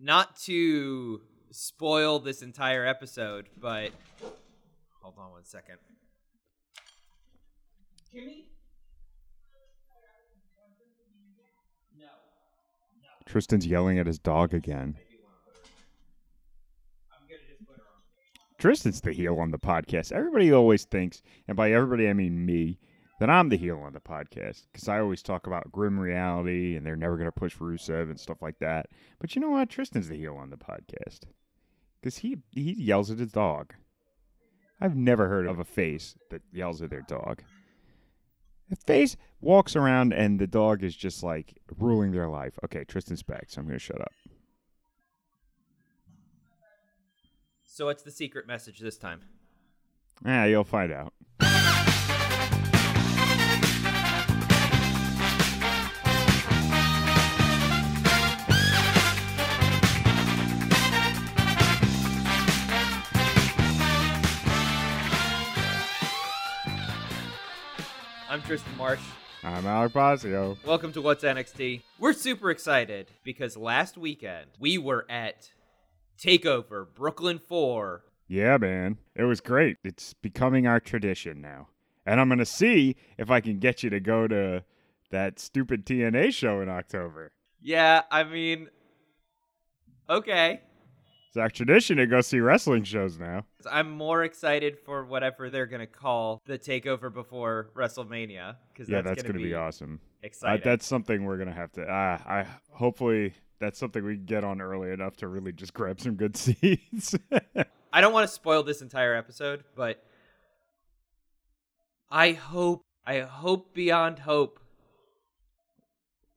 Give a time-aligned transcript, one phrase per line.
[0.00, 3.90] not to spoil this entire episode, but
[5.00, 5.76] hold on one second.
[8.12, 8.46] Jimmy?
[11.98, 12.06] No.
[13.26, 14.96] Tristan's yelling at his dog again.
[18.58, 20.12] Tristan's the heel on the podcast.
[20.12, 22.78] Everybody always thinks, and by everybody I mean me,
[23.20, 26.84] that I'm the heel on the podcast because I always talk about grim reality and
[26.84, 28.86] they're never going to push Rusev and stuff like that.
[29.20, 29.68] But you know what?
[29.68, 31.24] Tristan's the heel on the podcast
[32.00, 33.74] because he he yells at his dog.
[34.80, 37.42] I've never heard of a face that yells at their dog.
[38.72, 42.58] A face walks around and the dog is just like ruling their life.
[42.64, 44.12] Okay, Tristan's back, so I'm going to shut up.
[47.66, 49.20] So what's the secret message this time?
[50.24, 51.12] Yeah, you'll find out.
[68.30, 69.00] I'm Tristan Marsh.
[69.42, 70.56] I'm Alec Basio.
[70.64, 71.82] Welcome to What's NXT.
[71.98, 75.50] We're super excited because last weekend we were at
[76.16, 78.04] Takeover Brooklyn 4.
[78.28, 78.98] Yeah, man.
[79.16, 79.78] It was great.
[79.82, 81.70] It's becoming our tradition now.
[82.06, 84.62] And I'm going to see if I can get you to go to
[85.10, 87.32] that stupid TNA show in October.
[87.60, 88.68] Yeah, I mean,
[90.08, 90.60] okay.
[91.30, 93.44] It's our tradition to go see wrestling shows now.
[93.70, 99.00] I'm more excited for whatever they're going to call the takeover before WrestleMania because yeah,
[99.00, 100.00] that's, that's going to be, awesome.
[100.42, 101.82] Uh, that's something we're gonna have to.
[101.82, 106.00] Uh, I hopefully that's something we can get on early enough to really just grab
[106.00, 107.14] some good seats.
[107.92, 110.02] I don't want to spoil this entire episode, but
[112.10, 114.60] I hope, I hope beyond hope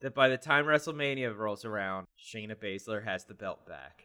[0.02, 4.02] that by the time WrestleMania rolls around, Shayna Baszler has the belt back.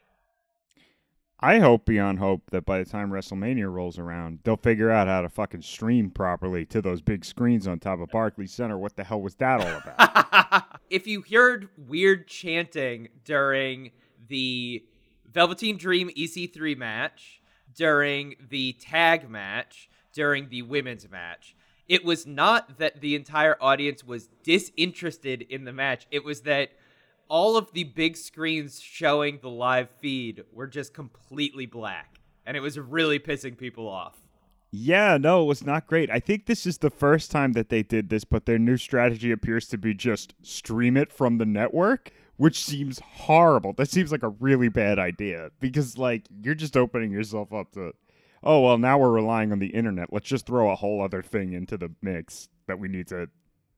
[1.40, 5.20] I hope beyond hope that by the time WrestleMania rolls around, they'll figure out how
[5.20, 8.76] to fucking stream properly to those big screens on top of Barclays Center.
[8.76, 10.64] What the hell was that all about?
[10.90, 13.92] if you heard weird chanting during
[14.26, 14.84] the
[15.32, 17.40] Velveteen Dream EC3 match,
[17.72, 21.54] during the tag match, during the women's match,
[21.88, 26.08] it was not that the entire audience was disinterested in the match.
[26.10, 26.70] It was that
[27.28, 32.20] all of the big screens showing the live feed were just completely black.
[32.46, 34.16] And it was really pissing people off.
[34.70, 36.10] yeah, no, it was not great.
[36.10, 39.30] I think this is the first time that they did this, but their new strategy
[39.30, 43.72] appears to be just stream it from the network, which seems horrible.
[43.72, 47.92] That seems like a really bad idea because, like, you're just opening yourself up to,
[48.42, 50.12] oh, well, now we're relying on the internet.
[50.12, 53.28] Let's just throw a whole other thing into the mix that we need to.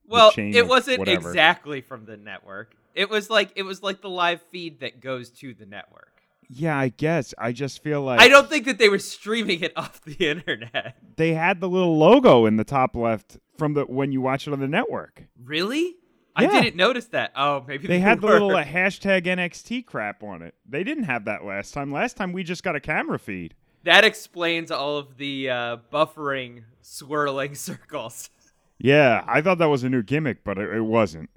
[0.07, 1.29] Well, it wasn't whatever.
[1.29, 2.75] exactly from the network.
[2.95, 6.23] It was like it was like the live feed that goes to the network.
[6.49, 7.33] Yeah, I guess.
[7.39, 10.97] I just feel like I don't think that they were streaming it off the internet.
[11.17, 14.53] they had the little logo in the top left from the when you watch it
[14.53, 15.25] on the network.
[15.43, 15.97] Really?
[16.37, 17.33] I didn't notice that.
[17.37, 20.55] Oh, maybe They they, had the little uh, hashtag NXT crap on it.
[20.67, 21.91] They didn't have that last time.
[21.93, 23.55] Last time we just got a camera feed.
[23.85, 28.31] That explains all of the uh, buffering, swirling circles.
[28.79, 31.29] Yeah, I thought that was a new gimmick, but it, it wasn't.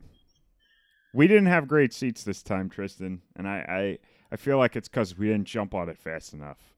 [1.13, 4.00] We didn't have great seats this time, Tristan, and I
[4.31, 6.74] I, I feel like it's because we didn't jump on it fast enough.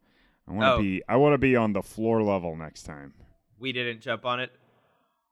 [0.47, 0.79] I want to Oh.
[0.81, 3.13] be I want to be on the floor level next time.
[3.57, 4.51] We didn't jump on it.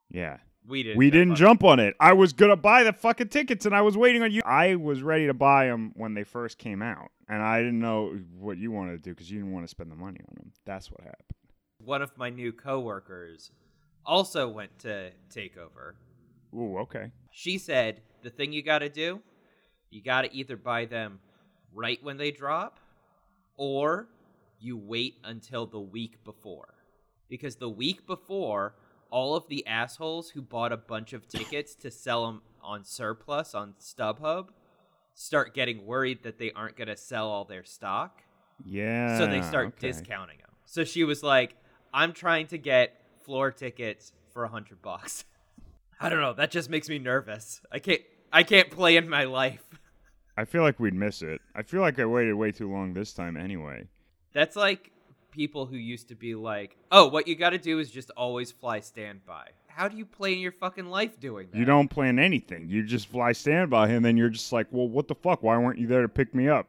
[0.10, 0.38] Yeah.
[0.66, 0.98] We didn't.
[0.98, 1.96] we jump didn't on jump on it.
[2.00, 4.42] I was gonna buy the fucking tickets, and I was waiting on you.
[4.46, 8.18] I was ready to buy them when they first came out, and I didn't know
[8.40, 10.54] what you wanted to do because you didn't want to spend the money on them.
[10.66, 11.26] That's what happened.
[11.84, 13.52] One of my new coworkers
[14.06, 15.96] also went to Takeover.
[16.56, 17.12] Ooh, okay.
[17.30, 19.22] She said the thing you got to do,
[19.90, 21.20] you got to either buy them
[21.74, 22.80] right when they drop,
[23.58, 24.08] or
[24.60, 26.74] you wait until the week before,
[27.30, 28.76] because the week before,
[29.10, 33.54] all of the assholes who bought a bunch of tickets to sell them on surplus
[33.54, 34.48] on StubHub
[35.14, 38.24] start getting worried that they aren't going to sell all their stock.
[38.66, 39.18] Yeah.
[39.18, 39.88] so they start okay.
[39.88, 40.50] discounting them.
[40.66, 41.56] So she was like,
[41.94, 45.26] "I'm trying to get floor tickets for a hundred bucks."
[46.00, 46.34] I don't know.
[46.34, 47.62] That just makes me nervous.
[47.72, 48.02] I can't.
[48.34, 49.64] I can't play in my life.
[50.36, 51.40] I feel like we'd miss it.
[51.56, 53.88] I feel like I waited way too long this time anyway.
[54.34, 54.92] That's like
[55.30, 58.52] people who used to be like, "Oh, what you got to do is just always
[58.52, 61.58] fly standby." How do you play in your fucking life doing that?
[61.58, 62.68] You don't plan anything.
[62.70, 65.42] You just fly standby, and then you're just like, well, what the fuck?
[65.42, 66.68] Why weren't you there to pick me up?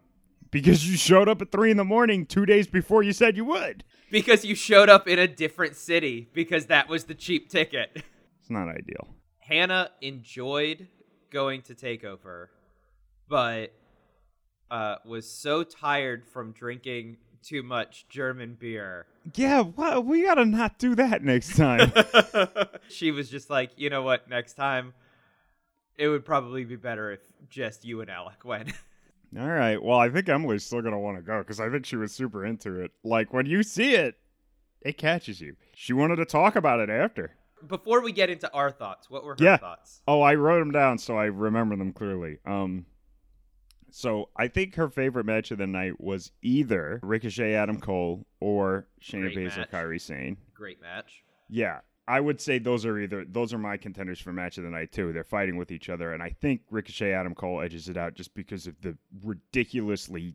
[0.50, 3.44] Because you showed up at three in the morning two days before you said you
[3.44, 3.84] would.
[4.10, 7.90] because you showed up in a different city because that was the cheap ticket.
[8.40, 9.08] It's not ideal.
[9.40, 10.88] Hannah enjoyed
[11.34, 12.48] going to take over,
[13.28, 13.75] but
[14.70, 19.06] uh, was so tired from drinking too much German beer.
[19.34, 21.92] Yeah, well, we gotta not do that next time.
[22.88, 24.94] she was just like, you know what, next time
[25.98, 27.20] it would probably be better if
[27.50, 28.72] just you and Alec went.
[29.38, 29.82] All right.
[29.82, 32.46] Well, I think Emily's still gonna want to go because I think she was super
[32.46, 32.92] into it.
[33.02, 34.14] Like when you see it,
[34.82, 35.56] it catches you.
[35.75, 37.32] She wanted to talk about it after.
[37.66, 39.56] Before we get into our thoughts, what were her Yeah.
[39.56, 40.02] thoughts?
[40.08, 42.38] Oh, I wrote them down so I remember them clearly.
[42.44, 42.87] Um,
[43.90, 48.88] so I think her favorite match of the night was either Ricochet Adam Cole or
[49.00, 49.70] Shayna Great Baszler match.
[49.70, 50.37] Kairi Sane.
[50.55, 51.22] Great match.
[51.49, 54.70] Yeah, I would say those are either those are my contenders for match of the
[54.70, 55.12] night too.
[55.12, 58.34] They're fighting with each other, and I think Ricochet Adam Cole edges it out just
[58.34, 60.34] because of the ridiculously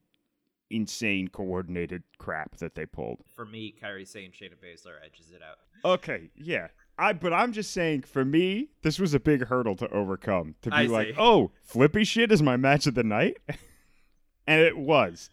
[0.72, 3.24] insane coordinated crap that they pulled.
[3.36, 5.58] For me, Kairi Sane Shayna Baszler edges it out.
[5.84, 6.68] Okay, yeah.
[7.00, 10.56] I but I'm just saying for me, this was a big hurdle to overcome.
[10.64, 11.14] To be I like, see.
[11.18, 13.38] oh, flippy shit is my match of the night.
[14.48, 15.30] and it was.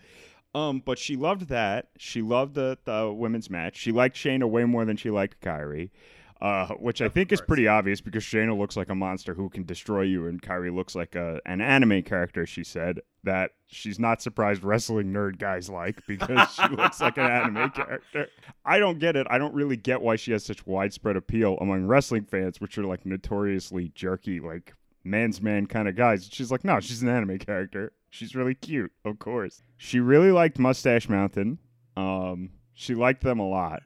[0.55, 1.89] Um, but she loved that.
[1.99, 3.77] She loved the, the women's match.
[3.77, 5.91] She liked Shayna way more than she liked Kairi.
[6.39, 9.49] Uh, which I Of think is pretty obvious because Shayna looks like a monster who
[9.49, 12.45] can destroy you, and Kairi looks like a, an anime character.
[12.45, 17.25] She said that she's not surprised wrestling nerd guys like because she looks like an
[17.31, 18.29] anime character.
[18.67, 19.27] I don't get it.
[19.31, 22.85] I don't really get why she has such widespread appeal among wrestling fans, which are
[22.85, 24.75] like notoriously jerky, like
[25.05, 26.29] man's man kind of guys.
[26.31, 27.93] She's like, no, she's an anime character.
[28.11, 29.63] She's really cute, of course.
[29.79, 31.59] She really liked Mustache Mountain.
[31.97, 33.83] Um, she liked them a lot.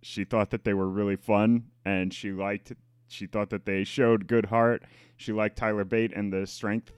[0.00, 2.72] She thought that they were really fun, and she liked.
[3.08, 4.84] She thought that they showed good heart.
[5.16, 6.92] She liked Tyler Bate and the strength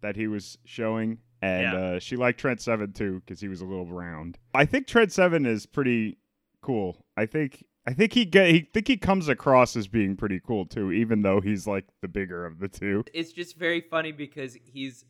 [0.00, 1.74] that he was showing, and Yeah.
[1.76, 4.38] uh, she liked Trent Seven too because he was a little round.
[4.54, 6.16] I think Trent Seven is pretty
[6.62, 7.04] cool.
[7.16, 10.64] I think I think he get he think he comes across as being pretty cool
[10.64, 13.04] too, even though he's like the bigger of the two.
[13.12, 15.04] It's just very funny because he's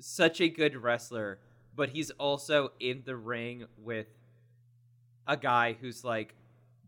[0.00, 1.38] such a good wrestler,
[1.74, 4.06] but he's also in the ring with
[5.26, 6.34] a guy who's like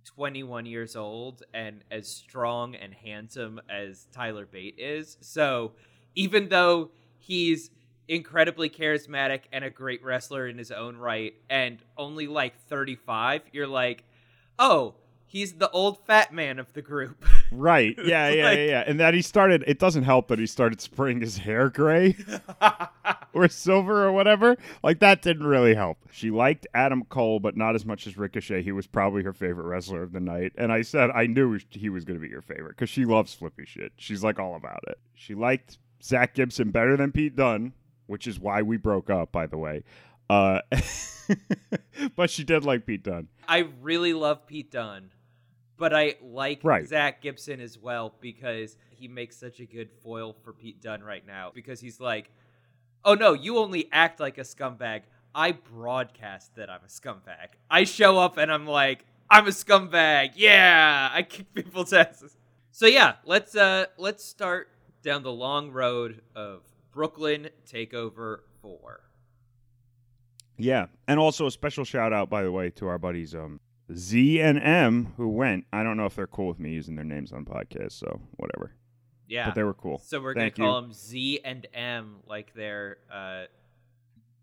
[0.07, 5.19] 21 years old and as strong and handsome as Tyler Bate is.
[5.21, 5.73] So
[6.15, 7.71] even though he's
[8.09, 13.67] incredibly charismatic and a great wrestler in his own right and only like 35, you're
[13.67, 14.05] like,
[14.59, 14.95] oh,
[15.27, 17.25] he's the old fat man of the group.
[17.53, 17.95] Right.
[18.05, 18.85] Yeah, yeah, Like- yeah, yeah.
[18.89, 22.17] And that he started it doesn't help that he started spraying his hair gray
[23.33, 24.57] or silver or whatever.
[24.83, 25.99] Like that didn't really help.
[26.11, 28.63] She liked Adam Cole, but not as much as Ricochet.
[28.63, 30.55] He was probably her favorite wrestler of the night.
[30.59, 33.33] And I said I knew he was going to be your favorite because she loves
[33.33, 33.93] flippy shit.
[33.97, 34.99] She's like all about it.
[35.15, 37.75] She liked Zach Gibson better than Pete Dunne,
[38.07, 39.85] which is why we broke up, by the way.
[40.29, 40.63] Uh,
[42.17, 43.29] but she did like Pete Dunne.
[43.49, 45.11] I really love Pete Dunne,
[45.77, 46.87] but I like Right.
[46.87, 51.27] Zach Gibson as well because he makes such a good foil for Pete Dunne right
[51.27, 51.51] now.
[51.55, 52.31] Because he's like,
[53.05, 55.03] oh no, you only act like a scumbag.
[55.35, 57.49] I broadcast that I'm a scumbag.
[57.71, 60.31] I show up and I'm like, I'm a scumbag.
[60.35, 62.37] Yeah, I kick people's asses.
[62.71, 64.71] So yeah, let's uh let's start
[65.03, 66.63] down the long road of
[66.93, 69.01] Brooklyn Takeover Four.
[70.59, 73.61] Yeah, and also a special shout out, by the way, to our buddies um,
[73.95, 75.65] Z and M who went.
[75.73, 78.73] I don't know if they're cool with me using their names on podcasts, so whatever.
[79.29, 79.99] Yeah, But they were cool.
[79.99, 80.73] So we're Thank gonna you.
[80.73, 83.45] call them Z and M, like they're uh,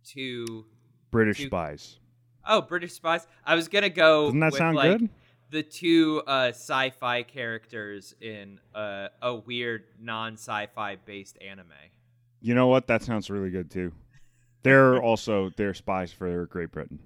[0.06, 0.66] two
[1.12, 2.00] British You- spies.
[2.48, 3.28] oh British spies.
[3.46, 4.26] I was gonna go.
[4.26, 5.10] Doesn't that with, sound like, good?
[5.52, 11.68] The two uh, sci-fi characters in uh, a weird non-sci-fi based anime.
[12.42, 12.88] You know what?
[12.88, 13.92] That sounds really good too.
[14.64, 17.00] They're also they're spies for Great Britain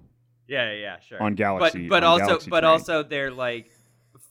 [0.48, 1.22] Yeah, yeah, yeah, sure.
[1.22, 1.88] on Galaxy.
[1.88, 2.70] but but also Galaxy but Train.
[2.70, 3.70] also they're like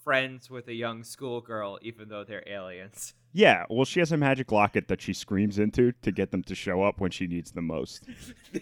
[0.07, 3.13] friends with a young schoolgirl, even though they're aliens.
[3.33, 3.65] yeah.
[3.69, 6.81] Well, she has a magic locket that she screams into to get them to show
[6.81, 8.05] up when she needs them most.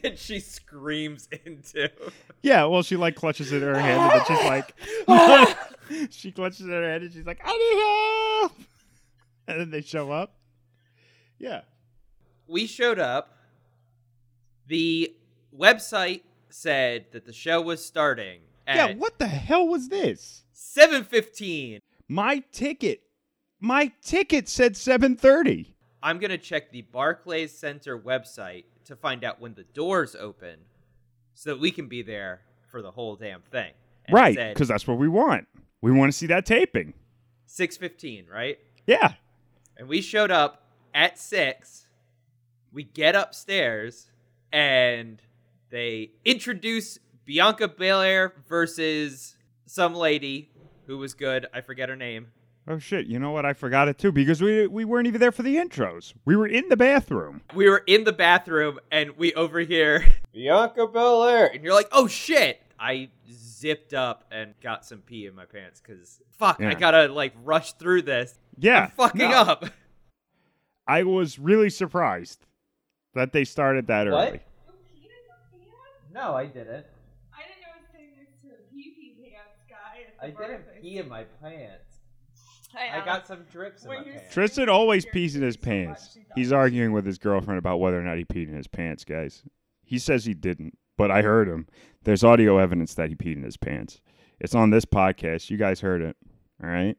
[0.02, 1.92] that she screams into.
[2.42, 2.66] Yeah.
[2.66, 4.76] Well, she like clutches it in her hand and then she's like,
[5.08, 5.68] ah!
[6.10, 8.68] she clutches it in her hand and she's like, I need help.
[9.48, 10.36] And then they show up.
[11.38, 11.62] Yeah.
[12.48, 13.38] we showed up.
[14.68, 15.16] The
[15.56, 16.22] website
[16.56, 20.44] said that the show was starting Yeah, what the hell was this?
[20.56, 21.80] 7:15.
[22.08, 23.02] My ticket.
[23.60, 25.74] My ticket said 7:30.
[26.02, 30.60] I'm going to check the Barclays Center website to find out when the doors open
[31.34, 33.74] so that we can be there for the whole damn thing.
[34.06, 35.48] And Right, said cuz that's what we want.
[35.82, 36.94] We want to see that taping.
[37.48, 38.60] 6:15, right?
[38.88, 39.16] Yeah.
[39.78, 41.88] And we showed up at 6.
[42.72, 44.10] We get upstairs
[44.52, 45.22] and
[45.70, 50.52] they introduce Bianca Belair versus some lady
[50.88, 51.48] who was good.
[51.54, 52.28] I forget her name.
[52.68, 53.06] Oh shit!
[53.06, 53.46] You know what?
[53.46, 56.14] I forgot it too because we we weren't even there for the intros.
[56.26, 57.42] We were in the bathroom.
[57.54, 60.04] We were in the bathroom and we overhear
[60.34, 65.36] Bianca Belair, and you're like, "Oh shit!" I zipped up and got some pee in
[65.36, 66.70] my pants because fuck, Yeah.
[66.70, 68.38] I gotta like rush through this.
[68.58, 69.38] Yeah, I'm fucking no.
[69.42, 69.66] up.
[70.88, 72.46] I was really surprised
[73.14, 74.28] that they started that What?
[74.30, 74.40] early.
[76.16, 76.86] No, I didn't.
[77.34, 80.06] I didn't know I was sitting next to a pee pee pants guy.
[80.18, 80.82] At I didn't birthday.
[80.82, 81.98] pee in my pants.
[82.74, 84.34] I, I um, got some drips in When my you're pants.
[84.34, 86.18] Tristan always pees in his pants.
[86.36, 89.44] He's arguing with his girlfriend about whether or not he peed in his pants, guys.
[89.84, 91.68] He says he didn't, but I heard him.
[92.04, 94.00] There's audio evidence that he peed in his pants.
[94.40, 95.50] It's on this podcast.
[95.50, 96.16] You guys heard it.
[96.64, 96.98] All right.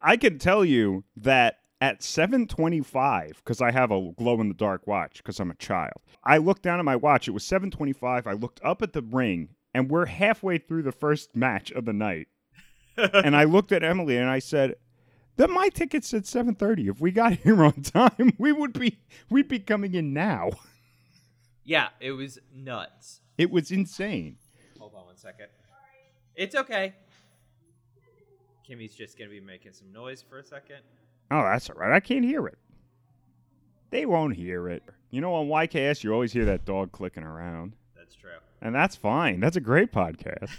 [0.00, 4.86] I can tell you that at 7:25 because I have a glow in the dark
[4.86, 6.00] watch because I'm a child.
[6.22, 7.26] I looked down at my watch.
[7.26, 8.28] It was 7:25.
[8.28, 11.92] I looked up at the ring and we're halfway through the first match of the
[11.92, 12.28] night.
[12.96, 14.76] and I looked at Emily and I said,
[15.38, 16.88] "That my ticket said 7:30.
[16.88, 20.50] If we got here on time, we would be we'd be coming in now."
[21.64, 23.22] Yeah, it was nuts.
[23.36, 24.36] It was insane.
[24.78, 25.48] Hold on one second.
[26.36, 26.94] It's okay.
[28.64, 30.82] Kimmy's just gonna be making some noise for a second.
[31.32, 31.92] Oh, that's all right.
[31.92, 32.58] I can't hear it.
[33.90, 34.82] They won't hear it.
[35.10, 37.74] You know, on YKS, you always hear that dog clicking around.
[37.96, 38.30] That's true.
[38.60, 39.40] And that's fine.
[39.40, 40.50] That's a great podcast.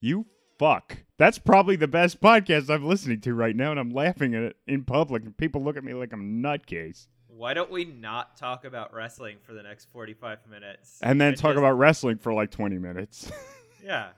[0.00, 0.26] you
[0.58, 0.98] fuck.
[1.18, 4.56] That's probably the best podcast I'm listening to right now, and I'm laughing at it
[4.66, 7.06] in public, and people look at me like I'm nutcase.
[7.28, 10.98] Why don't we not talk about wrestling for the next 45 minutes?
[11.02, 13.30] And then talk just- about wrestling for like 20 minutes.
[13.82, 14.08] Yeah.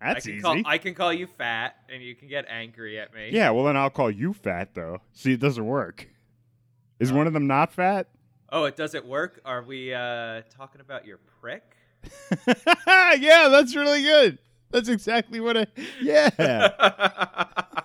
[0.00, 0.42] That's I can easy.
[0.42, 3.30] Call, I can call you fat and you can get angry at me.
[3.32, 5.00] yeah, well, then I'll call you fat, though.
[5.12, 6.08] See, it doesn't work.
[6.98, 8.08] Is one of them not fat?
[8.50, 9.40] Oh, it doesn't work?
[9.44, 11.76] Are we uh, talking about your prick?
[12.46, 14.38] yeah, that's really good.
[14.70, 15.66] That's exactly what I.
[16.00, 16.30] Yeah.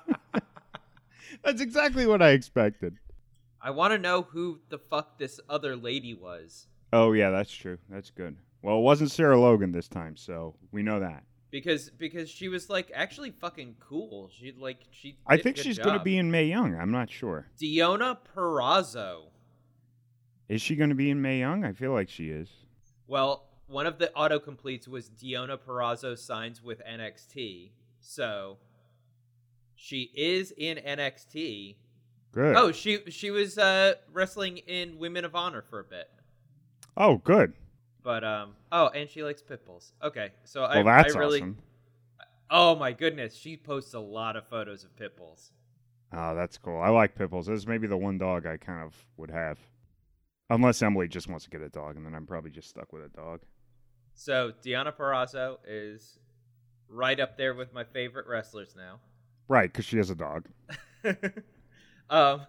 [1.43, 2.97] That's exactly what I expected.
[3.61, 6.67] I want to know who the fuck this other lady was.
[6.93, 7.77] Oh yeah, that's true.
[7.89, 8.37] That's good.
[8.61, 11.23] Well, it wasn't Sarah Logan this time, so we know that.
[11.51, 14.29] Because because she was like actually fucking cool.
[14.33, 15.17] She like she.
[15.27, 16.75] I think she's going to be in Mae Young.
[16.75, 17.47] I'm not sure.
[17.61, 19.23] Deonna Purrazzo.
[20.47, 21.63] Is she going to be in Mae Young?
[21.65, 22.49] I feel like she is.
[23.07, 28.57] Well, one of the autocompletes was Deonna Purrazzo signs with NXT, so
[29.75, 31.75] she is in NXT.
[32.31, 32.55] Good.
[32.55, 36.09] Oh, she she was uh, wrestling in Women of Honor for a bit,
[36.95, 37.53] Oh, good.
[38.03, 39.93] But um oh, and she likes pit bulls.
[40.03, 41.57] Okay, so I Well, that's I really awesome.
[42.49, 45.51] oh my goodness, she posts a lot of photos of pit bulls.
[46.13, 46.79] Oh, that's cool.
[46.81, 47.47] I like Pipples.
[47.47, 49.57] This is maybe the one dog I kind of would have.
[50.49, 53.05] Unless Emily just wants to get a dog, and then I'm probably just stuck with
[53.05, 53.39] a dog.
[54.13, 56.19] So Deonna Purrazzo is
[56.89, 58.99] right up there with my favorite wrestlers now.
[59.47, 60.47] Right, because she has a dog.
[62.09, 62.41] um,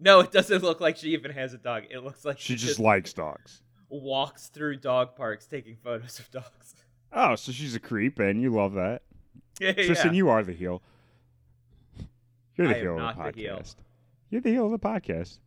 [0.00, 1.84] no, it doesn't look like she even has a dog.
[1.90, 3.62] It looks like She just likes dogs.
[3.88, 6.74] Walks through dog parks taking photos of dogs.
[7.10, 9.00] Oh, so she's a creep, and you love that.
[9.58, 10.18] yeah, Tristan, yeah.
[10.18, 10.82] you are the heel.
[12.54, 13.56] You're the I heel of the the heel.
[13.56, 13.76] podcast.
[14.28, 15.38] You're the heel of the podcast.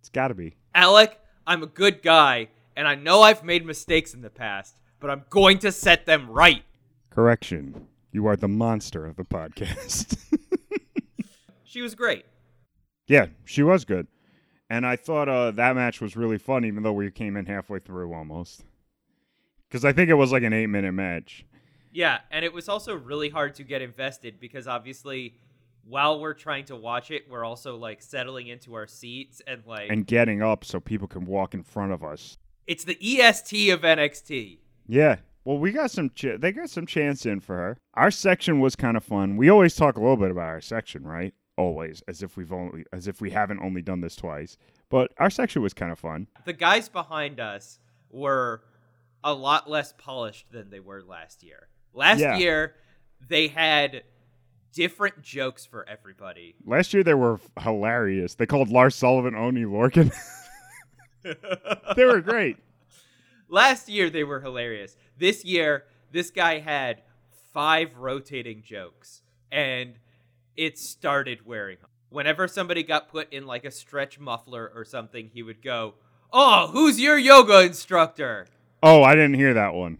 [0.00, 0.54] It's got to be.
[0.74, 5.10] Alec, I'm a good guy, and I know I've made mistakes in the past, but
[5.10, 6.62] I'm going to set them right.
[7.10, 7.86] Correction.
[8.10, 10.16] You are the monster of the podcast.
[11.64, 12.24] She was great.
[13.08, 14.06] yeah, she was good.
[14.70, 17.78] And I thought uh, that match was really fun, even though we came in halfway
[17.78, 18.64] through almost.
[19.68, 21.44] Because I think it was like an eight minute match.
[21.92, 25.34] Yeah, and it was also really hard to get invested because obviously
[25.86, 29.90] while we're trying to watch it, we're also like settling into our seats and like
[29.90, 32.36] And getting up so people can walk in front of us.
[32.66, 34.58] it's the EST of NXT.
[34.86, 35.16] Yeah.
[35.44, 36.10] Well, we got some.
[36.10, 37.78] Ch- they got some chance in for her.
[37.94, 39.38] Our section was kind of fun.
[39.38, 41.32] We always talk a little bit about our section, right?
[41.58, 44.56] Always, as if we've only, as if we haven't only done this twice.
[44.88, 46.28] But our section was kind of fun.
[46.44, 48.62] The guys behind us were
[49.24, 51.66] a lot less polished than they were last year.
[51.92, 52.38] Last Yeah.
[52.38, 52.74] year
[53.28, 54.04] they had
[54.72, 56.54] different jokes for everybody.
[56.64, 58.36] Last year they were hilarious.
[58.36, 60.12] They called Lars Sullivan Oney Lorcan.
[61.96, 62.56] they were great.
[63.48, 64.96] Last year they were hilarious.
[65.18, 67.02] This year, this guy had
[67.52, 69.94] five rotating jokes, and
[70.58, 71.78] it started wearing.
[72.10, 75.94] Whenever somebody got put in like a stretch muffler or something, he would go,
[76.32, 78.46] "Oh, who's your yoga instructor?"
[78.82, 79.98] Oh, I didn't hear that one.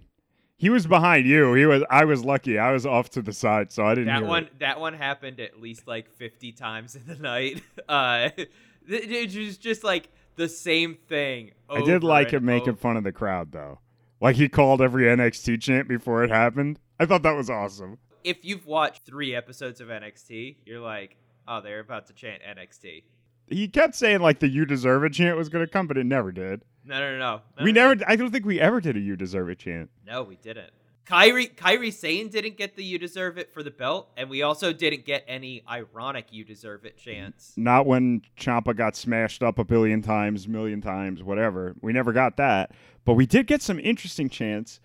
[0.57, 1.55] He was behind you.
[1.55, 1.85] He was.
[1.89, 2.59] I was lucky.
[2.59, 4.59] I was off to the side, so I didn't That hear one, it.
[4.59, 7.63] that one happened at least like fifty times in the night.
[7.89, 8.29] Uh,
[8.89, 11.53] it was just like the same thing.
[11.71, 12.79] I did like him making over.
[12.79, 13.79] fun of the crowd, though.
[14.21, 16.79] Like he called every NXT chant before it happened.
[17.01, 17.99] I thought that was awesome.
[18.25, 23.03] If you've watched three episodes of NXT, you're like, oh, they're about to chant NXT.
[23.51, 26.05] He kept saying like the "You deserve it" chant was going to come, but it
[26.05, 26.63] never did.
[26.85, 27.65] No, no, no, no.
[27.65, 28.05] we no, never.
[28.07, 29.91] I don't think we ever did a "You deserve it" chant.
[30.07, 30.71] No, we didn't.
[31.07, 34.73] Kairi Kairi Sane didn't get the "You deserve it" for the belt, and we also
[34.75, 37.55] didn't get any ironic "You deserve it" chants.
[37.57, 41.75] Not when Ciampa got smashed up a billion times, million times, whatever.
[41.81, 42.73] We never got that,
[43.07, 44.81] but we did get some interesting chants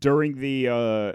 [0.00, 1.12] during the uh,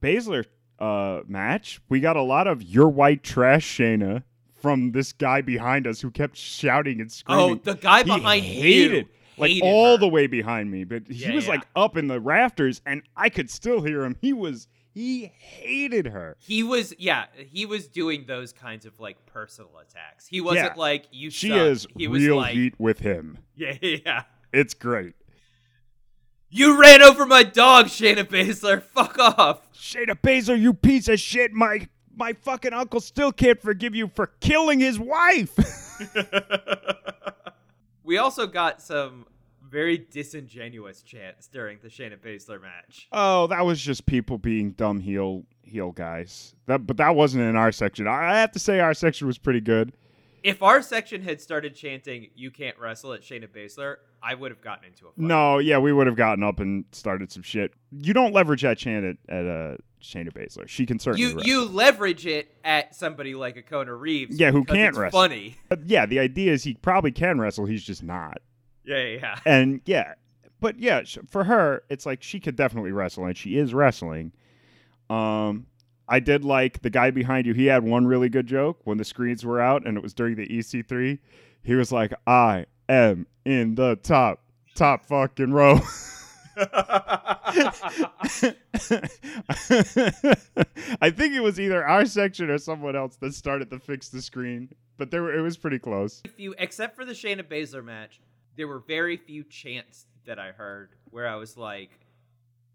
[0.00, 0.44] Baszler
[0.82, 1.80] uh, match.
[1.88, 4.24] We got a lot of "You're white trash, Shayna."
[4.60, 7.44] From this guy behind us who kept shouting and screaming.
[7.44, 9.98] Oh, the guy He behind hated, you like hated all her.
[9.98, 11.50] the way behind me, but he Yeah, was yeah.
[11.50, 14.16] like up in the rafters, and I could still hear him.
[14.20, 16.36] He was he hated her.
[16.38, 20.28] He was, yeah, he was doing those kinds of like personal attacks.
[20.28, 20.80] He wasn't Yeah.
[20.80, 21.30] like you.
[21.30, 23.38] She suck." is He was real like, heat with him.
[23.56, 24.22] yeah, yeah.
[24.52, 25.14] It's great.
[26.54, 28.82] You ran over my dog, Shayna Baszler.
[28.82, 29.72] Fuck off.
[29.72, 31.54] Shayna Baszler, you piece of shit.
[31.54, 35.56] My my fucking uncle still can't forgive you for killing his wife.
[38.04, 39.24] we also got some
[39.66, 43.08] very disingenuous chants during the Shayna Baszler match.
[43.12, 46.54] oh, that was just people being dumb heel heel guys.
[46.66, 48.06] That but that wasn't in our section.
[48.06, 49.94] I I have to say our section was pretty good.
[50.42, 54.60] If our section had started chanting "You can't wrestle" at Shayna Baszler, I would have
[54.60, 55.18] gotten into a fight.
[55.18, 57.72] No, yeah, we would have gotten up and started some shit.
[57.90, 60.68] You don't leverage that chant at, at uh, Shayna Baszler.
[60.68, 61.46] She can certainly you wrestle.
[61.48, 64.38] you leverage it at somebody like a Kona Reeves.
[64.38, 65.20] Yeah, who can't it's wrestle.
[65.20, 65.56] Funny.
[65.68, 67.66] But yeah, the idea is he probably can wrestle.
[67.66, 68.38] He's just not.
[68.84, 69.38] Yeah, yeah, yeah.
[69.46, 70.14] And yeah,
[70.60, 74.32] but yeah, for her, it's like she could definitely wrestle, and she is wrestling.
[75.08, 75.66] Um,
[76.12, 77.54] I did like the guy behind you.
[77.54, 80.36] He had one really good joke when the screens were out, and it was during
[80.36, 81.18] the EC3.
[81.62, 84.42] He was like, "I am in the top,
[84.74, 85.80] top fucking row."
[91.00, 94.20] I think it was either our section or someone else that started to fix the
[94.20, 96.20] screen, but there were, it was pretty close.
[96.26, 98.20] If you, except for the Shayna Baszler match,
[98.56, 102.00] there were very few chants that I heard where I was like,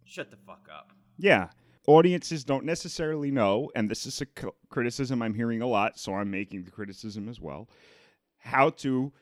[0.05, 1.49] "Shut the fuck up." Yeah.
[1.87, 4.25] Audiences don't necessarily know, and this is a
[4.69, 7.69] criticism I'm hearing a lot, so I'm making the criticism as well,
[8.37, 9.13] how to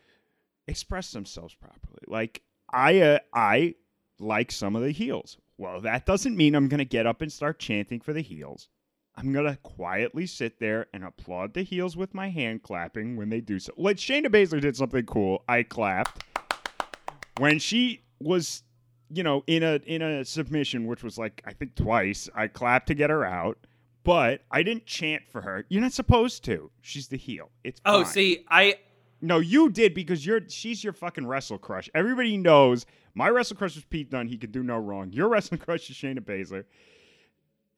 [0.68, 2.02] express themselves properly.
[2.08, 2.42] Like,
[2.74, 3.76] I, uh, I
[4.20, 5.38] like some of the heels.
[5.60, 8.68] Well, that doesn't mean I'm going to get up and start chanting for the heels.
[9.16, 13.30] I'm going to quietly sit there and applaud the heels with my hand clapping when
[13.30, 13.74] they do so.
[13.78, 15.44] Like, Shayna Baszler did something cool.
[15.48, 16.24] I clapped.
[17.38, 18.64] When she was
[19.10, 22.88] you know, in a in a submission, which was like I think twice, I clapped
[22.88, 23.58] to get her out,
[24.04, 25.66] but I didn't chant for her.
[25.70, 26.72] You're not supposed to.
[26.82, 27.50] She's the heel.
[27.64, 28.14] It's Oh, fine.
[28.14, 28.76] see, I
[29.22, 31.90] no, you did because you're she's your fucking wrestle crush.
[31.96, 34.28] Everybody knows my wrestle crush was Pete Dunne.
[34.28, 35.12] He can do no wrong.
[35.14, 36.66] Your wrestling crush is Shayna Baszler.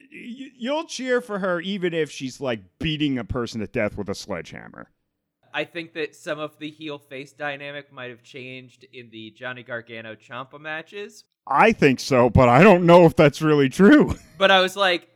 [0.00, 4.08] Y- You'll cheer for her even if she's like beating a person to death with
[4.08, 4.90] a sledgehammer.
[5.54, 9.62] I think that some of the heel face dynamic might have changed in the Johnny
[9.62, 14.14] Gargano Ciampa matches, I think so, but I don't know if that's really true.
[14.38, 15.08] but I was like,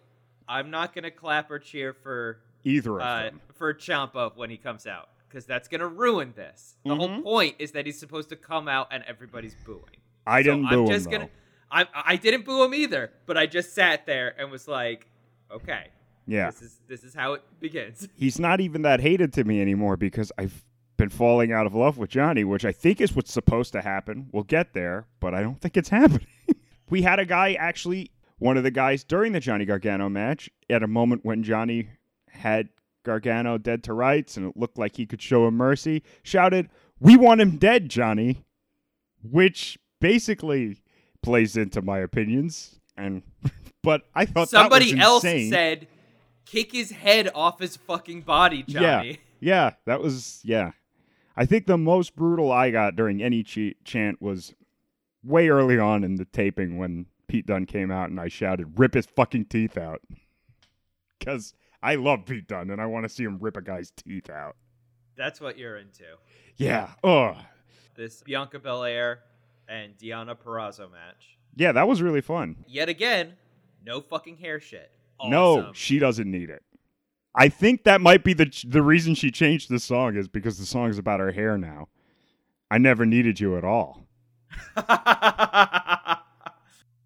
[0.49, 3.41] I'm not gonna clap or cheer for Either of uh, them.
[3.55, 6.77] for Ciampa when he comes out because that's gonna ruin this.
[6.85, 7.23] The whole Mhm.
[7.23, 9.99] point is that he's supposed to come out and everybody's booing.
[10.27, 11.25] I So didn't I'm just him gonna.
[11.27, 11.31] though.
[11.71, 15.07] I I didn't boo him either, but I just sat there and was like,
[15.51, 15.89] okay,
[16.33, 16.51] Yeah.
[16.51, 18.09] this is this is how it begins.
[18.17, 20.65] he's not even that hated to me anymore because I've
[20.97, 24.29] been falling out of love with Johnny, which I think is what's supposed to happen.
[24.33, 26.27] We'll get there, but I don't think it's happening.
[26.89, 30.83] we had a guy actually, one of the guys during the Johnny Gargano match, at
[30.83, 31.89] a moment when Johnny
[32.31, 32.69] had
[33.05, 37.17] Gargano dead to rights and it looked like he could show him mercy, shouted, We
[37.17, 38.45] want him dead, Johnny,
[39.23, 40.79] which basically
[41.23, 42.81] plays into my opinions.
[42.97, 43.23] And
[43.83, 45.89] but I thought Somebody that was else said,
[46.45, 50.73] "Kick his head off his fucking body, Johnny." Yeah, yeah, that was yeah.
[51.37, 54.55] I think the most brutal I got during any che- chant was
[55.25, 58.95] way early on in the taping when Pete Dunne came out and I shouted, "Rip
[58.95, 60.03] his fucking teeth out,"
[61.19, 64.31] because I love Pete Dunne and I want to see him rip a guy's teeth
[64.31, 64.57] out.
[65.17, 66.05] That's what you're into.
[66.57, 66.91] Yeah.
[67.05, 67.37] Oh,
[67.95, 69.21] This Bianca Belair
[69.69, 71.39] and Deonna Purrazzo match.
[71.57, 72.57] yeah, that was really fun.
[72.67, 73.35] Yet again,
[73.85, 74.91] no fucking hair shit.
[75.31, 76.63] No, she doesn't need it.
[77.35, 80.67] I think that might be the the reason she changed the song is because the
[80.67, 81.89] song is about her hair now.
[82.71, 84.07] I never needed you at all.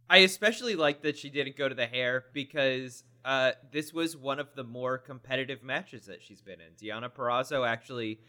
[0.09, 4.38] I especially like that she didn't go to the hair because uh, this was one
[4.38, 6.72] of the more competitive matches that she's been in.
[6.81, 8.20] Deonna Purrazzo actually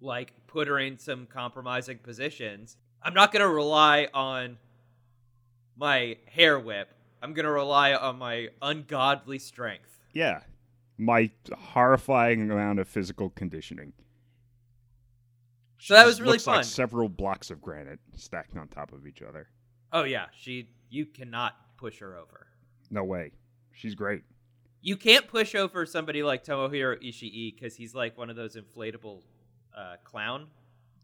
[0.00, 2.76] like put her in some compromising positions.
[3.02, 4.58] I'm not gonna rely on
[5.76, 9.98] my hair whip I'm gonna rely on my ungodly strength.
[10.12, 10.40] Yeah.
[10.96, 13.92] My horrifying amount of physical conditioning.
[15.80, 16.64] So that She was really looks like fun.
[16.64, 19.48] several blocks of granite stacked on top of each other.
[19.92, 20.68] Oh yeah, she.
[20.90, 22.46] You cannot push her over.
[22.90, 23.32] No way.
[23.72, 24.22] She's great.
[24.80, 29.20] You can't push over somebody like Tomohiro Ishii because he's like one of those inflatable
[29.76, 30.46] uh, clown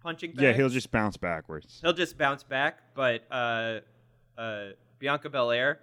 [0.01, 0.43] punching bags.
[0.43, 1.81] Yeah, he'll just bounce backwards.
[1.83, 2.79] he'll just bounce back.
[2.95, 3.81] But uh,
[4.39, 5.81] uh, Bianca Belair,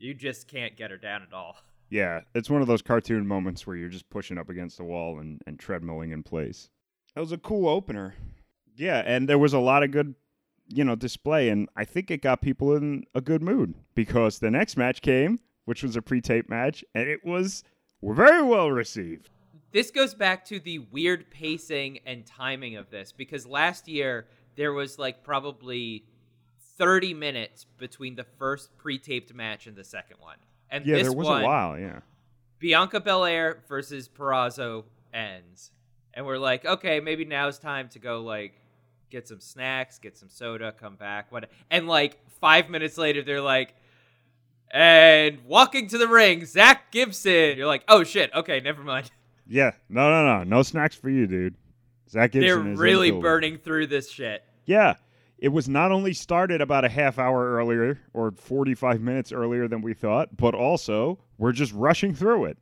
[0.00, 1.56] you just can't get her down at all.
[1.92, 5.18] Yeah, it's one of those cartoon moments where you're just pushing up against the wall
[5.18, 6.70] and, and treadmilling in place.
[7.16, 8.14] That was a cool opener.
[8.76, 10.14] Yeah, and there was a lot of good,
[10.68, 14.52] you know, display, and I think it got people in a good mood because the
[14.52, 17.64] next match came, which was a pre-tape match, and it was
[18.00, 19.28] very well received.
[19.72, 24.72] This goes back to the weird pacing and timing of this because last year there
[24.72, 26.04] was like probably
[26.80, 30.38] 30 minutes between the first pre-taped match and the second one.
[30.70, 31.78] And Yeah, this there was one, a while.
[31.78, 32.00] Yeah,
[32.58, 35.72] Bianca Belair versus Purrazzo ends.
[36.14, 38.54] And we're like, okay, maybe now's time to go like
[39.10, 41.30] get some snacks, get some soda, come back.
[41.30, 43.74] What and like five minutes later they're like
[44.70, 47.58] and walking to the ring, Zach Gibson.
[47.58, 49.10] You're like, oh shit, okay, never mind.
[49.46, 49.72] yeah.
[49.90, 51.56] No, no, no, no snacks for you, dude.
[52.08, 54.44] Zach Gibson They're is in the really burning through this shit.
[54.64, 54.94] Yeah.
[55.40, 59.80] It was not only started about a half hour earlier or 45 minutes earlier than
[59.80, 62.58] we thought, but also we're just rushing through it.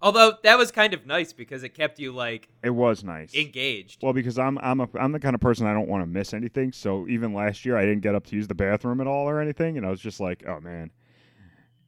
[0.00, 3.34] Although that was kind of nice because it kept you like It was nice.
[3.34, 4.00] engaged.
[4.02, 6.32] well, because I'm I'm a, I'm the kind of person I don't want to miss
[6.32, 6.70] anything.
[6.72, 9.40] So even last year I didn't get up to use the bathroom at all or
[9.40, 10.92] anything, and I was just like, oh man,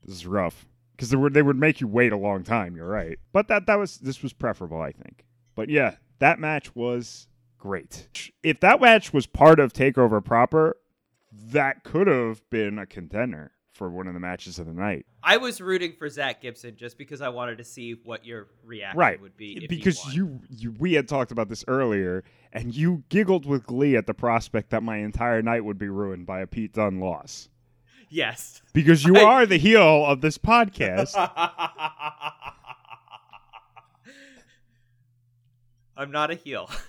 [0.05, 0.67] this is rough.
[0.97, 2.75] Because they would they would make you wait a long time.
[2.75, 5.25] You're right, but that that was this was preferable, I think.
[5.55, 7.29] But yeah, that match was
[7.61, 8.31] great.
[8.43, 10.77] If that match was part of Takeover proper,
[11.33, 15.07] that could have been a contender for one of the matches of the night.
[15.23, 18.99] I was rooting for Zach Gibson just because I wanted to see what your reaction
[18.99, 19.59] right would be.
[19.63, 23.97] If because you, you we had talked about this earlier and you giggled with glee
[23.97, 27.49] at the prospect that my entire night would be ruined by a pete dunne loss
[28.11, 28.61] Yes.
[28.73, 31.15] because you I- are the heel of this podcast
[35.97, 36.71] I'm not a heel.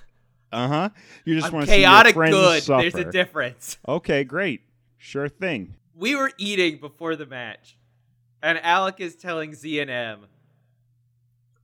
[0.51, 0.89] uh-huh
[1.25, 2.63] you just I'm want to see your chaotic good.
[2.63, 2.81] suffer.
[2.81, 3.77] There's a difference.
[3.87, 4.61] okay great
[4.97, 7.77] sure thing We were eating before the match,
[8.41, 10.25] and Alec is telling Z and M,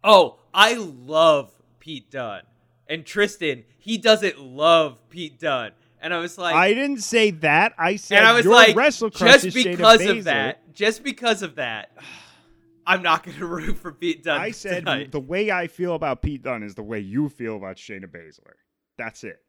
[0.04, 2.43] "Oh, I love Pete Dunne."
[2.89, 5.71] and Tristan, he doesn't love Pete Dunne.
[6.02, 8.76] and I was like, i didn't say that i said and I was your like,
[8.78, 11.91] wrestle just because of that, just because of that,
[12.88, 14.39] I'm not going to root for Pete Dunne.
[14.39, 15.12] i said tonight.
[15.12, 18.56] the way i feel about pete dunne is the way you feel about shayna baszler
[18.98, 19.40] that's it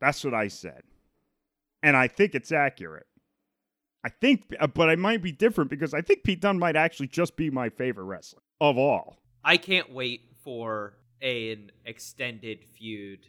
[0.00, 0.82] that's what i said
[1.82, 3.06] and i think it's accurate
[4.04, 7.06] I think, uh, but I might be different because I think Pete Dunne might actually
[7.06, 9.16] just be my favorite wrestler of all.
[9.42, 13.26] I can't wait for an extended feud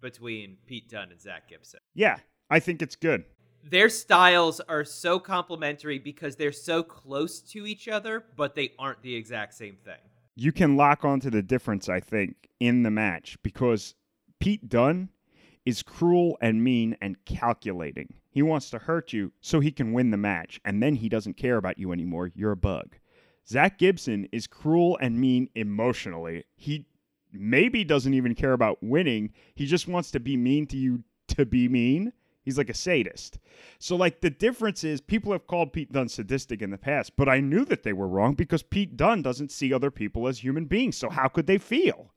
[0.00, 1.80] between Pete Dunne and Zach Gibson.
[1.94, 2.18] Yeah,
[2.50, 3.24] I think it's good.
[3.62, 9.02] Their styles are so complementary because they're so close to each other, but they aren't
[9.02, 9.98] the exact same thing.
[10.34, 13.94] You can lock onto the difference, I think, in the match because
[14.38, 15.08] Pete Dunne
[15.64, 18.14] is cruel and mean and calculating.
[18.30, 21.36] He wants to hurt you so he can win the match, and then he doesn't
[21.36, 22.30] care about you anymore.
[22.34, 22.96] You're a bug.
[23.48, 26.44] Zach Gibson is cruel and mean emotionally.
[26.56, 26.86] He
[27.32, 29.32] maybe doesn't even care about winning.
[29.54, 32.12] He just wants to be mean to you to be mean.
[32.42, 33.40] He's like a sadist.
[33.80, 37.28] So, like, the difference is people have called Pete Dunne sadistic in the past, but
[37.28, 40.66] I knew that they were wrong because Pete Dunne doesn't see other people as human
[40.66, 40.96] beings.
[40.96, 42.12] So, how could they feel?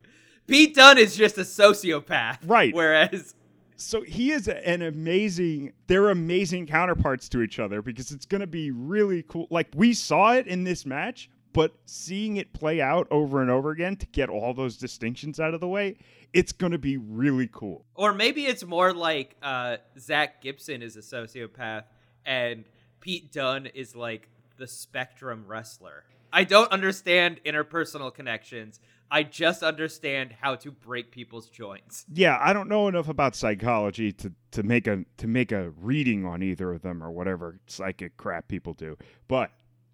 [0.50, 2.40] Pete Dunne is just a sociopath.
[2.46, 2.74] Right.
[2.74, 3.36] Whereas
[3.78, 8.48] So, he is an amazing, they're amazing counterparts to each other because it's going to
[8.48, 9.48] be really cool.
[9.50, 13.72] Like, we saw it in this match, but seeing it play out over and over
[13.72, 15.96] again to get all those distinctions out of the way,
[16.34, 17.86] it's going to be really cool.
[17.96, 21.84] Or maybe it's more like uh, Zach Gibson is a sociopath
[22.26, 22.66] and
[23.00, 26.04] Pete dunn is like the spectrum wrestler.
[26.32, 28.80] I don't understand interpersonal connections.
[29.12, 32.06] I just understand how to break people's joints.
[32.14, 36.26] yeah, I don't know enough about psychology to, to make a to make a reading
[36.26, 38.98] on either of them or whatever psychic crap people do.
[39.28, 39.52] But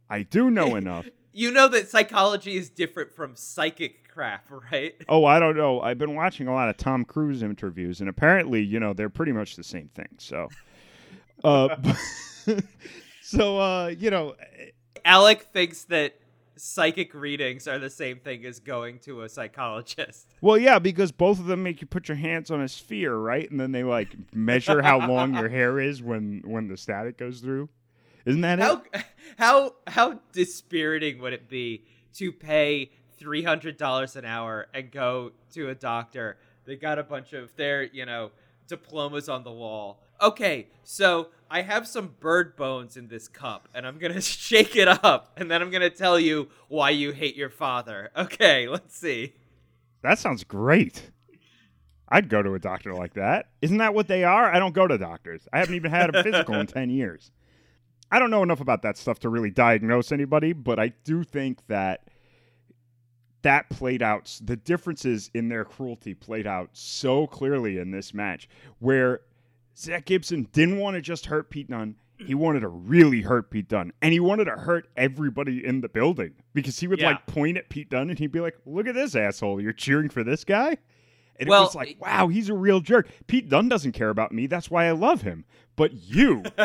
[0.09, 1.07] I do know enough.
[1.31, 4.95] You know that psychology is different from psychic crap, right?
[5.09, 5.81] Oh, I don't know.
[5.81, 9.33] I've been watching a lot of Tom Cruise interviews, and apparently, you know, they're pretty
[9.33, 10.07] much the same thing.
[10.17, 10.47] So,
[11.43, 11.75] uh,
[13.21, 14.35] so uh, you know,
[15.03, 16.15] Alec thinks that
[16.57, 20.27] psychic readings are the same thing as going to a psychologist.
[20.41, 23.49] well, yeah, because both of them make you put your hands on a sphere, right?
[23.49, 27.39] And then they like measure how long your hair is when when the static goes
[27.39, 27.69] through.
[28.25, 28.63] Isn't that it?
[28.63, 28.83] How
[29.37, 35.31] how how dispiriting would it be to pay three hundred dollars an hour and go
[35.53, 36.37] to a doctor?
[36.65, 38.31] They got a bunch of their you know
[38.67, 40.01] diplomas on the wall.
[40.21, 44.87] Okay, so I have some bird bones in this cup, and I'm gonna shake it
[44.87, 48.11] up, and then I'm gonna tell you why you hate your father.
[48.15, 49.33] Okay, let's see.
[50.01, 51.11] That sounds great.
[52.07, 53.47] I'd go to a doctor like that.
[53.61, 54.53] Isn't that what they are?
[54.53, 55.47] I don't go to doctors.
[55.51, 57.31] I haven't even had a physical in 10 years.
[58.11, 61.65] I don't know enough about that stuff to really diagnose anybody, but I do think
[61.67, 62.07] that
[63.41, 68.47] that played out, the differences in their cruelty played out so clearly in this match
[68.79, 69.21] where
[69.77, 71.95] Zach Gibson didn't want to just hurt Pete Dunne.
[72.17, 75.89] He wanted to really hurt Pete Dunne, and he wanted to hurt everybody in the
[75.89, 77.09] building because he would Yeah.
[77.11, 79.59] like point at Pete Dunne and he'd be like, "Look at this asshole!
[79.59, 80.77] You're cheering for this guy."
[81.37, 84.31] And Well, it was like, "Wow, he's a real jerk." Pete Dunne doesn't care about
[84.31, 84.47] me.
[84.47, 85.43] That's why I love him.
[85.75, 86.41] But you,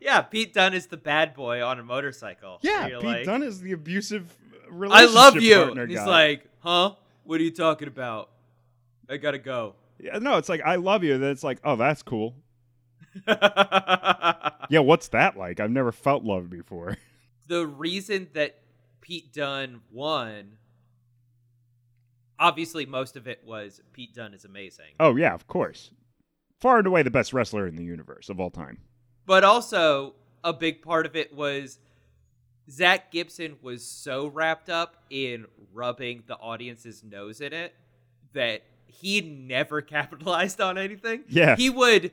[0.00, 2.58] yeah, Pete Dunne is the bad boy on a motorcycle.
[2.62, 4.36] yeah, Pete like, Dunne is the abusive
[4.90, 5.56] I love you.
[5.56, 6.06] partner he's guy.
[6.06, 6.94] like, huh?
[7.28, 8.30] What are you talking about?
[9.06, 9.74] I gotta go.
[10.00, 11.18] yeah, no, it's like I love you.
[11.18, 12.34] Then it's like, oh, that's cool.
[14.70, 15.60] Yeah, what's that like?
[15.60, 16.96] I've never felt love before.
[17.46, 18.58] the reason that
[19.00, 20.58] Pete Dunne won,
[22.38, 24.94] obviously, most of it was Pete Dunne is amazing.
[24.98, 25.90] Oh yeah, of course.
[26.60, 28.78] Far and away the best wrestler in the universe of all time.
[29.26, 30.14] But also,
[30.44, 31.78] a big part of it was
[32.70, 37.74] Zach Gibson was so wrapped up in rubbing the audience's nose in it
[38.32, 41.24] that he never capitalized on anything.
[41.28, 41.56] Yeah.
[41.56, 42.12] He would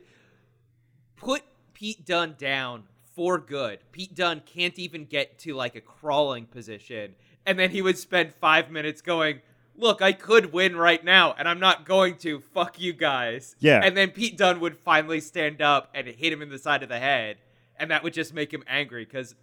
[1.16, 1.42] put
[1.74, 3.80] Pete Dunne down for good.
[3.92, 7.14] Pete Dunne can't even get to like a crawling position.
[7.44, 9.40] And then he would spend five minutes going,
[9.78, 12.40] Look, I could win right now, and I'm not going to.
[12.40, 13.56] Fuck you guys.
[13.58, 13.80] Yeah.
[13.84, 16.88] And then Pete Dunne would finally stand up and hit him in the side of
[16.88, 17.36] the head.
[17.78, 19.34] And that would just make him angry because,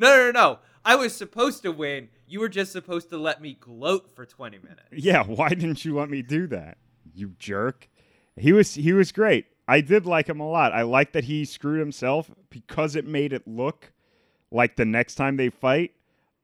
[0.00, 0.58] no, no, no.
[0.84, 2.08] I was supposed to win.
[2.26, 4.88] You were just supposed to let me gloat for 20 minutes.
[4.92, 6.78] Yeah, why didn't you let me do that?
[7.14, 7.88] You jerk.
[8.36, 9.46] He was he was great.
[9.68, 10.72] I did like him a lot.
[10.72, 13.92] I like that he screwed himself because it made it look
[14.50, 15.92] like the next time they fight,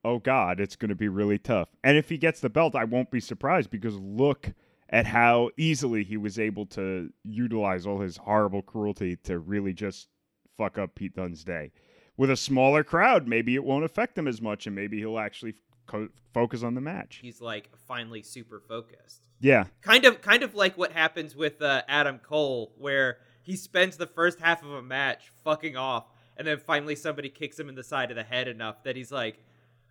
[0.05, 1.69] oh god, it's going to be really tough.
[1.83, 4.53] And if he gets the belt, I won't be surprised because look
[4.91, 10.09] at how easily he was able to utilize all his horrible cruelty to really just
[10.57, 11.73] fuck up Pete Dunne's day.
[12.17, 15.55] With a smaller crowd, maybe it won't affect him as much and maybe he'll actually
[15.87, 17.19] co- focus on the match.
[17.23, 19.23] He's like finally super focused.
[19.41, 19.65] Yeah.
[19.83, 24.07] kind of kind of like what happens with uh, Adam Cole where he spends the
[24.07, 26.07] first half of a match fucking off
[26.39, 29.13] and then finally somebody kicks him in the side of the head enough that he's
[29.13, 29.43] like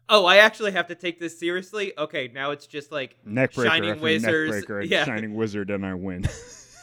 [0.10, 4.02] oh I actually have to take this seriously okay now it's just like Neckbreaker Shining
[4.02, 5.06] Wizards, neckbreaker yeah.
[5.06, 6.26] Shining Wizard, and I win.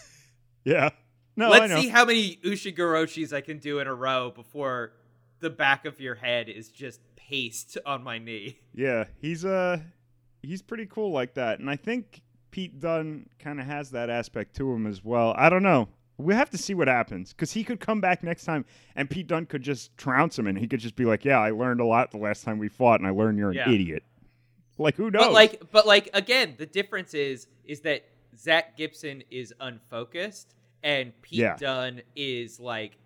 [0.64, 0.90] yeah.
[1.34, 1.80] No, let's know.
[1.80, 4.92] see how many Ushigoroshis I can do in a row before
[5.42, 9.78] the back of your head is just paste on my knee yeah, he's uh
[10.42, 14.56] he's pretty cool like that, and I think Pete Dunne kind of has that aspect
[14.56, 15.34] to him as well.
[15.38, 15.88] I don't know.
[16.18, 18.64] We have to see what happens because he could come back next time,
[18.96, 21.50] and Pete Dunne could just trounce him, and he could just be like, "Yeah, I
[21.50, 23.70] learned a lot the last time we fought, and I learned you're an Yeah.
[23.70, 24.02] idiot."
[24.78, 25.22] Like who knows?
[25.26, 28.04] But like, but like again, the difference is is that
[28.36, 31.56] Zach Gibson is unfocused and Pete Yeah.
[31.56, 32.98] Dunne is like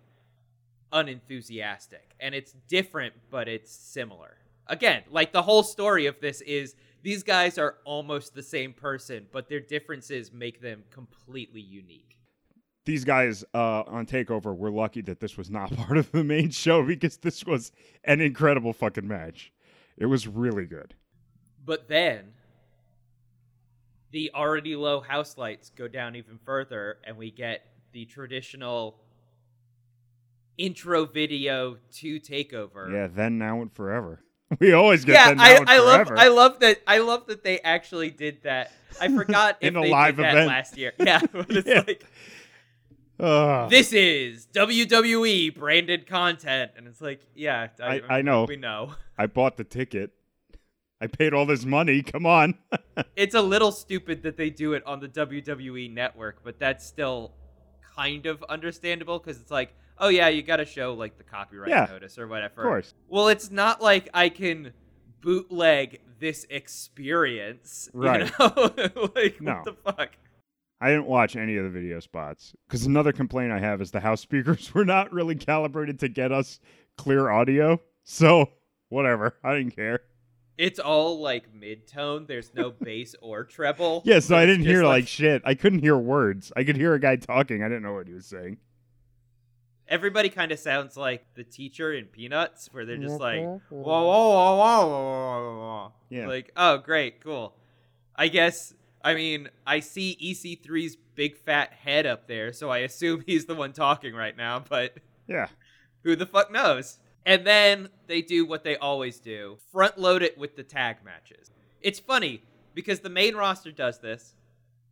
[0.91, 4.37] unenthusiastic, and it's different, but it's similar.
[4.67, 9.27] Again, like the whole story of this is these guys are almost the same person,
[9.31, 12.17] but their differences make them completely unique.
[12.85, 16.49] these guys uh, on Takeover were lucky that this was not part of the main
[16.49, 17.71] show because this was
[18.05, 19.51] an incredible fucking match.
[19.97, 20.95] It was really good.
[21.65, 22.33] But then
[24.11, 29.01] the already low house lights go down even further, and we get the traditional
[30.57, 32.91] intro video to Takeover.
[32.91, 34.21] Yeah, then, now, and forever.
[34.59, 36.11] We always get yeah, then, now, I, I love.
[36.15, 38.71] I love that I love that they actually did that.
[39.01, 40.47] I forgot if In a they live did that event.
[40.47, 40.93] last year.
[40.99, 41.83] Yeah, but it's Yeah.
[41.85, 42.05] like
[43.19, 43.69] Ugh.
[43.69, 48.45] this is WWE branded content, and it's like, yeah, I- I know.
[48.47, 48.93] we know.
[49.17, 50.11] I bought the ticket.
[51.01, 52.01] I paid all this money.
[52.01, 52.55] Come on.
[53.15, 57.33] It's a little stupid that they do it on the WWE network, but that's still
[57.95, 61.69] kind of understandable because it's like, oh yeah, you got to show like the copyright
[61.69, 62.61] Yeah, notice or whatever.
[62.61, 62.93] of course.
[63.07, 64.73] Well, it's not like I can
[65.21, 68.21] bootleg this experience, Right.
[68.21, 69.09] You know?
[69.15, 69.53] like No.
[69.55, 70.09] what the fuck?
[70.79, 73.99] I didn't watch any of the video spots because another complaint I have is the
[73.99, 76.59] house speakers were not really calibrated to get us
[76.97, 77.81] clear audio.
[78.03, 78.51] So,
[78.89, 79.35] whatever.
[79.43, 80.01] I didn't care.
[80.57, 82.25] It's all like mid tone.
[82.27, 84.01] There's no bass or treble.
[84.05, 85.41] Yeah, so I didn't hear like shit.
[85.45, 86.51] I couldn't hear words.
[86.55, 87.63] I could hear a guy talking.
[87.63, 88.57] I didn't know what he was saying.
[89.89, 93.75] Everybody kind of sounds like the teacher in Peanuts, where they're just like, mm-hmm.
[93.75, 95.91] whoa, whoa, whoa, whoa, whoa, whoa, whoa.
[96.09, 96.27] Yeah.
[96.27, 97.55] Like, oh, great, cool.
[98.15, 98.73] I guess,
[99.03, 103.55] I mean, I see EC3's big fat head up there, so I assume he's the
[103.55, 104.95] one talking right now, but
[105.27, 105.47] Yeah.
[106.03, 106.99] who the fuck knows?
[107.25, 111.51] And then they do what they always do front load it with the tag matches.
[111.81, 112.41] It's funny
[112.73, 114.35] because the main roster does this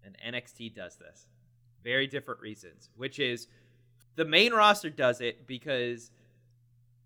[0.04, 1.28] and NXT does this.
[1.84, 3.48] Very different reasons, which is
[4.16, 6.12] the main roster does it because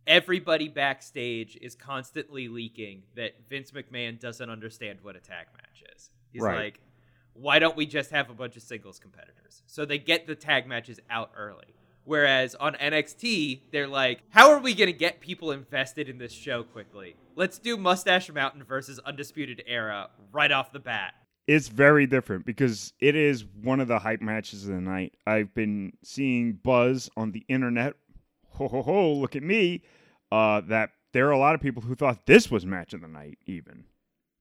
[0.08, 6.10] everybody backstage is constantly leaking that Vince McMahon doesn't understand what a tag match is.
[6.32, 6.58] He's Right.
[6.58, 6.80] like,
[7.34, 9.64] why don't we just have a bunch of singles competitors?
[9.68, 11.76] So they get the tag matches out early.
[12.06, 16.32] Whereas on NXT, they're like, how are we going to get people invested in this
[16.34, 17.16] show quickly?
[17.36, 21.14] Let's do Mustache Mountain versus Undisputed Era right off the bat.
[21.50, 25.16] It's very different because it is one of the hype matches of the night.
[25.26, 27.96] I've been seeing buzz on the internet.
[28.50, 29.14] Ho ho ho!
[29.14, 29.82] Look at me.
[30.32, 33.08] Uh, that there are a lot of people who thought this was match of the
[33.08, 33.86] night, even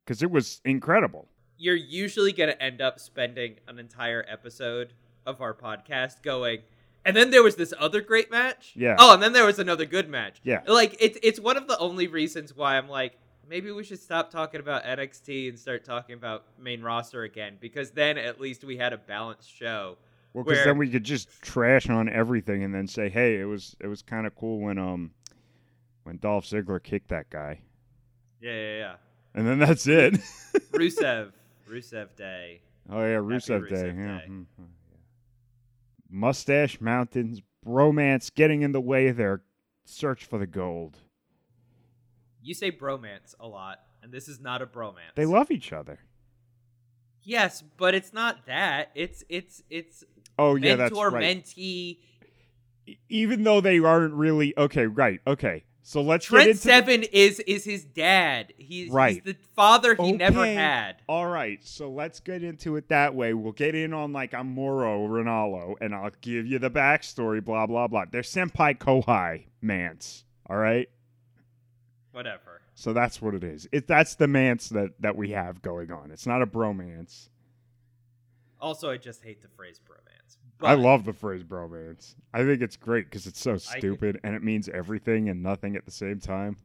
[0.04, 1.28] because it was incredible.
[1.56, 4.92] You're usually going to end up spending an entire episode
[5.24, 6.58] of our podcast going,
[7.06, 8.74] and then there was this other great match.
[8.76, 8.96] Yeah.
[8.98, 10.42] Oh, and then there was another good match.
[10.44, 10.60] Yeah.
[10.66, 13.18] Like it's it's one of the only reasons why I'm like
[13.48, 17.90] maybe we should stop talking about NXT and start talking about main roster again because
[17.90, 19.96] then at least we had a balanced show.
[20.34, 23.44] Well, because Where- then we could just trash on everything and then say, "Hey, it
[23.46, 25.12] was it was kind of cool when um
[26.04, 27.60] when Dolph Ziggler kicked that guy,"
[28.40, 28.94] Yeah, yeah, yeah.
[29.34, 30.14] and then that's it.
[30.72, 31.32] Rusev,
[31.68, 32.60] Rusev Day.
[32.90, 33.82] Oh yeah, Rusev, Rusev Day.
[33.90, 33.94] Day.
[33.96, 34.20] Yeah.
[34.28, 34.46] mhm.
[36.10, 39.42] Mustache Mountains, bromance getting in the way of their
[39.84, 40.98] search for the gold.
[42.48, 45.14] You say bromance a lot, and this is not a bromance.
[45.16, 45.98] They love each other.
[47.22, 48.90] Yes, but it's not that.
[48.94, 50.02] It's it's it's
[50.38, 51.44] Oh yeah, mentor that's right.
[51.44, 51.98] mentee.
[53.10, 55.20] Even though they aren't really okay, right?
[55.26, 58.54] Okay, so let's get Trent Seven is is his dad.
[58.56, 59.16] He's, Right.
[59.22, 61.02] he's the father he never had.
[61.06, 63.34] All right, so let's get into it that way.
[63.34, 67.44] We'll get in on like I'm Mauro Ranallo, and I'll give you the backstory.
[67.44, 68.06] Blah blah blah.
[68.10, 70.24] They're senpai kohai mance.
[70.48, 70.88] All right,
[72.18, 72.60] Whatever.
[72.74, 73.68] so that's what it is.
[73.70, 76.10] It that's the mance that that we have going on.
[76.10, 77.28] It's not a bromance.
[78.60, 80.36] Also, I just hate the phrase bromance.
[80.60, 82.16] I love the phrase bromance.
[82.34, 85.76] I think it's great because it's so I- stupid and it means everything and nothing
[85.76, 86.56] at the same time.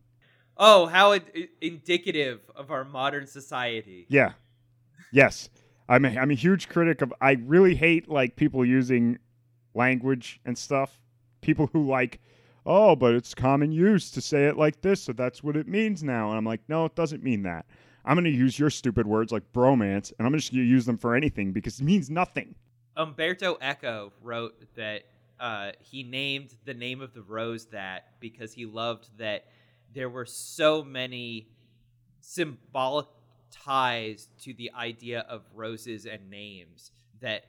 [0.58, 4.08] Oh, how it, i- indicative of our modern society.
[4.10, 4.32] Yeah.
[5.12, 5.50] Yes.
[5.88, 9.20] I'm a, I'm a huge critic of I really hate like people using
[9.76, 11.00] language and stuff.
[11.42, 12.20] People who like,
[12.66, 16.04] "Oh, but it's common use to say it like this, so that's what it means
[16.04, 17.66] now." And I'm like, "No, it doesn't mean that.
[18.06, 20.86] I'm going to use your stupid words like bromance and I'm just going to use
[20.86, 22.56] them for anything because it means nothing."
[22.96, 25.04] Umberto Eco wrote that
[25.40, 29.46] uh, he named the name of the rose that because he loved that
[29.94, 31.48] there were so many
[32.22, 33.08] symbolic
[33.52, 37.46] ties to the idea of roses and names that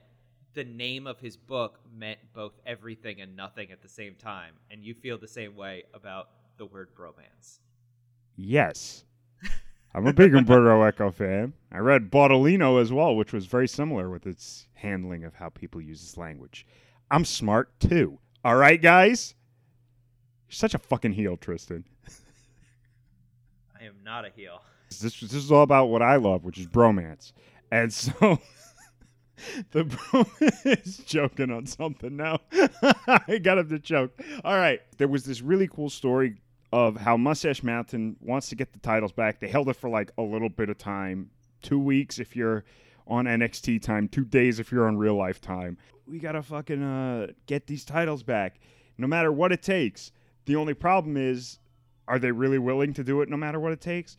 [0.54, 4.54] the name of his book meant both everything and nothing at the same time.
[4.70, 7.58] And you feel the same way about the word bromance.
[8.36, 9.04] Yes.
[9.94, 11.52] I'm a big Umberto Eco fan.
[11.70, 15.80] I read Baudolino as well, which was very similar with its handling of how people
[15.80, 16.66] use this language.
[17.10, 18.18] I'm smart too.
[18.44, 19.34] All right, guys?
[20.48, 21.84] You're such a fucking heel, Tristan.
[23.80, 24.60] I am not a heel.
[24.88, 27.32] This, this is all about what I love, which is bromance.
[27.70, 28.38] And so
[29.72, 30.24] the bro
[30.64, 32.40] is joking on something now.
[33.06, 34.20] I got him to choke.
[34.44, 34.80] All right.
[34.98, 36.40] There was this really cool story
[36.72, 39.40] of how Mustache Mountain wants to get the titles back.
[39.40, 41.30] They held it for like a little bit of time
[41.62, 42.64] two weeks if you're
[43.06, 45.76] on NXT time, two days if you're on real life time.
[46.06, 48.60] We got to fucking uh, get these titles back
[48.98, 50.12] no matter what it takes.
[50.46, 51.58] The only problem is,
[52.06, 54.16] are they really willing to do it no matter what it takes?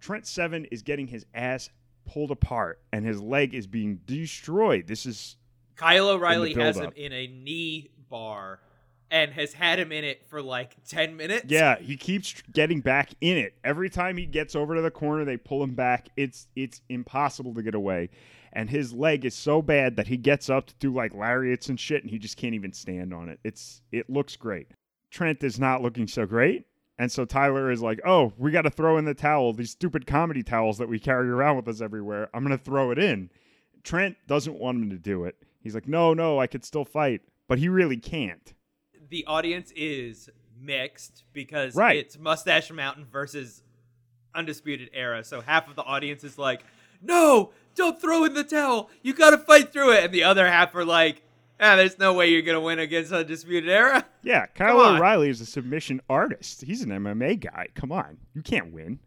[0.00, 1.68] Trent Seven is getting his ass
[2.12, 4.86] pulled apart and his leg is being destroyed.
[4.86, 5.36] This is
[5.76, 8.60] Kyle O'Reilly has him in a knee bar
[9.10, 11.46] and has had him in it for like 10 minutes.
[11.48, 13.54] yeah, he keeps getting back in it.
[13.64, 16.08] Every time he gets over to the corner, they pull him back.
[16.16, 18.10] It's it's impossible to get away.
[18.52, 21.78] And his leg is so bad that he gets up to do like lariats and
[21.78, 23.38] shit and he just can't even stand on it.
[23.44, 24.68] It's it looks great.
[25.12, 26.66] Trent is not looking so great.
[27.00, 29.54] And so Tyler is like, "Oh, we got to throw in the towel.
[29.54, 32.28] These stupid comedy towels that we carry around with us everywhere.
[32.34, 33.30] I'm going to throw it in."
[33.82, 35.34] Trent doesn't want him to do it.
[35.62, 38.52] He's like, "No, no, I could still fight." But he really can't.
[39.08, 40.28] The audience is
[40.60, 41.96] mixed because Right.
[41.96, 43.62] it's Mustache Mountain versus
[44.34, 45.24] Undisputed Era.
[45.24, 46.64] So half of the audience is like,
[47.00, 48.90] "No, don't throw in the towel.
[49.02, 51.22] You got to fight through it." And the other half are like,
[51.60, 54.80] "Ah, there's no way you're gonna win against Undisputed Era." Yeah, Kyle.
[54.80, 56.62] O'Reilly is a submission artist.
[56.62, 57.68] He's an MMA guy.
[57.74, 58.98] Come on, you can't win.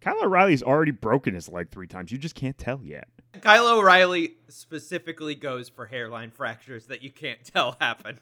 [0.00, 2.12] Kyle O'Reilly's already broken his leg three times.
[2.12, 3.08] You just can't tell yet.
[3.40, 8.20] Kyle O'Reilly specifically goes for hairline fractures that you can't tell happened.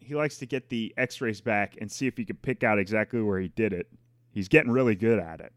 [0.00, 3.22] He likes to get the X-rays back and see if he can pick out exactly
[3.22, 3.86] where he did it.
[4.32, 5.52] He's getting really good at it.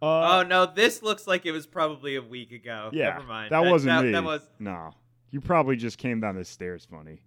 [0.00, 2.90] Uh, oh no, this looks like it was probably a week ago.
[2.92, 3.50] yeah, Never mind.
[3.52, 4.12] that wasn't that, me.
[4.12, 4.90] That was no.
[5.30, 7.22] You probably just came down the stairs funny.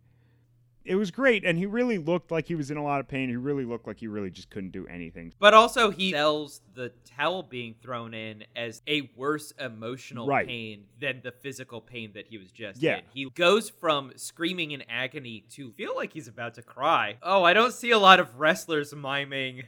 [0.84, 3.30] It was great, and he really looked like he was in a lot of pain.
[3.30, 5.32] He really looked like he really just couldn't do anything.
[5.38, 10.47] But also, he sells the towel being thrown in as a worse emotional Right.
[10.47, 12.97] pain than the physical pain that he was just Yeah.
[12.97, 13.04] in.
[13.14, 17.18] He goes from screaming in agony to feel like he's about to cry.
[17.22, 19.66] Oh, I don't see a lot of wrestlers miming,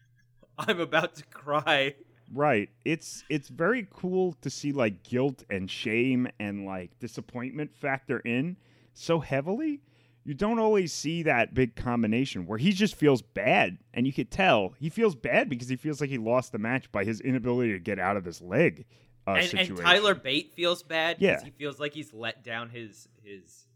[0.58, 1.94] I'm about to cry.
[2.32, 2.70] Right.
[2.84, 8.56] It's it's very cool to see like guilt and shame and like disappointment factor in
[8.92, 9.80] so heavily.
[10.24, 14.30] You don't always see that big combination where he just feels bad and you could
[14.30, 17.72] tell he feels bad because he feels like he lost the match by his inability
[17.72, 18.86] to get out of this leg
[19.26, 19.76] uh, and, situation.
[19.76, 21.44] and Tyler Bate feels bad because Yeah.
[21.44, 23.66] he feels like he's let down his his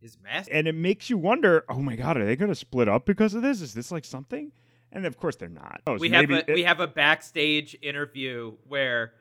[0.00, 0.52] his master.
[0.54, 3.34] and it makes you wonder, oh my god, are they going to split up because
[3.34, 3.60] of this?
[3.60, 4.52] Is this like something?
[4.92, 5.80] And of course they're not.
[5.86, 9.12] Oh, so we have a it- we have a backstage interview where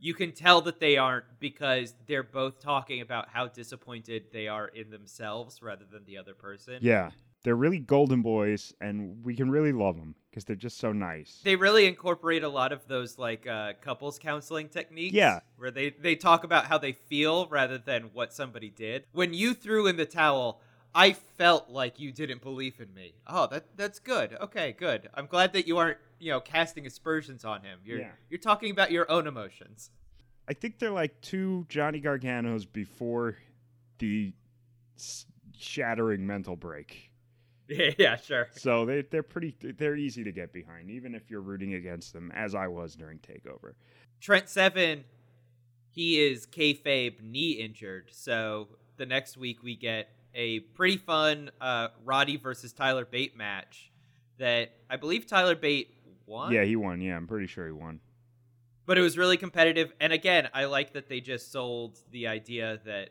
[0.00, 4.68] you can tell that they aren't because they're both talking about how disappointed they are
[4.68, 6.78] in themselves rather than the other person.
[6.80, 7.10] yeah,
[7.42, 11.40] they're really golden boys, and we can really love them because they're just so nice.
[11.42, 15.14] They really incorporate a lot of those like uh, couples counseling techniques.
[15.14, 15.40] Yeah.
[15.56, 19.04] where they they talk about how they feel rather than what somebody did.
[19.12, 20.60] When you threw in the towel,
[20.98, 23.14] I felt like you didn't believe in me.
[23.24, 24.36] Oh, that that's good.
[24.40, 25.08] Okay, good.
[25.14, 27.78] I'm glad that you aren't you know casting aspersions on him.
[27.84, 28.10] You're Yeah.
[28.28, 29.90] you're talking about your own emotions.
[30.48, 33.36] I think they're like two Johnny Garganos before
[33.98, 34.32] the
[35.56, 37.12] shattering mental break.
[37.68, 38.48] Yeah, yeah, sure.
[38.56, 42.32] So they they're pretty they're easy to get behind, even if you're rooting against them,
[42.34, 43.74] as I was during Takeover.
[44.20, 45.04] Trent Seven,
[45.90, 48.08] he is kayfabe knee injured.
[48.10, 50.08] So the next week we get
[50.38, 53.90] a pretty fun uh, Roddy versus Tyler Bate match
[54.38, 55.94] that I believe Tyler Bate
[56.26, 56.52] won.
[56.52, 57.00] Yeah, he won.
[57.02, 58.00] Yeah, I'm pretty sure he won.
[58.86, 59.92] but it was really competitive.
[60.00, 63.10] And again, I like that they just sold the idea that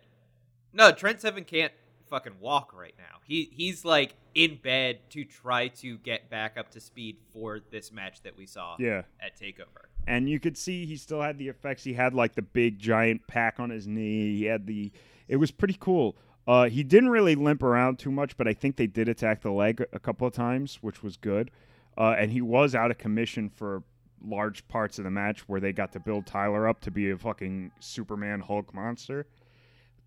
[0.73, 1.73] no, Trent Seven can't
[2.09, 3.19] fucking walk right now.
[3.25, 7.91] He he's like in bed to try to get back up to speed for this
[7.91, 9.01] match that we saw Yeah.
[9.19, 9.87] at Takeover.
[10.07, 11.83] and you could see he still had the effects.
[11.83, 14.37] He had like the big giant pack on his knee.
[14.37, 14.91] He had the.
[15.27, 16.15] It was pretty cool.
[16.47, 19.51] Uh, he didn't really limp around too much, but I think they did attack the
[19.51, 21.51] leg a couple of times, which was good.
[21.97, 23.83] Uh, and he was out of commission for
[24.25, 27.17] large parts of the match where they got to build Tyler up to be a
[27.17, 29.27] fucking Superman Hulk monster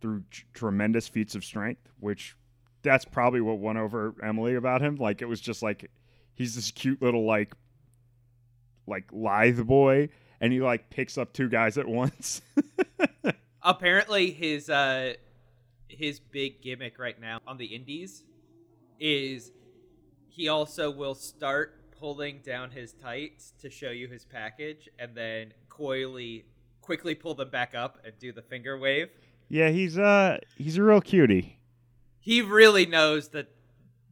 [0.01, 2.37] through tr- tremendous feats of strength, which
[2.83, 4.97] that's probably what won over Emily about him.
[4.97, 5.91] Like it was just like
[6.35, 7.55] he's this cute little like
[8.87, 10.09] like lithe boy
[10.41, 12.41] and he like picks up two guys at once.
[13.63, 15.13] apparently his uh
[15.91, 18.25] his big gimmick right now on the indies
[18.99, 19.53] is
[20.29, 25.53] he also will start pulling down his tights to show you his package and then
[25.69, 26.45] coyly
[26.81, 29.09] quickly pull them back up and do the finger wave
[29.53, 31.59] yeah, he's uh he's a real cutie.
[32.21, 33.49] he really knows that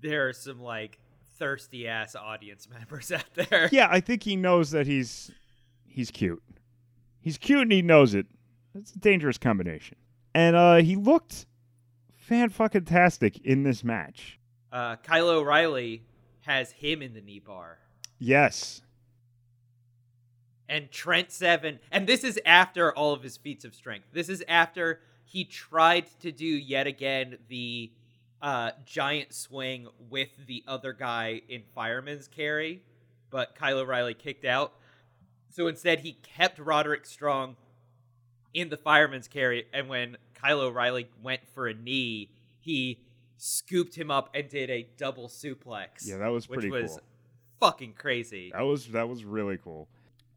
[0.00, 0.98] there are some like
[1.38, 5.30] thirsty ass audience members out there Yeah, I think he knows that he's
[5.86, 6.42] he's cute.
[7.20, 8.26] He's cute and he knows it.
[8.74, 9.96] It's a dangerous combination.
[10.34, 11.46] And uh he looked
[12.28, 14.38] fan fucking tastic in this match.
[14.72, 16.02] uh kyle o'reilly
[16.42, 17.78] has him in the knee bar
[18.20, 18.82] Yes.
[20.68, 24.06] and Trent Seven, and this is after all of his feats of strength.
[24.12, 27.90] This is after he tried to do yet again the
[28.42, 32.82] uh, giant swing with the other guy in fireman's carry,
[33.30, 34.72] but Kyle O'Reilly kicked out.
[35.50, 37.56] So instead, he kept Roderick Strong
[38.54, 42.30] in the fireman's carry, and when Kyle O'Reilly went for a knee,
[42.60, 43.00] he
[43.36, 46.06] scooped him up and did a double suplex.
[46.06, 47.00] Yeah, that was which pretty was cool.
[47.60, 48.50] fucking crazy.
[48.52, 49.88] That was that was really cool.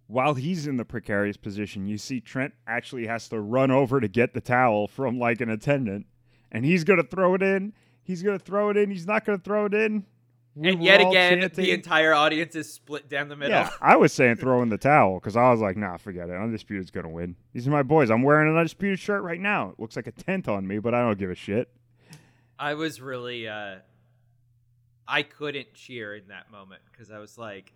[0.08, 4.08] While he's in the precarious position, you see Trent actually has to run over to
[4.08, 6.06] get the towel from like an attendant,
[6.52, 7.74] and he's gonna throw it in.
[8.04, 8.91] He's gonna throw it in.
[8.91, 10.06] He's not gonna throw it in.
[10.56, 11.64] We And yet again, chanting.
[11.64, 13.56] the entire audience is split down the middle.
[13.58, 16.36] Yeah, I was saying throw in the towel because I was like, nah, forget it.
[16.36, 17.36] Undisputed's gonna win.
[17.54, 18.10] These are my boys.
[18.12, 19.70] I'm wearing an undisputed shirt right now.
[19.70, 21.70] It looks like a tent on me, but I don't give a shit.
[22.60, 23.76] I was really, uh,
[25.08, 27.74] I couldn't cheer in that moment because I was like,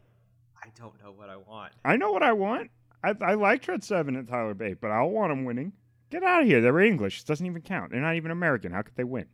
[0.62, 1.74] I don't know what I want.
[1.84, 2.72] I know what I want.
[3.04, 5.74] I, I like Trent Seven and Tyler Bate, but I don't want them winning.
[6.10, 6.62] Get out of here.
[6.62, 7.22] They're English.
[7.22, 7.92] It doesn't even count.
[7.92, 8.72] They're not even American.
[8.72, 9.26] How could they win?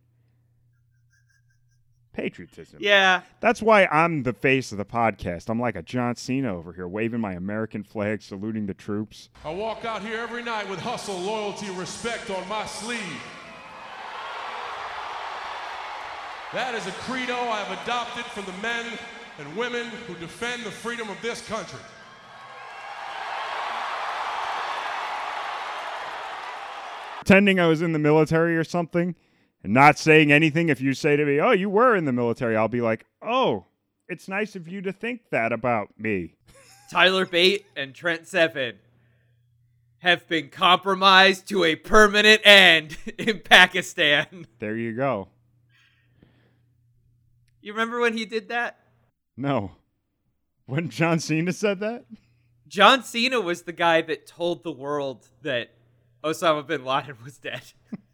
[2.12, 2.78] Patriotism.
[2.80, 5.48] Yeah, That's why I'm the face of the podcast.
[5.48, 9.30] I'm like a John Cena over here, waving my American flag, saluting the troops.
[9.44, 13.00] I walk out here every night with hustle, loyalty, and respect on my sleeve.
[16.52, 18.84] That is a credo I have adopted from the men
[19.38, 21.80] and women who defend the freedom of this country.
[27.16, 29.14] Pretending I was in the military or something
[29.62, 30.68] and not saying anything.
[30.68, 33.66] If you say to me, Oh, you were in the military, I'll be like, Oh,
[34.08, 36.34] it's nice of you to think that about me.
[36.90, 38.76] Tyler Bate and Trent Seven
[39.98, 44.46] have been compromised to a permanent end in Pakistan.
[44.58, 45.28] There you go.
[47.60, 48.80] You remember when he did that?
[49.36, 49.72] No.
[50.66, 52.04] When John Cena said that?
[52.66, 55.70] John Cena was the guy that told the world that
[56.24, 57.62] Osama bin Laden was dead.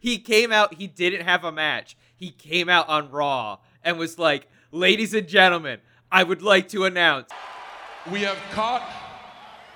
[0.00, 1.96] he came out, he didn't have a match.
[2.16, 5.80] He came out on Raw and was like, Ladies and gentlemen,
[6.12, 7.30] I would like to announce
[8.10, 8.88] We have caught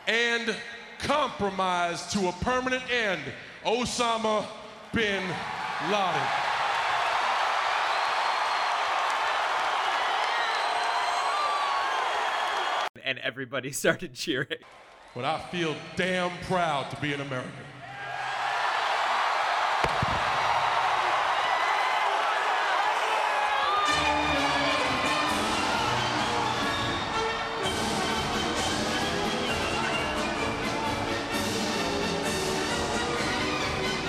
[0.07, 0.55] and
[0.99, 3.21] compromised to a permanent end
[3.65, 4.47] Osama
[4.93, 5.23] bin
[5.91, 6.29] Laden.
[13.05, 14.59] and everybody started cheering.
[15.15, 17.53] But I feel damn proud to be an American.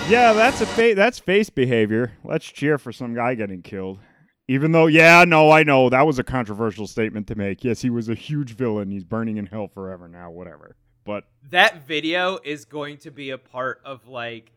[0.08, 2.12] Yeah, that's a fa- that's face behavior.
[2.22, 3.98] Let's cheer for some guy getting killed.
[4.46, 7.64] Even though, yeah, no, I know that was a controversial statement to make.
[7.64, 8.92] Yes, he was a huge villain.
[8.92, 10.76] He's burning in hell forever now, whatever.
[11.04, 14.52] But That video is going to be a part of like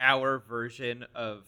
[0.00, 1.44] our version of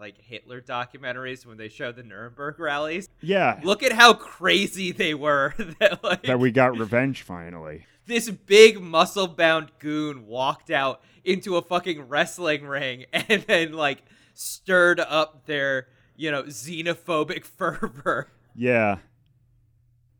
[0.00, 3.08] like Hitler documentaries when they show the Nuremberg rallies.
[3.20, 7.86] yeah, Look at how crazy they were that like that we got revenge finally.
[8.06, 14.02] this big muscle bound goon walked out into a fucking wrestling ring and then like
[14.34, 15.86] stirred up their,
[16.16, 18.28] you know, xenophobic fervor.
[18.56, 18.96] Yeah.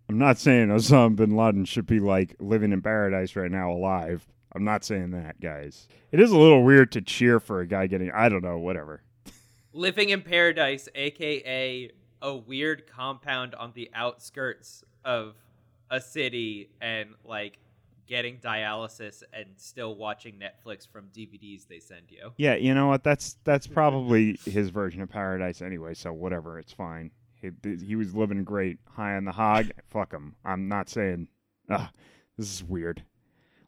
[0.09, 4.27] I'm not saying Osama bin Laden should be like living in paradise right now alive.
[4.53, 5.87] I'm not saying that, guys.
[6.11, 9.03] It is a little weird to cheer for a guy getting I don't know, whatever.
[9.73, 11.91] Living in Paradise, aka
[12.23, 15.37] a weird compound on the outskirts of
[15.91, 17.59] a city and like
[18.07, 22.33] getting dialysis and still watching Netflix from DVDs they send you.
[22.37, 23.05] Yeah, you know what?
[23.05, 27.13] That's that's probably his version of paradise anyway, so whatever, it's fine.
[27.41, 27.51] He,
[27.87, 29.71] he was living great, high on the hog.
[29.89, 30.35] Fuck him.
[30.45, 31.29] I'm not saying.
[31.71, 31.89] Ugh,
[32.37, 33.03] this is weird.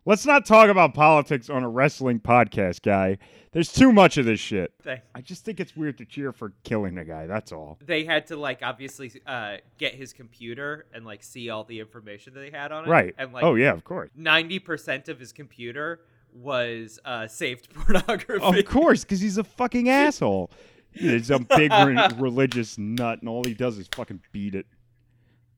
[0.04, 3.18] Let's not talk about politics on a wrestling podcast, guy.
[3.52, 4.72] There's too much of this shit.
[5.14, 7.26] I just think it's weird to cheer for killing a guy.
[7.26, 7.78] That's all.
[7.84, 12.34] they had to like obviously uh, get his computer and like see all the information
[12.34, 12.88] that they had on it.
[12.88, 13.14] Right.
[13.18, 14.10] And like oh yeah, of course.
[14.16, 16.00] ninety percent of his computer
[16.34, 18.60] was uh, saved pornography.
[18.60, 20.50] Of course, because he's a fucking asshole.
[20.90, 24.66] He's a big re- religious nut, and all he does is fucking beat it.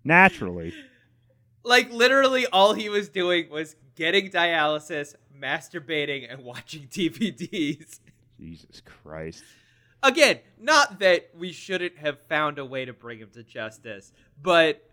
[0.04, 0.74] Naturally.
[1.64, 8.00] Like literally all he was doing was getting dialysis, masturbating, and watching DVDs.
[8.38, 9.42] Jesus Christ.
[10.02, 14.12] Again, not that we shouldn't have found a way to bring him to justice,
[14.42, 14.86] but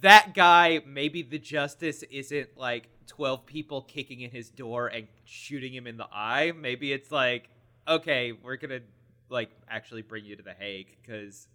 [0.00, 5.74] that guy, maybe the justice isn't like 12 people kicking in his door and shooting
[5.74, 6.52] him in the eye.
[6.56, 7.50] Maybe it's like,
[7.86, 8.82] okay, we're going to
[9.28, 11.48] like actually bring you to the Hague because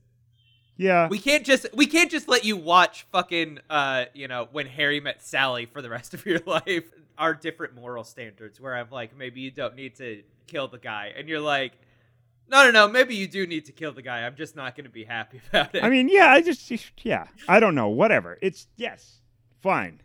[0.78, 1.08] Yeah.
[1.08, 5.00] we can't just we can't just let you watch fucking uh you know when Harry
[5.00, 6.84] met Sally for the rest of your life.
[7.18, 11.12] Our different moral standards where I'm like maybe you don't need to kill the guy
[11.18, 11.74] and you're like
[12.50, 14.26] no no no maybe you do need to kill the guy.
[14.26, 15.84] I'm just not going to be happy about it.
[15.84, 16.72] I mean, yeah, I just,
[17.04, 17.28] yeah.
[17.48, 17.90] I don't know.
[17.90, 18.38] Whatever.
[18.42, 19.20] It's, yes.
[19.60, 20.02] Fine.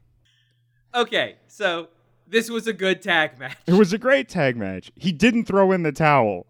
[0.94, 1.88] okay, so
[2.26, 3.56] this was a good tag match.
[3.66, 4.90] It was a great tag match.
[4.96, 6.46] He didn't throw in the towel.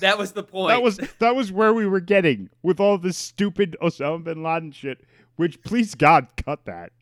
[0.00, 0.70] That was the point.
[0.70, 4.72] That was that was where we were getting with all this stupid Osama bin Laden
[4.72, 5.04] shit.
[5.36, 6.92] Which, please God, cut that.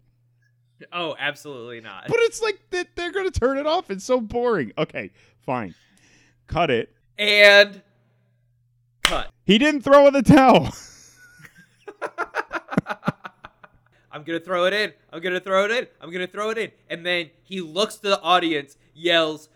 [0.93, 2.05] Oh, absolutely not.
[2.09, 3.91] But it's like they- they're gonna turn it off.
[3.91, 4.73] It's so boring.
[4.79, 5.11] Okay,
[5.41, 5.75] fine,
[6.47, 6.95] cut it.
[7.19, 7.83] And
[9.03, 9.33] cut.
[9.45, 10.69] He didn't throw in the towel.
[14.11, 14.93] I'm gonna throw it in.
[15.13, 15.87] I'm gonna throw it in.
[16.01, 16.71] I'm gonna throw it in.
[16.89, 19.49] And then he looks to the audience, yells,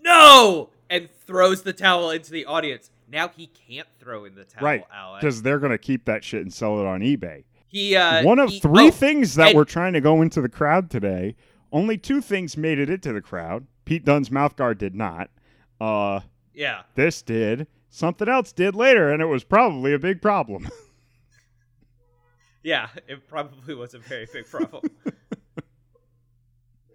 [0.00, 2.90] "No!" And throws the towel into the audience.
[3.10, 5.22] Now he can't throw in the towel, right, Alex.
[5.22, 7.44] because they're gonna keep that shit and sell it on eBay.
[7.66, 10.40] He uh, One of he- three oh, things that and- were trying to go into
[10.40, 11.36] the crowd today.
[11.72, 13.66] Only two things made it into the crowd.
[13.84, 15.30] Pete Dunne's mouth guard did not.
[15.80, 16.20] Uh,
[16.54, 17.66] Yeah, this did.
[17.90, 20.68] Something else did later, and it was probably a big problem.
[22.62, 22.88] yeah.
[23.06, 24.82] It probably was a very big problem.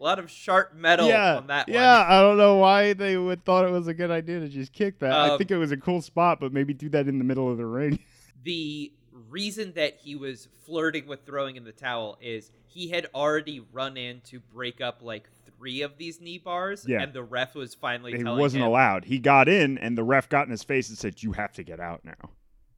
[0.04, 2.00] a lot of sharp metal yeah, on that yeah.
[2.00, 2.12] one.
[2.12, 5.00] I don't know why they would thought it was a good idea to just kick
[5.00, 5.14] that.
[5.14, 7.50] I Um, think it was a cool spot, but maybe do that in the middle
[7.50, 8.00] of the ring.
[8.44, 8.92] the
[9.30, 13.96] reason that he was flirting with throwing in the towel is he had already run
[13.96, 17.02] in to break up like three of these knee bars, Yeah.
[17.02, 19.06] and the ref was finally He wasn't him, allowed.
[19.06, 21.64] He got in, and the ref got in his face and said, "You have to
[21.64, 22.32] get out now."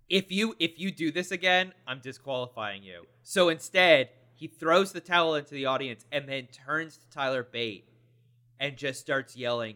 [0.07, 3.07] if you if you do this again, I'm disqualifying you.
[3.23, 7.87] So instead, he throws the towel into the audience and then turns to Tyler Bate
[8.59, 9.75] and just starts yelling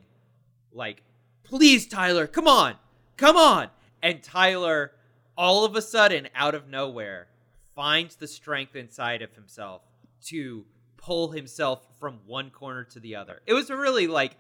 [0.71, 1.03] like,
[1.43, 2.75] "Please Tyler, come on.
[3.17, 3.69] Come on."
[4.01, 4.93] And Tyler
[5.37, 7.27] all of a sudden out of nowhere
[7.73, 9.81] finds the strength inside of himself
[10.21, 10.65] to
[10.97, 13.41] pull himself from one corner to the other.
[13.45, 14.35] It was a really like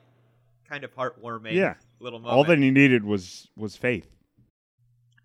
[0.67, 1.75] kind of heartwarming Yeah.
[2.01, 2.35] little moment.
[2.37, 4.09] All that he needed was was faith.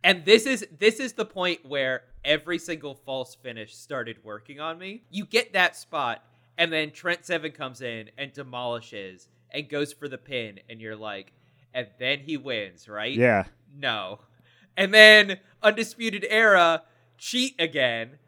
[0.05, 4.79] And this is this is the point where every single false finish started working on
[4.79, 5.05] me.
[5.11, 6.25] You get that spot,
[6.59, 10.97] and then Trent Seven comes in and demolishes and goes for the pin, and you're
[10.97, 11.33] like,
[11.73, 13.15] and then he wins, right?
[13.15, 13.45] Yeah.
[13.77, 14.21] No.
[14.77, 16.83] And then Undisputed Era
[17.19, 18.19] cheat again,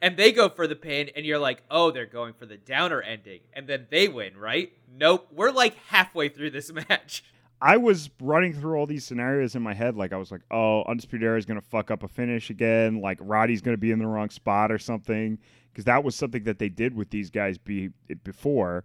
[0.00, 3.00] and they go for the pin, and you're like, oh, they're going for the downer
[3.00, 4.72] ending, and then they win, right?
[4.94, 5.28] Nope.
[5.32, 7.24] We're like halfway through this match.
[7.62, 9.96] I was running through all these scenarios in my head.
[9.96, 13.00] Like I was like, "Oh, Undisputed Era is going to fuck up a finish again.
[13.00, 15.38] Like Roddy's going to be in the wrong spot or something."
[15.70, 17.90] Because that was something that they did with these guys be
[18.24, 18.82] before.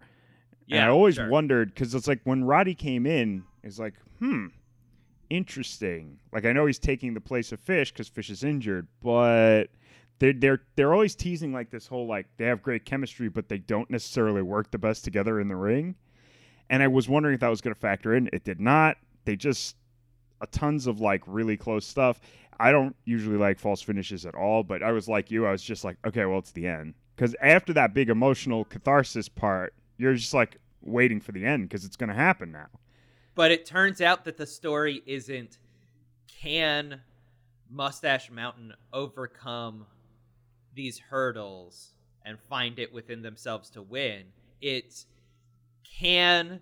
[0.82, 1.28] and I always sure.
[1.28, 4.46] wondered because it's like when Roddy came in, it's like, hmm,
[5.28, 6.20] interesting.
[6.32, 9.64] Like I know he's taking the place of Fish because Fish is injured, but
[10.20, 13.58] they're they're they're always teasing like this whole like they have great chemistry, but they
[13.58, 15.96] don't necessarily work the best together in the ring.
[16.70, 18.28] And I was wondering if that was going to factor in.
[18.32, 18.96] It did not.
[19.24, 19.76] They just
[20.40, 22.20] a tons of like really close stuff.
[22.60, 25.46] I don't usually like false finishes at all, but I was like you.
[25.46, 26.94] I was just like, okay, well, it's the end.
[27.14, 31.84] Because after that big emotional catharsis part, you're just like waiting for the end because
[31.84, 32.68] it's going to happen now.
[33.34, 35.58] But it turns out that the story isn't
[36.26, 37.00] can
[37.70, 39.86] Mustache Mountain overcome
[40.74, 41.92] these hurdles
[42.24, 44.24] and find it within themselves to win.
[44.60, 45.06] It's
[45.98, 46.60] can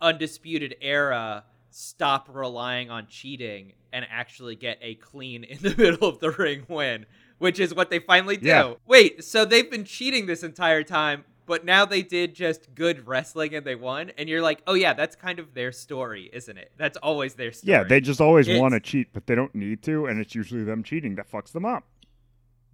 [0.00, 6.20] Undisputed Era stop relying on cheating and actually get a clean in the middle of
[6.20, 7.06] the ring win,
[7.38, 8.46] which is what they finally do.
[8.46, 8.74] Yeah.
[8.86, 13.54] Wait, so they've been cheating this entire time, but now they did just good wrestling
[13.54, 16.72] and they won, and you're like, oh yeah, that's kind of their story, isn't it?
[16.76, 17.72] That's always their story.
[17.72, 20.64] Yeah, they just always want to cheat, but they don't need to, and it's usually
[20.64, 21.84] them cheating that fucks them up.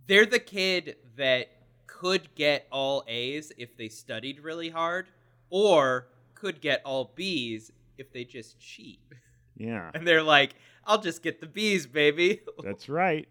[0.07, 1.49] they're the kid that
[1.87, 5.09] could get all A's if they studied really hard,
[5.53, 8.99] or could get all B's if they just cheat.
[9.57, 10.55] Yeah, And they're like,
[10.87, 12.41] I'll just get the B's, baby.
[12.65, 13.29] that's right.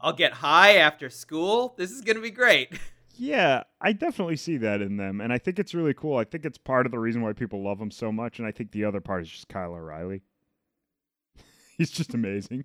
[0.00, 1.74] I'll get high after school.
[1.76, 2.70] This is gonna be great.
[3.20, 6.18] Yeah, I definitely see that in them, and I think it's really cool.
[6.18, 8.52] I think it's part of the reason why people love him so much, and I
[8.52, 10.22] think the other part is just Kyle O'Reilly.
[11.76, 12.62] He's just amazing,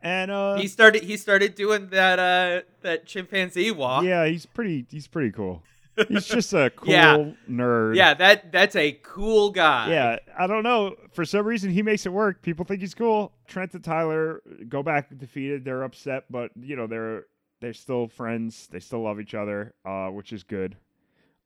[0.00, 4.04] and uh, he started he started doing that uh that chimpanzee walk.
[4.04, 4.86] yeah, he's pretty.
[4.90, 5.62] He's pretty cool.
[6.08, 7.30] He's just a cool Yeah.
[7.50, 7.96] nerd.
[7.96, 9.90] Yeah, that that's a cool guy.
[9.90, 10.96] Yeah, I don't know.
[11.12, 12.42] For some reason, he makes it work.
[12.42, 13.32] People think he's cool.
[13.46, 15.64] Trent and Tyler go back defeated.
[15.64, 17.24] They're upset, but you know they're
[17.60, 18.68] they're still friends.
[18.70, 20.76] They still love each other, uh, which is good.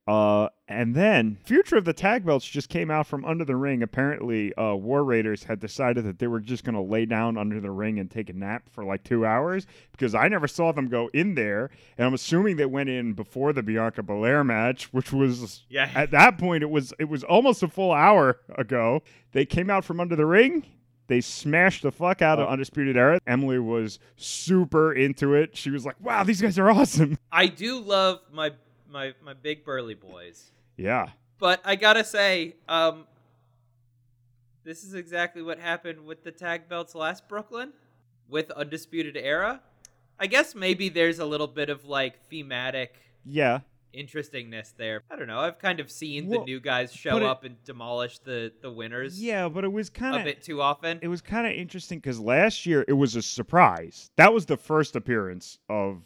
[0.07, 3.83] Uh, and then future of the tag belts just came out from under the ring.
[3.83, 7.59] Apparently, uh, War Raiders had decided that they were just going to lay down under
[7.59, 10.87] the ring and take a nap for like two hours because I never saw them
[10.87, 15.11] go in there, and I'm assuming they went in before the Bianca Belair match, which
[15.11, 15.91] was Yeah.
[15.95, 19.01] at that point it was it was almost a full hour ago.
[19.33, 20.65] They came out from under the ring.
[21.07, 23.19] They smashed the fuck out of Undisputed Era.
[23.25, 25.55] Emily was super into it.
[25.55, 28.51] She was like, "Wow, these guys are awesome." I do love my
[28.89, 30.51] my my big burly boys.
[30.77, 31.09] Yeah.
[31.39, 33.05] But I gotta say, um,
[34.63, 37.73] this is exactly what happened with the tag belts last Brooklyn
[38.27, 39.61] with Undisputed Era.
[40.19, 43.59] I guess maybe there's a little bit of like thematic Yeah.
[43.93, 45.03] interestingness there.
[45.09, 45.39] I don't know.
[45.39, 48.71] I've kind of seen Well, the new guys show it- up and demolish the the
[48.71, 50.99] winners Yeah, but it was kind of a bit too often.
[51.01, 54.09] it was kind of interesting because last year it was a surprise.
[54.17, 56.01] That was the first appearance of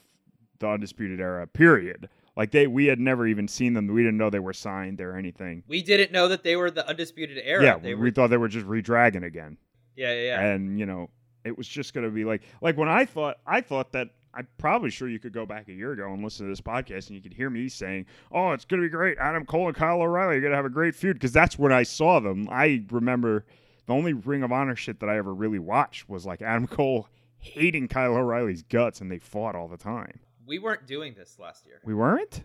[0.59, 1.47] the Undisputed Era.
[1.47, 2.09] Period.
[2.35, 3.87] Like they, we had never even seen them.
[3.87, 5.63] We didn't know they were signed or anything.
[5.67, 7.63] we didn't know that they were the Undisputed Era.
[7.63, 8.11] yeah, they we were.
[8.11, 9.57] thought they were just redragging again.
[9.95, 10.41] yeah, yeah, yeah.
[10.41, 11.09] and you know
[11.43, 14.47] it was just going to be like like when i thought i thought that I'm
[14.57, 17.17] probably sure you could go back a year ago and listen to this podcast and
[17.17, 19.17] you could hear me saying, "Oh, it's going to be great.
[19.17, 21.73] Adam Cole and Kyle O'Reilly are going to have a great feud." Because that's when
[21.73, 22.47] I saw them.
[22.49, 23.45] I remember
[23.87, 27.09] the only Ring of Honor shit that I ever really watched was like Adam Cole
[27.39, 30.21] hating Kyle O'Reilly's guts, and they fought all the time.
[30.45, 31.81] We weren't doing this last year.
[31.85, 32.43] We weren't.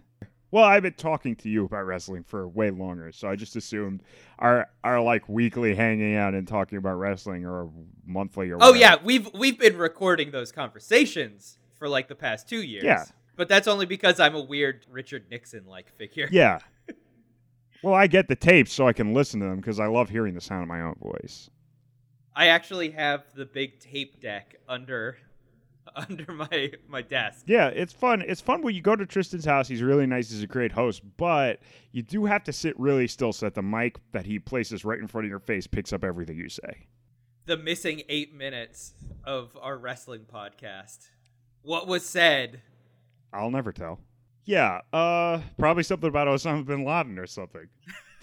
[0.53, 4.03] Well, I've been talking to you about wrestling for way longer, so I just assumed
[4.39, 7.69] our our like weekly hanging out and talking about wrestling or
[8.07, 8.77] monthly or Oh whatever.
[8.79, 12.85] yeah, we've we've been recording those conversations for like the past two years.
[12.85, 13.05] Yeah.
[13.35, 16.29] But that's only because I'm a weird Richard Nixon like figure.
[16.31, 16.61] Yeah.
[17.83, 20.35] Well, I get the tapes so I can listen to them because I love hearing
[20.35, 21.51] the sound of my own voice.
[22.35, 25.19] I actually have the big tape deck under
[25.97, 27.45] under my my desk.
[27.47, 28.23] Yeah, it's fun.
[28.23, 29.69] It's fun when you go to Tristan's house.
[29.69, 30.31] He's really nice.
[30.31, 31.61] He's a great host, but
[31.93, 34.99] you do have to sit really still so that the mic that he places right
[34.99, 36.87] in front of your face picks up everything you say.
[37.47, 41.09] The missing eight minutes of our wrestling podcast.
[41.63, 42.61] What was said?
[43.33, 44.01] I'll never tell.
[44.45, 47.69] Yeah, uh, probably something about Osama bin Laden or something.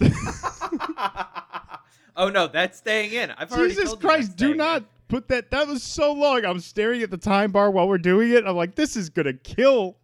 [2.16, 3.30] oh no, that's staying in.
[3.32, 4.84] I've already Jesus told you that's Christ, do not.
[5.08, 5.50] Put that.
[5.50, 6.44] That was so long.
[6.44, 8.44] I'm staring at the time bar while we're doing it.
[8.46, 9.96] I'm like, this is to kill.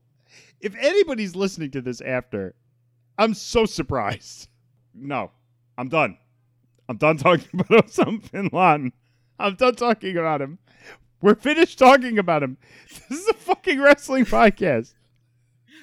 [0.60, 2.54] If anybody's listening to this after,
[3.18, 4.48] I'm so surprised.
[4.94, 5.30] No,
[5.78, 6.18] I'm done.
[6.88, 8.92] I'm done talking about Osama bin Laden.
[9.38, 10.58] I'm done talking about him.
[11.22, 12.56] We're finished talking about him.
[13.08, 14.94] This is a fucking wrestling podcast.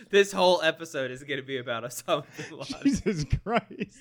[0.09, 2.75] This whole episode is going to be about Osama bin Laden.
[2.83, 3.97] Jesus Christ.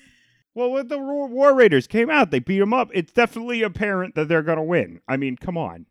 [0.57, 2.89] Well, when the War Raiders came out, they beat them up.
[2.91, 4.99] It's definitely apparent that they're going to win.
[5.07, 5.85] I mean, come on.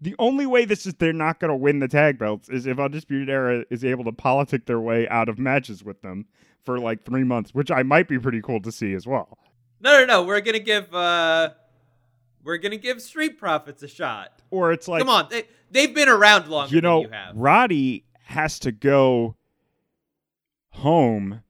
[0.00, 2.78] The only way this is they're not going to win the tag belts is if
[2.78, 6.26] Undisputed Era is able to politic their way out of matches with them
[6.64, 9.38] for like three months, which I might be pretty cool to see as well.
[9.80, 10.22] No, no, no.
[10.22, 11.50] We're gonna give uh,
[12.44, 14.40] we're gonna give Street Profits a shot.
[14.52, 17.36] Or it's like, Come on, they they've been around longer you know, than you have.
[17.36, 19.34] Roddy has to go
[20.70, 21.42] home,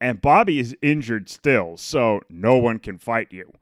[0.00, 3.52] and Bobby is injured still, so no one can fight you.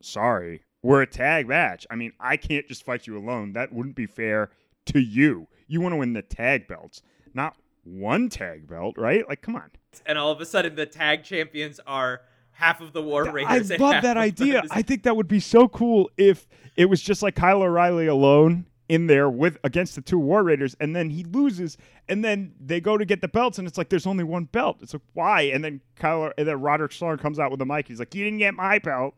[0.00, 1.86] Sorry, we're a tag match.
[1.90, 3.52] I mean, I can't just fight you alone.
[3.52, 4.50] That wouldn't be fair
[4.86, 5.48] to you.
[5.66, 7.02] You want to win the tag belts,
[7.34, 9.28] not one tag belt, right?
[9.28, 9.70] Like, come on.
[10.06, 12.22] And all of a sudden, the tag champions are
[12.52, 13.70] half of the War I Raiders.
[13.70, 14.62] and love that idea.
[14.70, 18.66] I think that would be so cool if it was just like Kyle O'Reilly alone
[18.88, 21.78] in there with against the two War Raiders, and then he loses,
[22.08, 24.78] and then they go to get the belts, and it's like there's only one belt.
[24.82, 25.42] It's like why?
[25.42, 27.88] And then Kyle and then Roderick Strong comes out with the mic.
[27.88, 29.14] He's like, "You didn't get my belt,"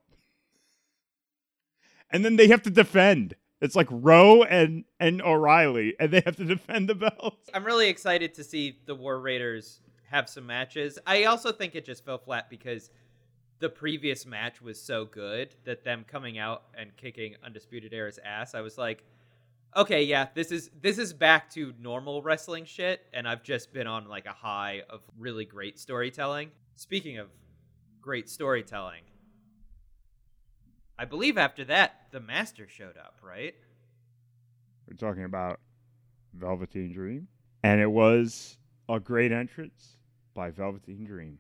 [2.10, 3.34] and then they have to defend.
[3.60, 7.48] It's like Rowe and and O'Reilly, and they have to defend the belts.
[7.52, 10.98] I'm really excited to see the War Raiders have some matches.
[11.06, 12.90] I also think it just fell flat because
[13.60, 18.54] the previous match was so good that them coming out and kicking Undisputed Era's ass,
[18.54, 19.04] I was like,
[19.76, 23.86] okay, yeah, this is this is back to normal wrestling shit, and I've just been
[23.86, 26.50] on like a high of really great storytelling.
[26.76, 27.28] Speaking of
[28.00, 29.02] great storytelling,
[30.98, 33.54] I believe after that the Master showed up, right?
[34.88, 35.60] We're talking about
[36.34, 37.28] Velveteen Dream,
[37.62, 38.58] and it was
[38.88, 39.96] a great entrance
[40.34, 41.38] by Velveteen Dream,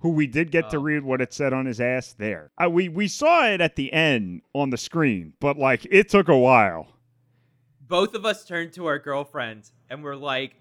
[0.00, 0.80] who we did get to Oh.
[0.80, 2.50] read what it said on his ass there.
[2.62, 6.28] Uh, we we saw it at the end on the screen, but like it took
[6.28, 6.88] a while.
[7.88, 10.56] Both of us turned to our girlfriends and we're like,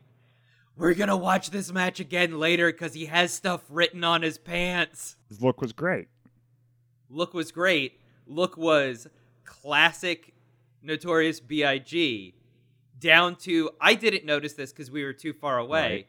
[0.77, 5.17] we're gonna watch this match again later because he has stuff written on his pants.
[5.27, 6.07] His look was great.
[7.09, 7.99] Look was great.
[8.25, 9.07] Look was
[9.43, 10.33] classic
[10.81, 12.33] Notorious B.I.G.
[12.99, 15.89] Down to, I didn't notice this because we were too far away.
[15.89, 16.07] Right.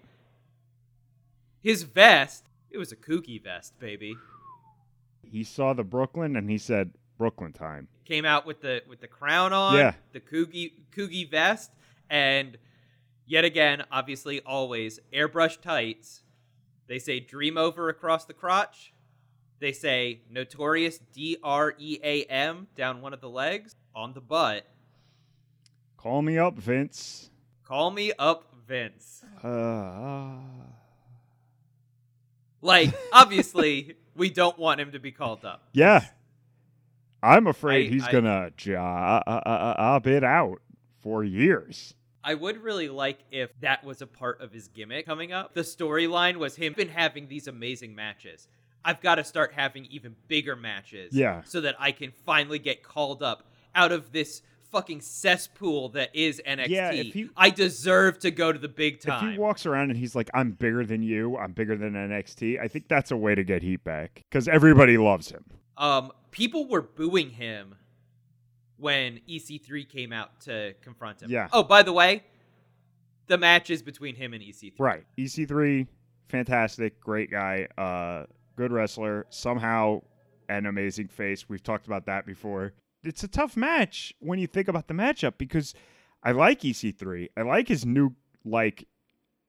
[1.60, 4.16] His vest, it was a Coogi vest, baby.
[5.22, 9.06] He saw the Brooklyn and he said, "Brooklyn time." came out with the with the
[9.08, 9.94] crown on, Yeah.
[10.12, 11.70] the Coogi Coogi vest,
[12.08, 12.56] and
[13.26, 16.22] yet again, obviously, always airbrush tights.
[16.86, 18.94] They say "Dream Over" across the crotch.
[19.58, 24.20] They say "Notorious" D R E A M down one of the legs on the
[24.22, 24.64] butt.
[25.98, 27.30] Call me up, Vince.
[27.64, 29.22] Call me up, Vince.
[29.42, 30.38] Uh,
[32.60, 35.68] Like, obviously, we don't want him to be called up.
[35.72, 36.06] yeah.
[37.22, 40.60] I'm afraid I- he's I- gonna job it out
[41.00, 41.94] for years.
[42.24, 45.54] I would really like if that was a part of his gimmick coming up.
[45.54, 48.48] The storyline was him been having these amazing matches.
[48.84, 51.14] I've got to start having even bigger matches.
[51.14, 51.42] Yeah.
[51.44, 53.44] So that I can finally get called up
[53.74, 56.68] out of this fucking cesspool that is NXT.
[56.68, 59.28] Yeah, if he- I deserve to go to the big time.
[59.28, 61.36] If he walks around and he's like, "I'm bigger than you.
[61.38, 64.98] I'm bigger than NXT," I think that's a way to get heat back because everybody
[64.98, 65.44] loves him.
[65.78, 67.74] um, people were booing him
[68.76, 71.30] when EC3 came out to confront him.
[71.30, 71.48] Yeah.
[71.52, 72.22] Oh, by the way,
[73.26, 74.72] the matches between him and E EC3.
[74.78, 75.04] Right.
[75.16, 75.86] EC3,
[76.28, 78.26] fantastic, great guy, uh,
[78.56, 80.02] good wrestler, somehow
[80.48, 81.48] an amazing face.
[81.48, 82.72] We've talked about that before.
[83.04, 85.74] It's a tough match when you think about the matchup because
[86.22, 87.28] I like EC3.
[87.36, 88.14] I like his new,
[88.44, 88.88] like,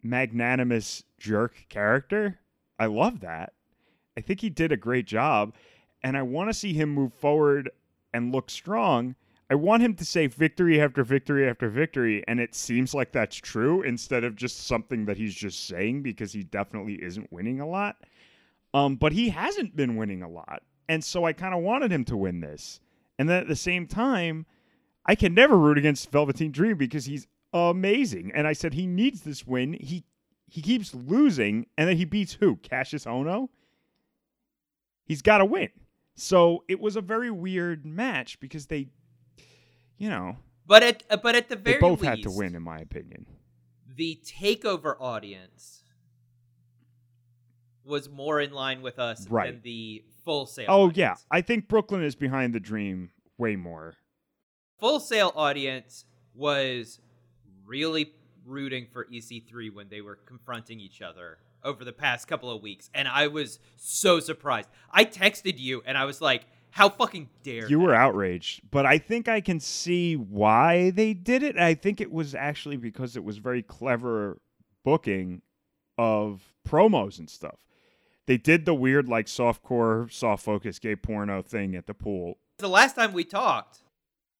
[0.03, 2.39] magnanimous jerk character.
[2.77, 3.53] I love that.
[4.17, 5.55] I think he did a great job,
[6.03, 7.69] and I want to see him move forward
[8.13, 9.15] and look strong.
[9.51, 13.35] I want him to say victory after victory after victory, and it seems like that's
[13.35, 17.67] true instead of just something that he's just saying because he definitely isn't winning a
[17.67, 17.97] lot.
[18.75, 22.05] Um, but he hasn't been winning a lot, and so I kind of wanted him
[22.05, 22.79] to win this.
[23.17, 24.45] And then at the same time,
[25.05, 29.21] I can never root against Velveteen Dream because he's amazing, and I said he needs
[29.21, 29.73] this win.
[29.73, 30.03] He
[30.47, 32.57] he keeps losing, and then he beats who?
[32.57, 33.49] Kassius Ohno.
[35.05, 35.69] He's got to win.
[36.19, 38.87] So it was a very weird match because they,
[39.97, 40.35] you know,
[40.67, 42.79] But at uh, but at the very they both least, had to win, in my
[42.79, 43.25] opinion.
[43.95, 45.83] the takeover audience
[47.83, 49.51] was more in line with us Right.
[49.53, 50.65] than the Full Sail.
[50.69, 50.97] Oh audience.
[50.97, 53.95] yeah, I think Brooklyn is behind the dream way more.
[54.79, 56.05] Full Sail audience
[56.35, 56.99] was
[57.65, 58.13] really
[58.45, 62.89] rooting for EC3 when they were confronting each other over the past couple of weeks,
[62.93, 64.69] and I was so surprised.
[64.91, 68.85] I texted you, and I was like, "How fucking dare You they?" were outraged, but
[68.85, 71.57] I think I can see why they did it.
[71.57, 74.39] I think it was actually because it was very clever
[74.85, 75.41] booking
[75.97, 77.65] of promos and stuff.
[78.27, 82.37] They did the weird like softcore, soft focus gay porno thing at the pool.
[82.59, 83.79] The last time we talked,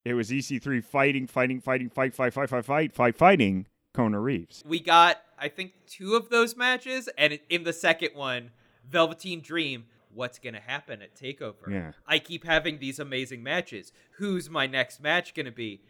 [0.06, 4.64] It was EC3 fighting, fighting, fighting, fight, fight, fight, fight, fight, fight, fighting Kona Reeves.
[4.66, 8.52] we got I think two of those matches, and in the second one,
[8.90, 9.86] Velveteen Dream.
[10.12, 11.72] What's gonna happen at Takeover?
[11.72, 11.92] Yeah.
[12.08, 13.94] I keep having these amazing matches.
[14.14, 15.82] Who's my next match gonna be?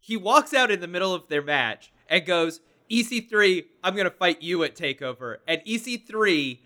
[0.00, 2.60] He walks out in the middle of their match and goes,
[2.90, 6.60] "EC3, I'm gonna fight you at Takeover." And EC3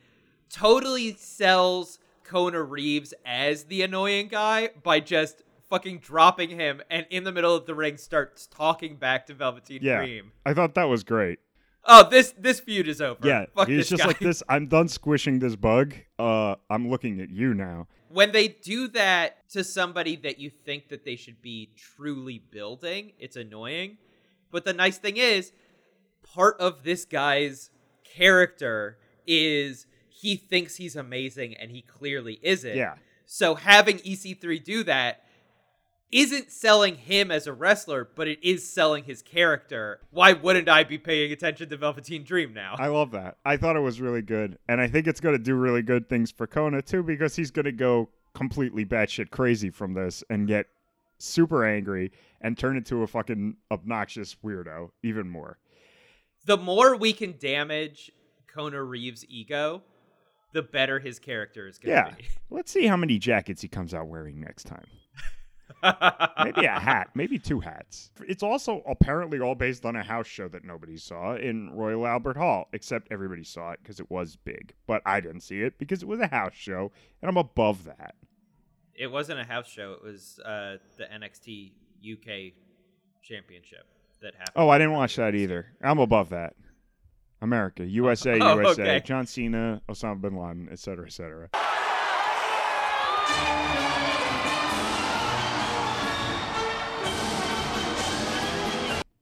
[0.48, 7.24] totally sells Kona Reeves as the annoying guy by just fucking dropping him and in
[7.24, 9.98] the middle of the ring starts talking back to Velveteen Yeah.
[9.98, 10.32] Dream.
[10.44, 11.40] I thought that was great.
[11.88, 13.26] Oh, this this feud is over.
[13.26, 14.08] Yeah, Fuck he's just guy.
[14.08, 14.42] like this.
[14.48, 15.94] I'm done squishing this bug.
[16.18, 17.86] Uh, I'm looking at you now.
[18.08, 23.12] when they do that to somebody that you think that they should be truly building,
[23.18, 23.98] it's annoying.
[24.50, 25.52] But the nice thing is,
[26.34, 27.70] part of this guy's
[28.04, 32.76] character is he thinks he's amazing and he clearly isn't.
[32.76, 32.94] Yeah.
[33.26, 35.22] So having EC3 do that
[36.12, 40.00] isn't selling him as a wrestler, but it is selling his character.
[40.10, 42.76] Why wouldn't I be paying attention to Velveteen Dream now?
[42.78, 43.36] I love that.
[43.44, 46.08] I thought it was really good, and I think it's going to do really good
[46.08, 50.46] things for Kona too, because he's going to go completely batshit crazy from this and
[50.46, 50.66] get
[51.18, 55.58] super angry and turn into a fucking obnoxious weirdo even more.
[56.44, 58.12] the more we can damage
[58.46, 59.82] Kona Reeves' ego,
[60.52, 62.14] the better his character is going to Yeah.
[62.14, 64.84] to Let's see how many jackets he comes out wearing next time.
[65.92, 66.44] Be.
[66.44, 68.10] Maybe a hat, maybe two hats.
[68.26, 72.36] It's also apparently all based on a house show that nobody saw in Royal Albert
[72.36, 74.74] Hall, except everybody saw it because it was big.
[74.86, 76.90] But I didn't see it because it was a house show,
[77.22, 78.14] and I'm above that.
[78.94, 79.92] it wasn't a house show.
[79.92, 81.72] It was uh, the NXT
[82.12, 82.52] UK
[83.22, 83.86] Championship
[84.22, 84.52] that happened.
[84.56, 85.66] Oh, I didn't watch that either.
[85.82, 86.54] I'm above that.
[87.42, 89.00] America, USA, Oh, USA, okay.
[89.04, 91.10] John Cena, Osama bin Laden, et cetera,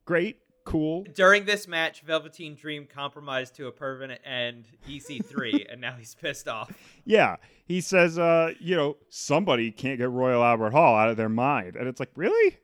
[0.04, 1.04] Great, cool.
[1.14, 6.48] During this match, Velveteen Dream compromised to a permanent end EC3, and now he's pissed
[6.48, 6.72] off.
[7.04, 11.28] Yeah, he says, uh, you know, somebody can't get Royal Albert Hall out of their
[11.28, 12.58] mind, and it's like, really?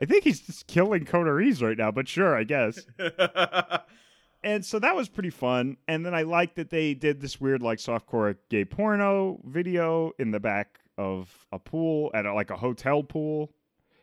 [0.00, 2.86] I think he's just killing Kona Reeves right now, but sure, I guess.
[4.44, 5.76] and so that was pretty fun.
[5.88, 10.30] And then I liked that they did this weird like softcore gay porno video in
[10.30, 13.50] the back of a pool at a, like a hotel pool.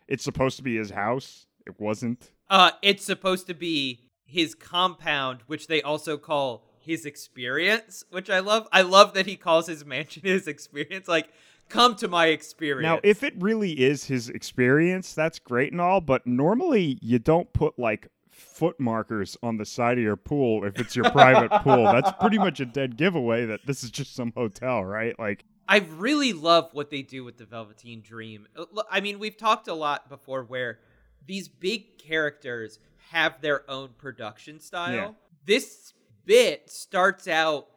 [0.08, 1.48] It's supposed to be his house.
[1.66, 2.32] It wasn't.
[2.50, 8.40] Uh, it's supposed to be his compound, which they also call his experience, which I
[8.40, 8.68] love.
[8.72, 11.08] I love that he calls his mansion his experience.
[11.08, 11.30] Like,
[11.70, 12.84] come to my experience.
[12.84, 17.52] Now, if it really is his experience, that's great and all, but normally you don't
[17.54, 21.86] put like foot markers on the side of your pool if it's your private pool.
[21.86, 25.18] That's pretty much a dead giveaway that this is just some hotel, right?
[25.18, 28.48] Like, I really love what they do with the Velveteen Dream.
[28.92, 30.80] I mean, we've talked a lot before where
[31.28, 32.80] these big characters
[33.12, 34.94] have their own production style.
[34.94, 35.12] Yeah.
[35.46, 35.94] This
[36.26, 37.68] bit starts out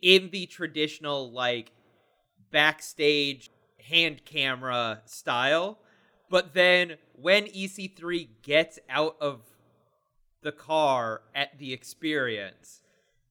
[0.00, 1.72] in the traditional, like,
[2.50, 3.50] backstage
[3.88, 5.78] hand camera style,
[6.30, 9.40] but then when EC3 gets out of
[10.42, 12.82] the car at the experience,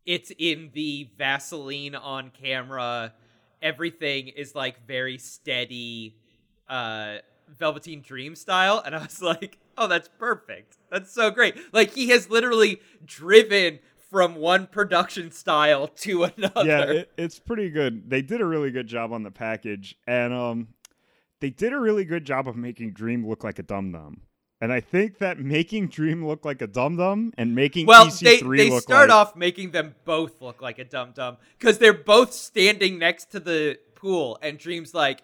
[0.05, 3.13] it's in the Vaseline on camera.
[3.61, 6.17] Everything is like very steady,
[6.67, 7.17] uh,
[7.58, 8.82] Velveteen Dream style.
[8.86, 10.78] And I was like, oh, that's perfect.
[10.89, 11.56] That's so great.
[11.74, 13.80] Like, he has literally driven
[14.14, 16.66] from one production style to another.
[16.66, 18.10] Yeah, it, it's pretty good.
[18.10, 20.68] They did a really good job on the package, and um,
[21.39, 24.22] they did a really good job of making Dream look like a dum dum.
[24.62, 28.22] And I think that making Dream look like a dum dum and making well, EC3
[28.22, 31.80] they, they look start like off making them both look like a dum dum because
[31.80, 35.24] they're both standing next to the pool, and Dream's like,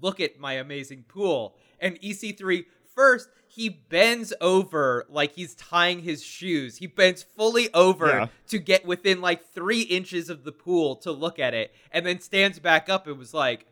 [0.00, 2.64] "Look at my amazing pool." And EC3
[2.94, 6.78] first he bends over like he's tying his shoes.
[6.78, 8.26] He bends fully over Yeah.
[8.48, 12.20] to get within like three inches of the pool to look at it, and then
[12.20, 13.66] stands back up and was like,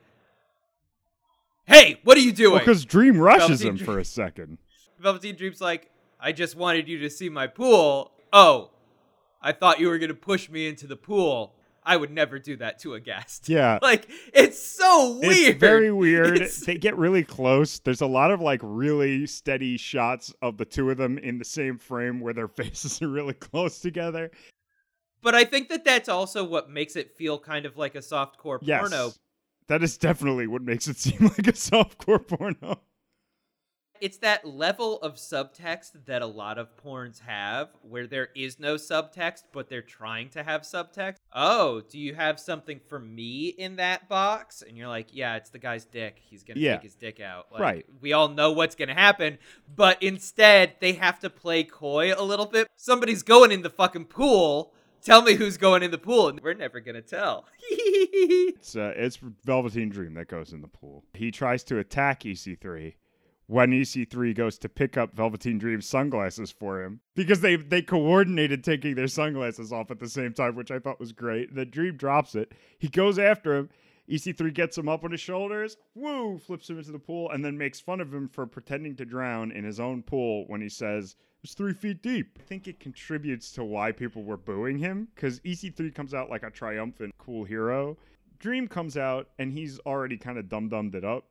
[1.67, 4.59] "Hey, what are you doing?" because Dream rushes Velveteen him Dream- for a second.
[4.99, 8.13] Velveteen Dream's like, I just wanted you to see my pool.
[8.33, 8.71] Oh,
[9.41, 11.55] I thought you were gonna push me into the pool.
[11.83, 13.49] I would never do that to a guest.
[13.49, 13.79] Yeah.
[13.83, 15.33] Like, it's so weird.
[15.55, 16.37] It's very weird.
[16.37, 17.79] It's- They get really close.
[17.79, 21.45] There's a lot of like really steady shots of the two of them in the
[21.45, 24.31] same frame where their faces are really close together.
[25.23, 28.59] But I think that that's also what makes it feel kind of like a softcore
[28.63, 28.81] Yes.
[28.81, 29.13] porno.
[29.69, 32.81] That is definitely what makes it seem like a softcore porno.
[34.01, 38.77] It's that level of subtext that a lot of porns have where there is no
[38.77, 41.17] subtext, but they're trying to have subtext.
[41.35, 44.63] Oh, do you have something for me in that box?
[44.67, 46.17] And you're like, yeah, it's the guy's dick.
[46.21, 46.75] He's going to Yeah.
[46.77, 47.53] take his dick out.
[47.53, 47.87] Like, Right.
[48.01, 49.39] We all know what's going to happen,
[49.75, 52.69] but instead they have to play coy a little bit.
[52.77, 54.73] Somebody's going in the fucking pool.
[55.03, 57.47] Tell me who's going in the pool, and we're never going to tell.
[58.13, 61.05] It's uh, it's Velveteen Dream that goes in the pool.
[61.15, 62.95] He tries to attack EC3
[63.51, 68.63] when EC3 goes to pick up Velveteen Dream's sunglasses for him because they they coordinated
[68.63, 71.53] taking their sunglasses off at the same time, which I thought was great.
[71.53, 72.53] The Dream drops it.
[72.79, 73.69] He goes after him.
[74.09, 77.59] EC3 gets him up on his shoulders, woo, flips him into the pool, and then
[77.59, 81.17] makes fun of him for pretending to drown in his own pool when he says,
[81.43, 82.39] It's three feet deep.
[82.41, 86.45] I think it contributes to why people were booing him because EC3 comes out like
[86.45, 87.97] a triumphant, cool hero.
[88.39, 91.25] Dream comes out and he's already kind of dum dummed it up.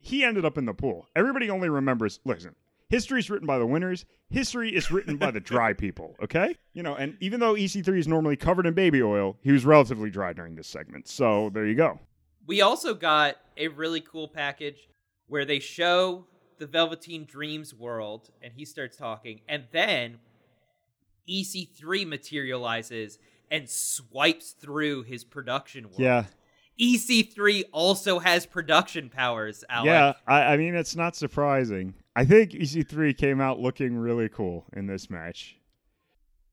[0.00, 1.06] He ended up in the pool.
[1.14, 2.54] Everybody only remembers, listen,
[2.88, 6.56] history's written by the winners, history is written by the dry people, okay?
[6.72, 10.10] You know, and even though EC3 is normally covered in baby oil, he was relatively
[10.10, 11.06] dry during this segment.
[11.06, 12.00] So there you go.
[12.46, 14.88] We also got a really cool package
[15.28, 16.26] where they show
[16.58, 20.18] the Velveteen Dreams world and he starts talking, and then
[21.28, 23.18] EC3 materializes
[23.50, 26.00] and swipes through his production world.
[26.00, 26.24] Yeah.
[26.78, 29.86] EC3 also has production powers, Alec.
[29.86, 31.94] Yeah, I, I mean, it's not surprising.
[32.16, 35.56] I think EC3 came out looking really cool in this match.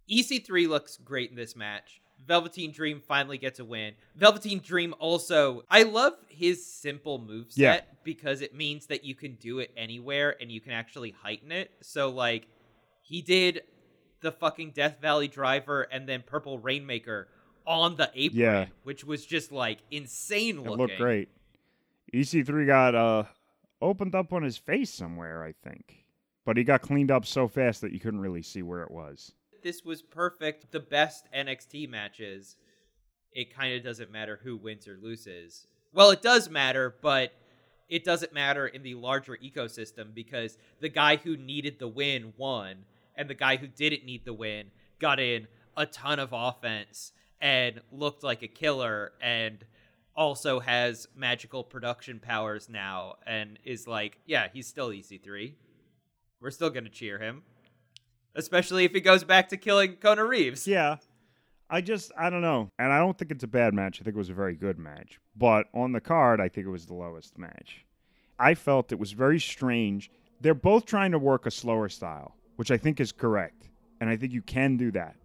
[0.10, 2.02] EC3 looks great in this match.
[2.26, 3.94] Velveteen Dream finally gets a win.
[4.16, 7.82] Velveteen Dream also, I love his simple moveset Yeah.
[8.04, 11.72] because it means that you can do it anywhere and you can actually heighten it.
[11.82, 12.48] So, like,
[13.02, 13.62] he did
[14.22, 17.28] the fucking Death Valley Driver and then Purple Rainmaker
[17.68, 18.66] on the apron, Yeah.
[18.84, 21.30] which was just like insane It looked great.
[22.14, 23.24] EC3 got uh
[23.82, 26.06] opened up on his face somewhere, I think.
[26.46, 29.34] But he got cleaned up so fast that you couldn't really see where it was.
[29.62, 30.72] This was perfect.
[30.72, 32.56] The best NXT matches,
[33.34, 35.68] it kind of doesn't matter who wins or loses.
[35.94, 37.34] Well, it does matter, but
[37.90, 42.86] it doesn't matter in the larger ecosystem because the guy who needed the win won,
[43.16, 47.12] and the guy who didn't need the win got in a ton of offense
[47.42, 49.66] and looked like a killer and
[50.16, 55.54] also has magical production powers now and is like, yeah, he's still EC3.
[56.42, 57.44] We're still going to cheer him.
[58.36, 60.68] Especially if he goes back to killing Kona Reeves.
[60.68, 60.98] Yeah.
[61.70, 62.72] I just I don't know.
[62.80, 64.00] And I don't think it's a bad match.
[64.00, 65.20] I think it was a very good match.
[65.36, 67.86] But on the card, I think it was the lowest match.
[68.40, 70.12] I felt it was very strange.
[70.40, 73.68] They're both trying to work a slower style, which I think is correct.
[74.00, 75.16] And I think you can do that.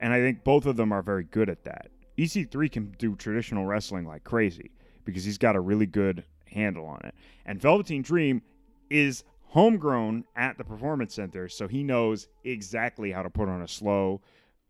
[0.00, 1.88] And I think both of them are very good at that.
[2.18, 4.70] EC3 can do traditional wrestling like crazy
[5.04, 7.14] because he's got a really good handle on it.
[7.44, 8.42] And Velveteen Dream
[8.90, 13.68] is homegrown at the performance center, so he knows exactly how to put on a
[13.68, 14.20] slow,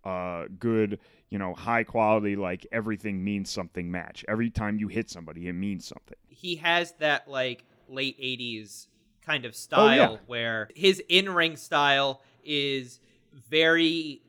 [0.05, 0.99] uh, good,
[1.31, 4.25] you know, high quality, like everything means something match.
[4.29, 6.17] Every time you hit somebody, it means something.
[6.29, 8.87] He has that like late 80s
[9.23, 10.19] kind of style yeah.
[10.27, 13.01] where his in-ring style is
[13.51, 14.23] very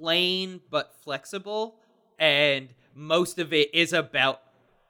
[0.00, 1.76] plain but flexible
[2.18, 4.40] and most of it is about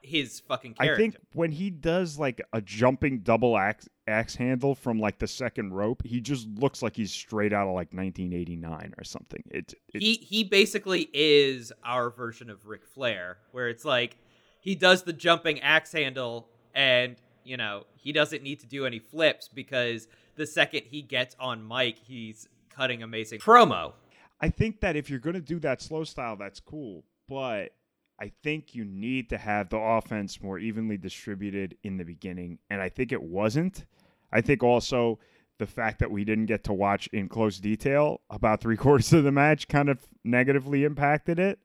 [0.03, 0.95] his fucking character.
[0.95, 5.29] I think when he does like a jumping double axe axe handle from like the
[5.29, 9.43] second rope, he just looks like he's straight out of like 1989 or something.
[9.51, 14.17] It, it he he basically is our version of Ric Flair, where it's like
[14.61, 18.99] he does the jumping axe handle, and you know he doesn't need to do any
[18.99, 23.93] flips because the second he gets on mic, he's cutting amazing promo.
[24.41, 27.05] I think that if you're going to do that slow style, that's cool.
[27.28, 27.72] But
[28.20, 32.59] I think you need to have the offense more evenly distributed in the beginning.
[32.68, 33.86] And I think it wasn't.
[34.32, 35.18] I think also
[35.59, 39.24] the fact that we didn't get to watch in close detail about three quarters of
[39.24, 41.61] the match kind of negatively impacted it.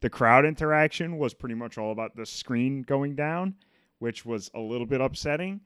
[0.00, 3.54] The crowd interaction was pretty much all about the screen going down,
[3.98, 5.60] which was a little bit upsetting.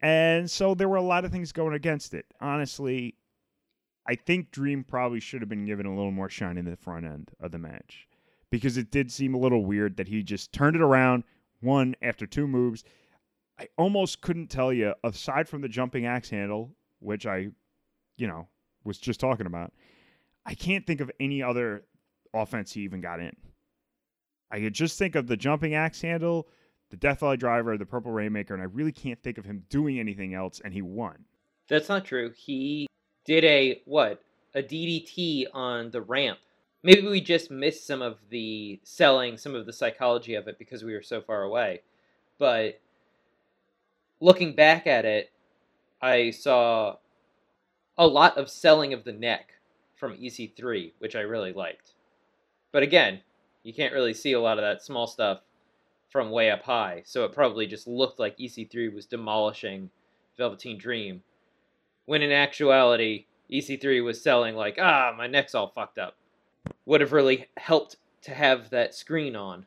[0.00, 2.26] And so there were a lot of things going against it.
[2.40, 3.16] Honestly,
[4.08, 7.06] I think Dream probably should have been given a little more shine in the front
[7.06, 8.06] end of the match
[8.50, 11.24] because it did seem a little weird that he just turned it around
[11.60, 12.84] one after two moves.
[13.58, 17.48] I almost couldn't tell you, aside from the jumping axe handle, which I,
[18.16, 18.48] you know,
[18.84, 19.72] was just talking about,
[20.44, 21.84] I can't think of any other
[22.32, 23.34] offense he even got in.
[24.50, 26.48] I could just think of the jumping axe handle,
[26.90, 29.98] the Death Valley Driver, the Purple Rainmaker, and I really can't think of him doing
[29.98, 31.24] anything else, and he won.
[31.68, 32.32] That's not true.
[32.36, 32.86] He
[33.26, 34.22] did a what?
[34.54, 36.38] A DDT on the ramp.
[36.82, 40.84] Maybe we just missed some of the selling, some of the psychology of it because
[40.84, 41.82] we were so far away.
[42.38, 42.80] But
[44.20, 45.30] looking back at it,
[46.00, 46.96] I saw
[47.98, 49.54] a lot of selling of the neck
[49.96, 51.92] from EC3, which I really liked.
[52.72, 53.20] But again,
[53.62, 55.40] you can't really see a lot of that small stuff
[56.10, 59.90] from way up high, so it probably just looked like EC3 was demolishing
[60.36, 61.22] Velveteen Dream
[62.06, 66.16] when in actuality EC3 was selling like ah my neck's all fucked up.
[66.84, 69.66] Would have really helped to have that screen on.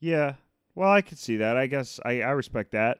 [0.00, 0.34] Yeah.
[0.74, 1.56] Well, I could see that.
[1.56, 2.98] I guess I, I respect that.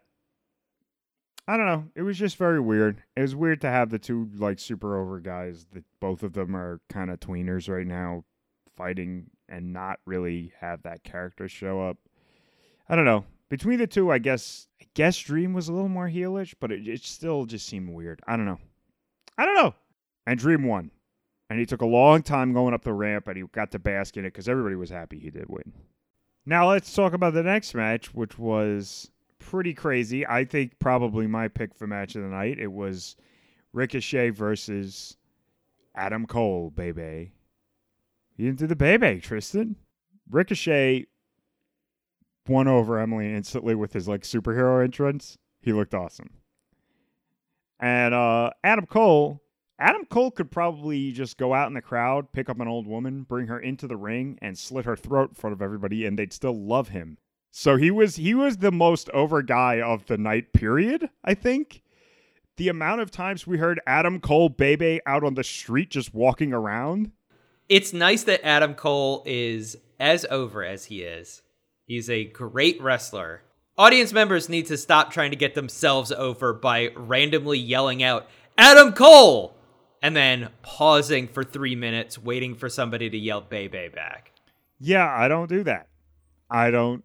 [1.49, 1.85] I don't know.
[1.95, 3.03] It was just very weird.
[3.15, 6.57] It was weird to have the two like super over guys that both of them
[6.57, 8.25] are kind of tweeners right now
[8.77, 11.99] fighting and not really have that character show up.
[12.89, 13.25] I don't know.
[13.49, 16.87] Between the two, I guess I guess Dream was a little more heelish, but it,
[16.87, 18.21] it still just seemed weird.
[18.27, 18.59] I don't know.
[19.39, 19.75] I don't know.
[20.27, 20.91] And Dream won.
[21.49, 24.17] And he took a long time going up the ramp and he got to bask
[24.17, 25.73] in it because everybody was happy he did win.
[26.45, 30.27] Now let's talk about the next match, which was pretty crazy.
[30.27, 32.59] I think probably my pick for match of the night.
[32.59, 33.17] It was
[33.73, 35.17] Ricochet versus
[35.95, 37.33] Adam Cole, baby.
[38.37, 39.77] You didn't do the baby, Tristan.
[40.31, 41.07] Ricochet
[42.49, 45.39] won over Emily instantly with his like superhero entrance.
[45.61, 46.31] He looked awesome.
[47.79, 49.43] And uh Adam Cole,
[49.79, 53.23] Adam Cole could probably just go out in the crowd, pick up an old woman,
[53.23, 56.33] bring her into the ring, and slit her throat in front of everybody, and they'd
[56.33, 57.19] still love him.
[57.51, 60.53] So he was he was the most over guy of the night.
[60.53, 61.09] Period.
[61.25, 61.83] I think
[62.57, 66.53] the amount of times we heard Adam Cole Bebe out on the street just walking
[66.53, 67.13] around.
[67.69, 71.43] It's nice that Adam Cole is as over as he is.
[71.87, 73.43] He's a great wrestler.
[73.79, 78.27] Audience members need to stop trying to get themselves over by randomly yelling out,
[78.59, 79.55] Adam Cole!
[80.03, 84.33] And then pausing for three minutes, waiting for somebody to yell Bebe back.
[84.81, 85.89] Yeah, I don't do that.
[86.51, 87.03] I don't.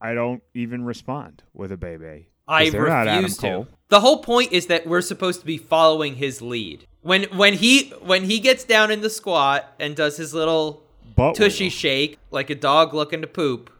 [0.00, 2.28] I don't even respond with a Bebe.
[2.46, 3.48] I refuse to.
[3.48, 3.68] Cole.
[3.88, 6.86] The whole point is that we're supposed to be following his lead.
[7.02, 10.82] When when he when he gets down in the squat and does his little
[11.14, 11.76] Butt tushy wiggle.
[11.76, 13.70] shake like a dog looking to poop,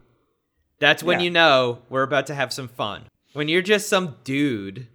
[0.79, 1.25] that's when Yeah.
[1.25, 3.05] you know we're about to have some fun.
[3.33, 4.87] When you're just some dude,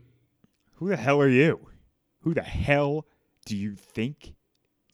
[0.76, 1.68] Who the hell are you?
[2.22, 3.06] Who the hell
[3.45, 4.34] do you think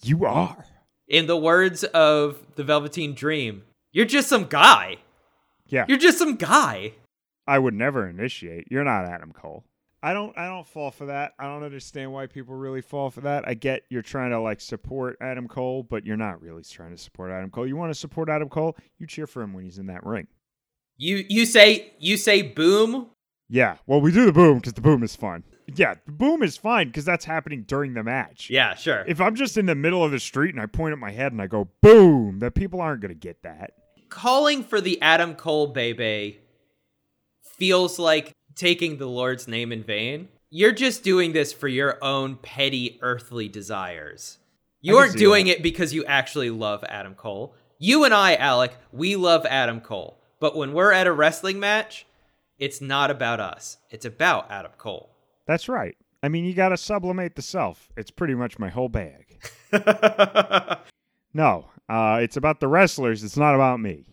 [0.02, 0.66] you are?
[1.08, 4.98] in the words of the Velveteen Dream, you're just some guy.
[5.68, 5.86] Yeah.
[5.88, 6.94] You're just some guy.
[7.48, 8.68] I would never initiate.
[8.70, 9.64] You're not Adam Cole.
[10.04, 11.34] I don't I don't fall for that.
[11.40, 13.48] I don't understand why people really fall for that.
[13.48, 16.98] I get you're trying to like support Adam Cole, but you're not really trying to
[16.98, 17.66] support Adam Cole.
[17.66, 20.28] You want to support Adam Cole, you cheer for him when he's in that ring.
[20.98, 23.08] You you say you say boom.
[23.50, 23.78] Yeah.
[23.86, 25.44] Well, we do the boom because the boom is fun.
[25.76, 28.50] Yeah, the boom is fine because that's happening during the match.
[28.50, 29.04] Yeah, sure.
[29.08, 31.34] If I'm just in the middle of the street and I point at my head
[31.34, 33.72] and I go boom, then people aren't gonna get that.
[34.10, 36.40] calling for the Adam Cole Bebe
[37.58, 40.30] feels like taking the Lord's name in vain.
[40.50, 44.38] You're just doing this for your own petty earthly desires.
[44.80, 45.58] You aren't doing that.
[45.58, 47.54] it because you actually love Adam Cole.
[47.78, 50.22] You and I, Alec, we love Adam Cole.
[50.40, 52.06] But when we're at a wrestling match,
[52.60, 53.78] it's not about us.
[53.90, 55.10] It's about Adam Cole.
[55.46, 55.96] That's right.
[56.24, 57.90] I mean, you got to sublimate the self.
[57.96, 59.40] It's pretty much my whole bag.
[61.38, 63.24] No, uh, it's about the wrestlers.
[63.24, 64.08] It's not about me.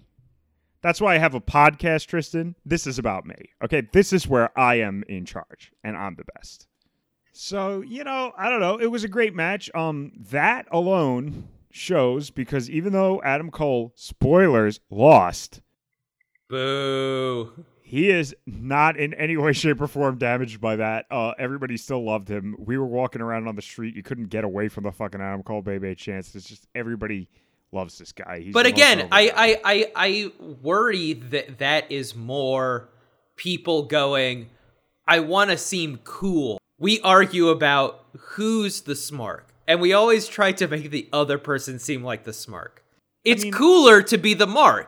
[0.83, 2.55] That's why I have a podcast, Tristan.
[2.67, 3.37] This is about me.
[3.65, 6.67] Okay, this is where I am in charge, and I'm the best.
[7.33, 8.77] So you know, I don't know.
[8.77, 9.71] It was a great match.
[9.75, 15.63] Um, that alone shows because even though Adam Cole, spoilers, lost,
[16.55, 17.65] Boo.
[17.83, 21.07] he is not in any way, shape, or form damaged by that.
[21.11, 22.55] Uh, everybody still loved him.
[22.59, 23.97] We were walking around on the street.
[23.97, 26.35] You couldn't get away from the fucking Adam Cole baby chance.
[26.35, 27.29] It's just everybody
[27.73, 28.41] loves this guy.
[28.41, 29.33] He's But again, I.
[29.35, 30.33] I, I, I
[30.63, 32.89] worry that that is more
[33.37, 34.49] people going,
[35.09, 36.61] I want to seem cool.
[36.79, 41.79] We argue about who's the smark, and we always try to make the other person
[41.79, 42.79] seem like the smark.
[43.25, 44.87] It's mean- cooler to be the mark.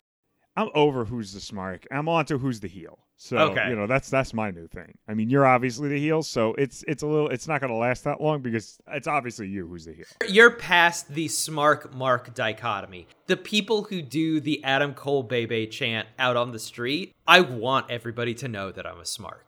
[0.56, 1.84] I'm over who's the smark.
[1.90, 2.98] I'm on to who's the heel.
[3.18, 3.70] So Okay.
[3.70, 4.96] you know that's that's my new thing.
[5.08, 7.76] I mean, you're obviously the heel, so it's it's a little it's not going to
[7.78, 10.04] last that long because it's obviously you who's the heel.
[10.28, 13.06] You're past the smark mark dichotomy.
[13.26, 17.90] The people who do the Adam Cole Bebe chant out on the street, I want
[17.90, 19.40] everybody to know that I'm a smark.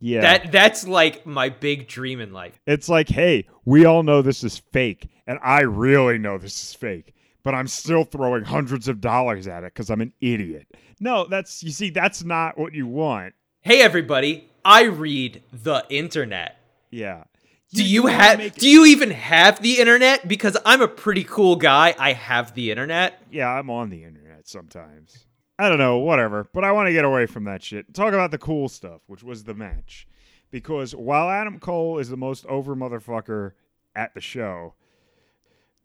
[0.00, 2.58] Yeah, That that's like my big dream in life.
[2.66, 6.74] it's like, hey, we all know this is fake, and I really know this is
[6.74, 7.14] fake,
[7.44, 10.66] but I'm still throwing hundreds of dollars at it because I'm an idiot.
[10.98, 13.34] No, that's you see, that's not what you want.
[13.60, 16.58] Hey everybody, I read the internet.
[16.90, 17.24] Yeah.
[17.72, 20.26] Do you have make- do you even have the internet?
[20.26, 21.94] Because I'm a pretty cool guy.
[21.98, 23.22] I have the internet.
[23.30, 25.26] Yeah, I'm on the internet sometimes.
[25.58, 26.48] I don't know, whatever.
[26.52, 27.92] But I want to get away from that shit.
[27.94, 30.08] Talk about the cool stuff, which was the match.
[30.50, 33.52] Because while Adam Cole is the most over motherfucker
[33.96, 34.74] at the show,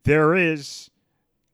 [0.03, 0.89] there is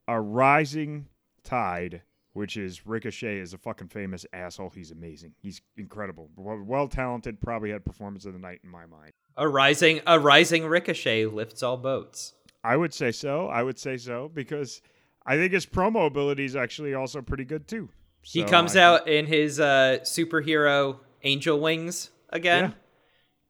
[0.08, 1.08] a rising
[1.44, 2.02] tide,
[2.34, 4.70] which is Ricochet is a fucking famous asshole.
[4.70, 5.34] He's amazing.
[5.42, 6.30] He's incredible.
[6.36, 9.12] Well talented, probably had performance of the night in my mind.
[9.38, 12.34] A rising a rising ricochet lifts all boats.
[12.64, 13.48] I would say so.
[13.48, 14.82] I would say so because
[15.26, 17.90] I think his promo ability is actually also pretty good too.
[18.22, 22.74] He comes I out in his uh, superhero angel wings again.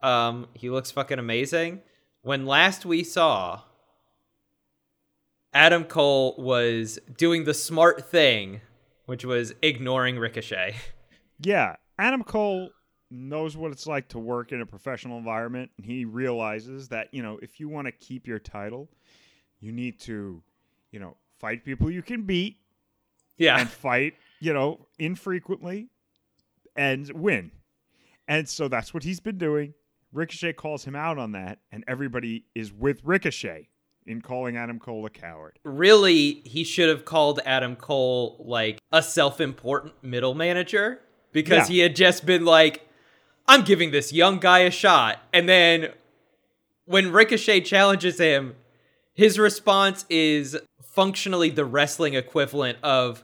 [0.01, 1.81] Um, he looks fucking amazing.
[2.21, 3.61] When last we saw,
[5.55, 8.59] Adam Cole was doing the smart thing,
[9.05, 10.75] which was ignoring Ricochet.
[11.39, 12.69] Yeah, Adam Cole
[13.09, 17.23] knows what it's like to work in a professional environment, and he realizes that you
[17.23, 18.89] know if you want to keep your title,
[19.59, 20.43] you need to,
[20.91, 22.57] you know, fight people you can beat
[23.37, 23.59] Yeah.
[23.59, 25.87] and fight, you know, infrequently
[26.75, 27.51] and win.
[28.27, 29.73] And so that's what he's been doing.
[30.11, 33.69] Ricochet calls him out on that, and everybody is with Ricochet
[34.07, 35.57] in calling Adam Cole a coward.
[35.63, 40.99] really he should have called Adam Cole like a self-important middle manager
[41.31, 41.73] because Yeah.
[41.73, 42.87] he had just been like
[43.47, 45.89] I'm giving this young guy a shot and then
[46.85, 48.55] when Ricochet challenges him
[49.13, 53.23] his response is functionally the wrestling equivalent of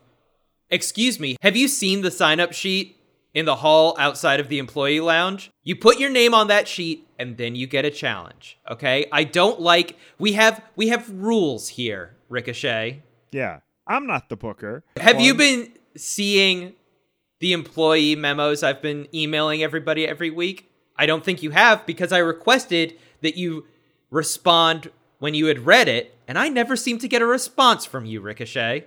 [0.70, 2.98] excuse me have you seen the sign up sheet
[3.34, 7.08] in the hall outside of the employee lounge you put your name on that sheet
[7.22, 11.70] and then you get a challenge okay i don't like we have we have rules
[11.80, 14.84] here ricochet Yeah, I'm not the booker.
[14.98, 16.74] have you been seeing
[17.40, 20.70] the employee memos I've been emailing everybody every week?
[20.98, 23.66] I don't think you have because I requested that you
[24.12, 28.06] respond when you had read it, and I never seem to get a response from
[28.06, 28.86] you, Ricochet.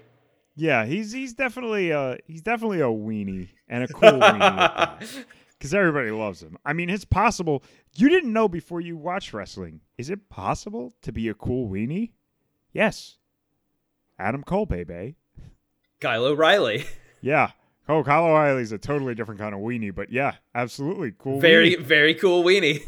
[0.56, 5.24] Yeah, he's he's definitely uh he's definitely a weenie and a cool weenie
[5.58, 6.56] because everybody loves him.
[6.64, 7.64] I mean, it's possible.
[7.96, 9.80] You didn't know before you watched wrestling.
[9.98, 12.12] Is it possible to be a cool weenie?
[12.72, 13.18] Yes.
[14.18, 15.16] Adam Cole, baby.
[16.00, 16.84] Kyle O'Reilly.
[17.20, 17.52] Yeah.
[17.88, 21.40] Oh, Kyle O'Reilly's a totally different kind of weenie, but yeah, absolutely cool.
[21.40, 21.80] Very, weenie.
[21.80, 22.82] very cool weenie.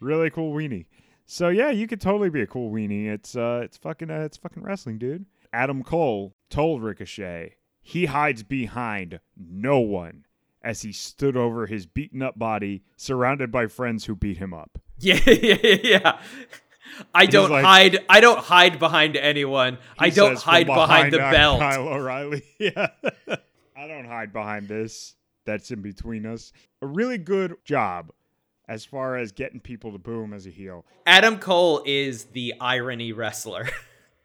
[0.00, 0.84] really cool weenie.
[1.24, 3.06] So yeah, you could totally be a cool weenie.
[3.06, 5.24] It's uh, it's fucking uh, it's fucking wrestling, dude.
[5.50, 10.23] Adam Cole told Ricochet he hides behind no one
[10.64, 14.78] as he stood over his beaten up body, surrounded by friends who beat him up.
[14.98, 16.18] Yeah, yeah, yeah.
[17.14, 17.98] I don't like- hide.
[18.08, 19.78] I don't hide behind anyone.
[19.98, 21.60] I don't hide behind the uh, belt.
[21.60, 22.42] Kyle O'Reilly.
[22.58, 22.88] Yeah.
[23.76, 25.14] I don't hide behind this.
[25.44, 26.52] That's in between us.
[26.80, 28.12] A really good job
[28.66, 30.86] as far as getting people to boom as a heel.
[31.04, 33.68] Adam Cole is the irony wrestler.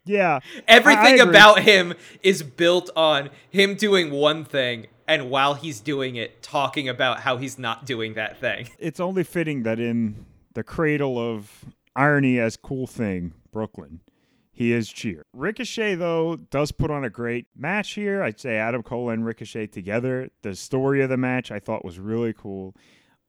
[0.06, 0.40] Yeah.
[0.68, 1.94] Everything about him
[2.24, 7.38] is built on him doing one thing and while he's doing it, talking about how
[7.38, 8.70] he's not doing that thing.
[8.80, 11.66] it's only fitting that in the cradle of
[11.96, 14.02] irony as cool thing, Brooklyn,
[14.52, 15.26] he is cheer.
[15.34, 18.22] Ricochet, though, does put on a great match here.
[18.22, 20.30] I'd say Adam Cole and Ricochet together.
[20.44, 22.76] The story of the match I thought was really cool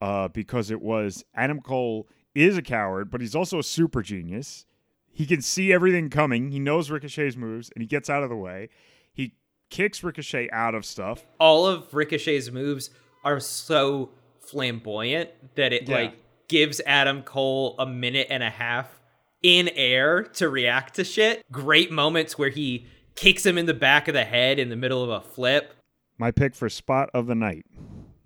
[0.02, 4.66] uh, because it was Adam Cole is a coward, but he's also a super genius.
[5.09, 6.51] He can see everything coming.
[6.51, 8.69] He knows Ricochet's moves, and he gets out of the way.
[9.12, 9.35] He
[9.70, 11.24] kicks Ricochet out of stuff.
[11.38, 12.90] All of Ricochet's moves
[13.24, 14.10] are so
[14.40, 15.94] flamboyant that it Yeah.
[15.97, 16.14] like
[16.48, 19.01] gives Adam Cole a minute and a half
[19.42, 21.44] in air to react to shit.
[21.51, 25.02] Great moments where he kicks him in the back of the head in the middle
[25.02, 25.72] of a flip,
[26.18, 27.64] My pick for spot of the night.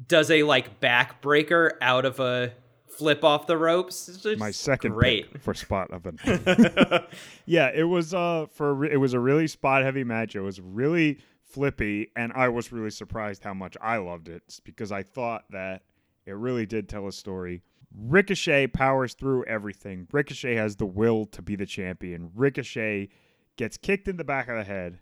[0.07, 2.53] does a like backbreaker out of a
[2.89, 4.25] flip off the ropes.
[4.39, 5.33] My second great.
[5.33, 6.13] pick for spot of the
[6.95, 7.05] night.
[7.47, 10.35] yeah, it was uh for it was a really spot heavy match.
[10.37, 11.19] It was really
[11.55, 15.83] flippy, and I was really surprised how much I loved it because I thought that
[16.27, 17.63] it really did tell a story.
[17.97, 20.09] Ricochet powers through everything.
[20.11, 22.33] Ricochet has the will to be the champion.
[22.35, 23.09] Ricochet
[23.57, 24.99] gets kicked in the back of the head,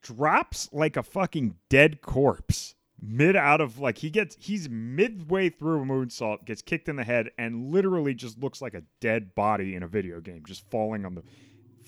[0.00, 5.82] drops like a fucking dead corpse mid out of like he gets he's midway through
[5.82, 9.74] a moonsault, gets kicked in the head, and literally just looks like a dead body
[9.74, 11.24] in a video game, just falling on the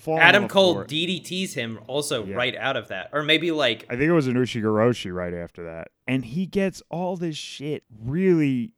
[0.07, 0.83] Adam Cole.
[0.83, 2.35] DDTs him also Yeah.
[2.35, 3.09] right out of that.
[3.13, 5.89] Or maybe like I think it was an Ushigoroshi right after that.
[6.07, 8.71] And he gets all this shit really,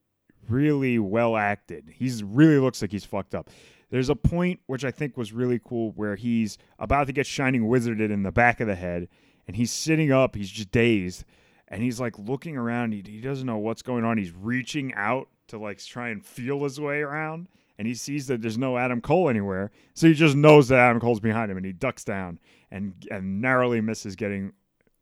[0.47, 1.93] really well acted.
[1.95, 3.49] He's really looks like he's fucked up.
[3.91, 7.63] There's a point which I think was really cool where he's about to get Shining
[7.63, 9.07] Wizarded in the back of the head,
[9.47, 11.23] and he's sitting up, he's just dazed,
[11.67, 12.91] and he's like looking around.
[12.93, 14.17] He, he doesn't know what's going on.
[14.19, 17.47] He's reaching out to like try and feel his way around,
[17.79, 19.71] and he sees that there's no Adam Cole anywhere.
[19.93, 22.37] So he just knows that Adam Cole's behind him, and he ducks down
[22.69, 24.51] and and narrowly misses getting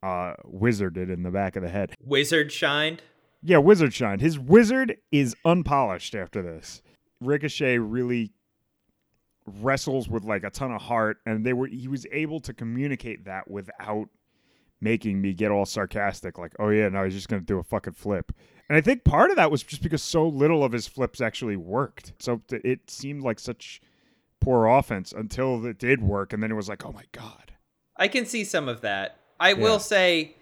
[0.03, 1.95] uh, wizarded in the back of the head.
[2.05, 3.01] Wizard shined.
[3.41, 4.21] Yeah, wizard shined.
[4.21, 6.83] His wizard is unpolished after this.
[7.19, 8.31] Ricochet really
[9.61, 13.25] wrestles with like a ton of heart, and they were he was able to communicate
[13.25, 14.07] that without
[14.81, 17.93] making me get all sarcastic, like, oh yeah, no, he's just gonna do a fucking
[17.93, 18.31] flip.
[18.69, 21.55] And I think part of that was just because so little of his flips actually
[21.55, 22.13] worked.
[22.19, 23.81] So it seemed like such
[24.41, 27.53] poor offense until it did work, and then it was like, oh my god.
[27.95, 29.19] I can see some of that.
[29.39, 29.55] I Yeah.
[29.55, 30.35] will say,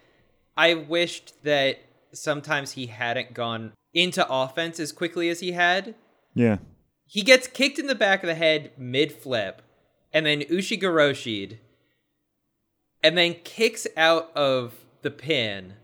[0.56, 1.78] I wished that
[2.12, 5.94] sometimes he hadn't gone into offense as quickly as he had.
[6.34, 6.58] Yeah.
[7.06, 9.62] He gets kicked in the back of the head mid flip,
[10.12, 11.58] and then Ushigoroshi'd,
[13.02, 15.74] and then kicks out of the pin,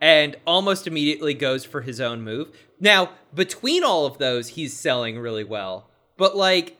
[0.00, 2.48] and almost immediately goes for his own move.
[2.80, 6.76] Now, between all of those, he's selling really well, but like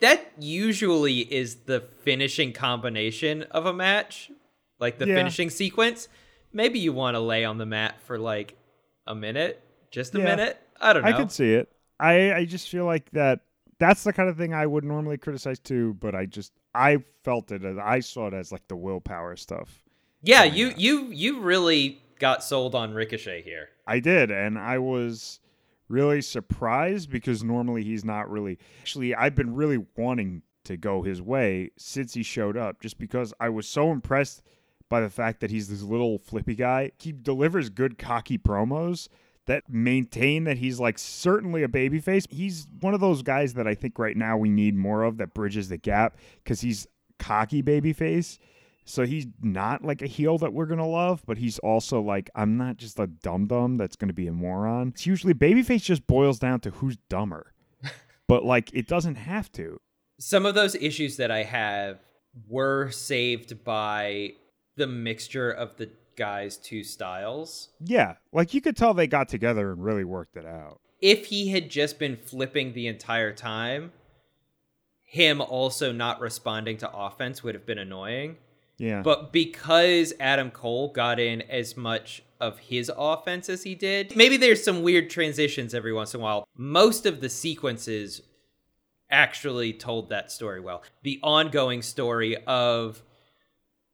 [0.00, 4.30] that usually is the finishing combination of a match,
[4.78, 5.16] like the Yeah.
[5.16, 6.08] finishing sequence.
[6.52, 8.56] Maybe you want to lay on the mat for like
[9.06, 10.24] a minute, just a Yeah.
[10.24, 10.58] minute.
[10.80, 11.08] I don't know.
[11.08, 11.70] I could see it.
[11.98, 13.40] I I just feel like that
[13.78, 17.50] that's the kind of thing I would normally criticize too, but I just I felt
[17.52, 19.82] it as I saw it as like the willpower stuff.
[20.22, 20.74] Yeah, you on.
[20.78, 23.70] you you really got sold on Ricochet here.
[23.86, 25.40] I did, and I was
[25.88, 31.20] really surprised because normally he's not really actually I've been really wanting to go his
[31.20, 34.42] way since he showed up just because I was so impressed
[34.88, 36.92] by the fact that he's this little flippy guy.
[36.98, 39.08] He delivers good cocky promos
[39.50, 42.30] that maintain that he's like certainly a babyface.
[42.30, 45.34] He's one of those guys that I think right now we need more of that
[45.34, 46.86] bridges the gap because he's
[47.18, 48.38] cocky babyface.
[48.84, 52.56] So he's not like a heel that we're gonna love, but he's also like I'm
[52.56, 54.90] not just a dum dum that's gonna be a moron.
[54.94, 57.52] It's usually babyface just boils down to who's dumber,
[58.28, 59.80] but like it doesn't have to.
[60.20, 61.98] Some of those issues that I have
[62.48, 64.34] were saved by
[64.76, 67.68] the mixture of the guys' two styles.
[67.80, 70.80] Yeah, like you could tell they got together and really worked it out.
[71.00, 73.92] If he had just been flipping the entire time,
[75.02, 78.36] him also not responding to offense would have been annoying.
[78.78, 84.16] Yeah, But because Adam Cole got in as much of his offense as he did,
[84.16, 86.46] maybe there's some weird transitions every once in a while.
[86.56, 88.22] Most of the sequences
[89.10, 90.82] actually told that story well.
[91.02, 93.02] The ongoing story of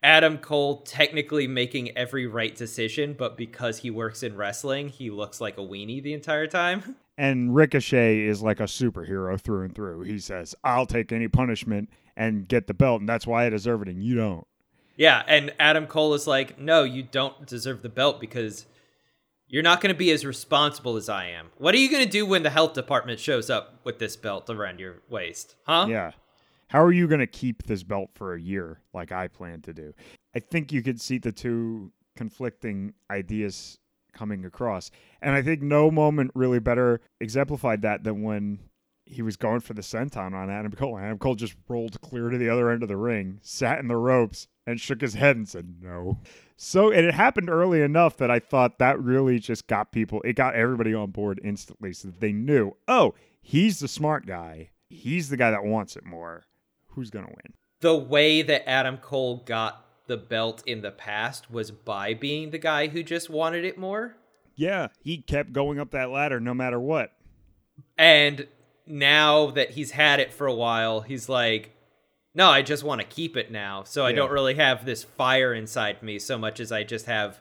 [0.06, 5.40] Adam Cole technically making every right decision, but because he works in wrestling, he looks
[5.40, 6.94] like a weenie the entire time.
[7.18, 10.02] and Ricochet is like a superhero through and through.
[10.02, 13.82] He says, "I'll take any punishment and get the belt, and that's why I deserve
[13.82, 14.46] it, and you don't."
[14.94, 18.64] Yeah, and Adam Cole is like, no, you don't deserve the belt because
[19.48, 21.48] you're not going to be as responsible as I am.
[21.58, 24.48] What are you going to do when the health department shows up with this belt
[24.50, 25.56] around your waist?
[25.64, 25.86] Huh?
[25.90, 26.12] Yeah.
[26.68, 29.72] How are you going to keep this belt for a year like I plan to
[29.72, 29.94] do?
[30.34, 33.78] I think you could see the two conflicting ideas
[34.12, 34.90] coming across.
[35.22, 38.60] And I think no moment really better exemplified that than when
[39.05, 40.98] he was going for the senton on Adam Cole.
[40.98, 43.97] Adam Cole just rolled clear to the other end of the ring, sat in the
[43.97, 46.18] ropes, and shook his head and said no.
[46.56, 50.32] So, and it happened early enough that I thought that really just got people, it
[50.32, 54.70] got everybody on board instantly so that they knew, oh, he's the smart guy.
[54.88, 56.44] He's the guy that wants it more.
[56.97, 57.52] Who's going to win?
[57.81, 62.59] The way that Adam Cole got the belt in the past was by being the
[62.59, 64.16] guy who just wanted it more.
[64.55, 67.12] Yeah, he kept going up that ladder no matter what.
[67.98, 68.48] And
[68.86, 71.73] now that he's had it for a while, he's like,
[72.35, 73.82] no, I just want to keep it now.
[73.85, 77.40] So I don't really have this fire inside me so much as I just have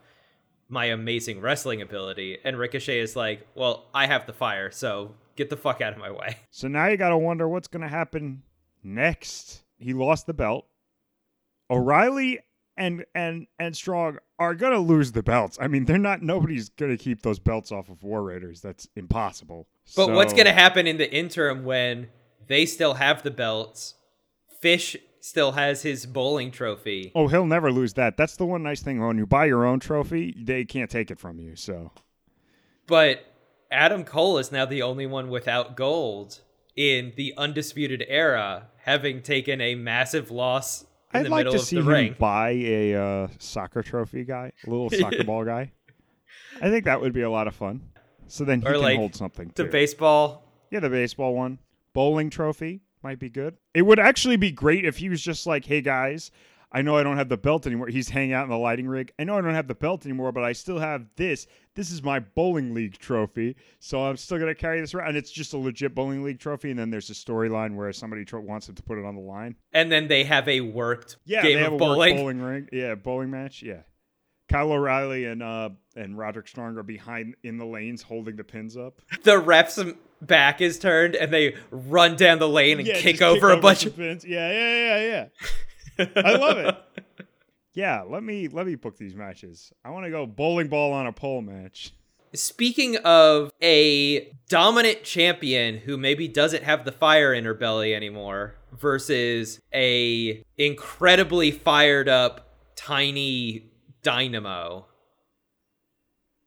[0.67, 2.39] my amazing wrestling ability.
[2.43, 5.99] And Ricochet is like, well, I have the fire, so get the fuck out of
[5.99, 6.37] my way.
[6.51, 8.41] So now you got to wonder what's going to happen
[8.85, 9.63] next.
[9.77, 10.67] He lost the belt.
[11.69, 12.39] O'Reilly
[12.77, 15.57] and and and Strong are going to lose the belts.
[15.59, 18.61] I mean, they're not nobody's going to keep those belts off of War Raiders.
[18.61, 19.67] That's impossible.
[19.95, 22.07] But what's going to happen in the interim when
[22.47, 23.95] they still have the belts?
[24.61, 27.11] Fish still has his bowling trophy.
[27.15, 28.17] Oh, he'll never lose that.
[28.17, 31.19] That's the one nice thing when you buy your own trophy, they can't take it
[31.19, 31.55] from you.
[31.55, 31.91] So,
[32.87, 33.25] But
[33.71, 36.41] Adam Cole is now the only one without gold
[36.75, 40.81] in the undisputed era, having taken a massive loss
[41.13, 42.15] in I'd the like middle to of see the him ring.
[42.19, 45.71] buy a uh, soccer trophy guy, a little soccer ball guy.
[46.61, 47.81] I think that would be a lot of fun.
[48.27, 49.69] So then he Or can like hold something The too.
[49.69, 50.43] baseball.
[50.71, 51.59] Yeah, the baseball one.
[51.93, 53.55] Bowling trophy might be good.
[53.73, 56.31] It would actually be great if he was just like, hey guys,
[56.75, 57.87] I know I don't have the belt anymore.
[57.87, 59.11] He's hanging out in the lighting rig.
[59.17, 61.47] I know I don't have the belt anymore, but I still have this.
[61.73, 63.55] This is my bowling league trophy.
[63.79, 65.07] So I'm still going to carry this around.
[65.09, 66.69] And it's just a legit bowling league trophy.
[66.71, 69.21] And then there's a storyline where somebody tro- wants him to put it on the
[69.21, 69.55] line.
[69.73, 72.17] And then they have a worked Yeah, game of bowling.
[72.17, 72.67] bowling ring.
[72.73, 73.63] Yeah, bowling match.
[73.63, 73.81] Yeah.
[74.51, 78.77] Kyle O'Reilly and uh and Roderick Strong are behind in the lanes holding the pins
[78.77, 79.01] up.
[79.23, 79.79] The ref's
[80.21, 83.57] back is turned and they run down the lane and Yeah, kick just over a
[83.59, 83.95] bunch of.
[83.95, 84.23] pins.
[84.23, 85.25] Yeah, yeah, yeah, yeah.
[85.99, 86.77] I love it.
[87.75, 89.73] Yeah, let me let me book these matches.
[89.83, 91.93] I want to go bowling ball on a pole match.
[92.33, 98.55] Speaking of a dominant champion who maybe doesn't have the fire in her belly anymore
[98.71, 103.71] versus a incredibly fired up tiny
[104.03, 104.85] dynamo.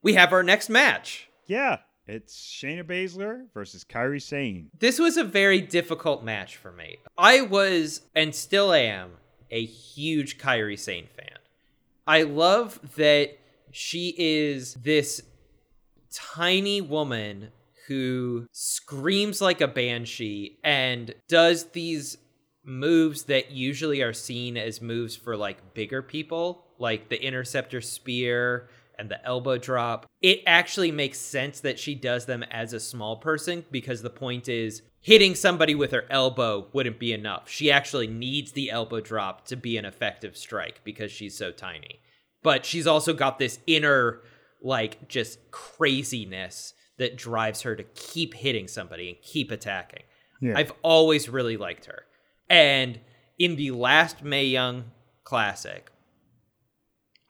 [0.02, 1.28] We have our next match.
[1.46, 4.70] Yeah, it's Shayna Baszler versus Kairi Sane.
[4.78, 6.98] This was a very difficult match for me.
[7.18, 9.12] I was and still am
[9.50, 11.38] a huge Kairi Sane fan.
[12.06, 13.38] I love that
[13.70, 15.22] she is this
[16.12, 17.50] tiny woman
[17.86, 22.18] who screams like a banshee and does these
[22.64, 28.68] moves that usually are seen as moves for like bigger people, like the interceptor spear
[28.98, 30.06] and the elbow drop.
[30.20, 34.48] It actually makes sense that she does them as a small person because the point
[34.48, 37.48] is hitting somebody with her elbow wouldn't be enough.
[37.48, 42.00] She actually needs the elbow drop to be an effective strike because she's so tiny.
[42.42, 44.20] But she's also got this inner
[44.62, 50.02] like just craziness that drives her to keep hitting somebody and keep attacking.
[50.40, 50.54] Yeah.
[50.56, 52.04] I've always really liked her.
[52.50, 53.00] And
[53.38, 54.84] in the last Mae Young
[55.24, 55.90] Classic,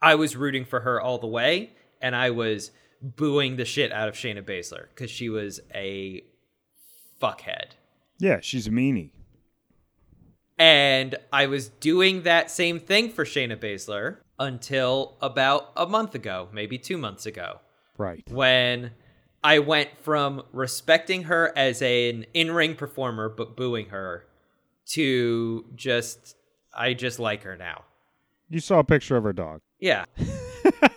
[0.01, 1.71] I was rooting for her all the way,
[2.01, 2.71] and I was
[3.01, 6.23] booing the shit out of Shayna Baszler because she was a
[7.21, 7.71] fuckhead.
[8.17, 9.11] Yeah, she's a meanie.
[10.57, 16.49] And I was doing that same thing for Shayna Baszler until about a month ago,
[16.51, 17.59] maybe two months ago,
[17.97, 18.23] Right.
[18.29, 18.91] when
[19.43, 24.25] I went from respecting her as an in ring performer but booing her
[24.93, 26.35] to just,
[26.73, 27.83] I just like her now.
[28.49, 29.61] You saw a picture of her dog.
[29.79, 30.05] Yeah.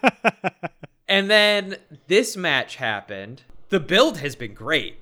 [1.09, 1.77] and then
[2.09, 3.43] this match happened.
[3.69, 4.97] The build has been great.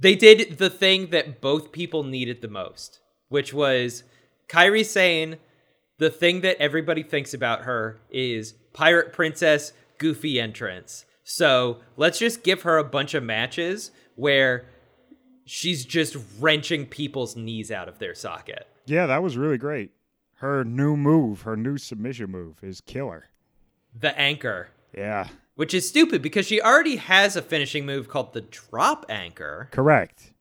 [0.00, 4.04] They did the thing that both people needed the most, which was
[4.48, 5.38] Kairi Sane
[5.98, 11.04] the thing that everybody thinks about her is Pirate Princess goofy entrance.
[11.24, 14.66] So let's just give her a bunch of matches where
[15.44, 18.66] she's just wrenching people's knees out of their socket.
[18.86, 19.90] Yeah, that was really great.
[20.38, 23.30] Her new move, her new submission move is killer.
[23.98, 24.68] The anchor.
[24.96, 29.68] Yeah, Which is stupid because she already has a finishing move called the drop anchor.
[29.72, 30.32] correct.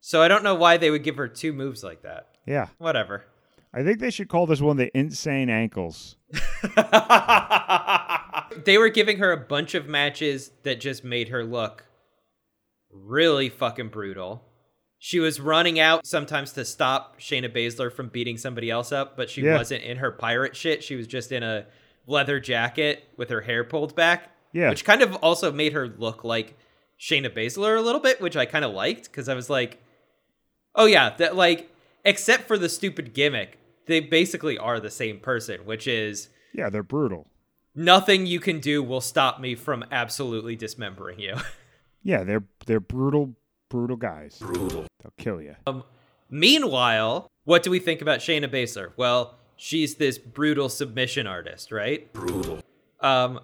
[0.00, 2.28] So I don't know why they would give her two moves like that.
[2.46, 2.68] Yeah.
[2.78, 3.24] Whatever.
[3.72, 6.16] I think they should call this one the insane ankles.
[8.64, 11.84] they were giving her a bunch of matches that just made her look
[12.90, 14.44] really fucking brutal.
[14.98, 19.28] She was running out sometimes to stop Shayna Baszler from beating somebody else up, but
[19.28, 19.56] she Yeah.
[19.56, 20.82] wasn't in her pirate shit.
[20.82, 21.66] She was just in a
[22.06, 24.30] leather jacket with her hair pulled back.
[24.52, 24.70] Yeah.
[24.70, 26.56] Which kind of also made her look like
[26.98, 29.82] Shayna Baszler a little bit, which I kind of liked because I was like,
[30.74, 31.70] oh yeah, that like,
[32.04, 36.82] except for the stupid gimmick, they basically are the same person, which is Yeah, they're
[36.82, 37.26] brutal.
[37.74, 41.34] nothing you can do will stop me from absolutely dismembering you.
[42.06, 43.34] Yeah, they're they're brutal,
[43.74, 44.38] brutal guys.
[44.38, 44.86] Brutal.
[45.02, 45.56] They'll kill you.
[45.66, 45.82] Um,
[46.30, 48.92] Meanwhile, what do we think about Shayna Baszler?
[48.96, 52.10] Well, she's this brutal submission artist, right?
[52.12, 52.60] Brutal.
[53.00, 53.40] Um,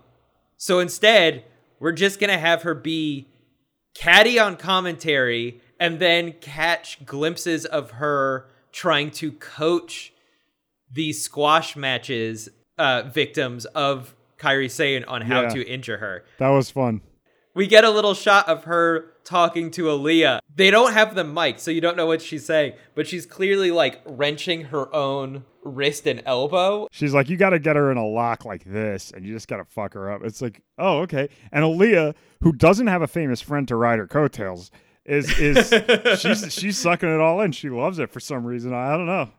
[0.57, 1.45] so instead,
[1.81, 3.27] we're just gonna have her be
[3.95, 10.13] catty on commentary and then catch glimpses of her trying to coach
[10.93, 12.49] these squash matches
[12.79, 15.49] uh, victims of Kairi Sane on how Yeah.
[15.51, 16.25] to injure her.
[16.39, 17.01] That was fun.
[17.55, 20.41] We get a little shot of her talking to Aaliyah.
[20.55, 23.71] They don't have the mic, so you don't know what she's saying, but she's clearly
[23.71, 26.89] like wrenching her own wrist and elbow.
[26.91, 29.49] She's like, you got to get her in a lock like this, and you just
[29.49, 30.23] got to fuck her up.
[30.25, 31.29] It's like, oh, okay.
[31.53, 34.71] And Aaliyah, who doesn't have a famous friend to ride her coattails,
[35.05, 35.69] is is
[36.21, 37.53] she's she's sucking it all in.
[37.53, 38.73] She loves it for some reason.
[38.75, 39.31] I don't know.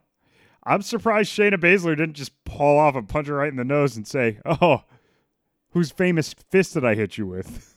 [0.63, 3.95] I'm surprised Shayna Baszler didn't just pull off and punch her right in the nose
[3.95, 4.83] and say, "Oh,
[5.71, 7.70] whose famous fist did I hit you with?"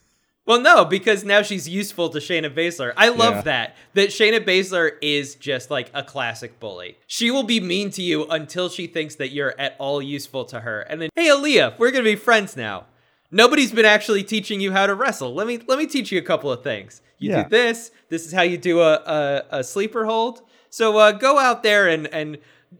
[0.46, 2.92] Well, no, because now she's useful to Shayna Baszler.
[2.98, 3.40] I love Yeah.
[3.42, 3.76] that.
[3.94, 6.98] That Shayna Baszler is just like a classic bully.
[7.06, 10.60] She will be mean to you until she thinks that you're at all useful to
[10.60, 10.80] her.
[10.82, 12.84] And then, hey Aaliyah, we're gonna be friends now.
[13.30, 15.32] Nobody's been actually teaching you how to wrestle.
[15.34, 17.00] Let me let me teach you a couple of things.
[17.18, 17.44] You Yeah.
[17.44, 17.90] do this.
[18.10, 20.42] This is how you do a a, a sleeper hold.
[20.68, 22.36] So uh, go out there and and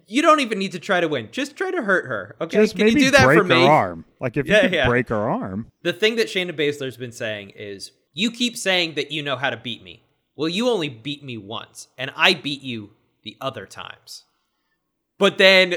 [0.07, 1.29] you don't even need to try to win.
[1.33, 2.37] Just try to hurt her.
[2.41, 2.59] Okay?
[2.59, 3.55] Just Can you do that for me?
[3.65, 4.05] her arm.
[4.21, 4.87] Like if Yeah, you yeah.
[4.89, 9.11] break her arm, The thing that Shayna Baszler's been saying is, you keep saying that
[9.11, 10.03] you know how to beat me.
[10.37, 12.91] Well, you only beat me once, and I beat you
[13.23, 14.25] the other times.
[15.19, 15.77] But then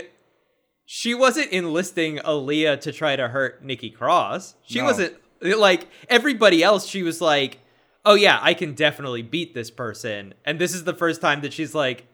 [0.86, 4.56] she wasn't enlisting Aaliyah to try to hurt Nikki Cross.
[4.64, 4.86] She No.
[4.86, 6.88] wasn't like everybody else.
[6.88, 7.60] She was like,
[8.06, 11.54] "Oh yeah, I can definitely beat this person." And this is the first time that
[11.54, 12.06] she's like,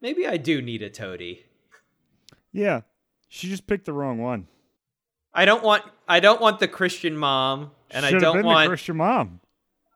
[0.00, 1.44] "Maybe I do need a toady."
[2.52, 2.82] yeah,
[3.28, 4.46] she just picked the wrong one.
[5.32, 8.68] I don't want I don't want the Christian mom, and I Should've don't want the
[8.70, 9.40] Christian mom.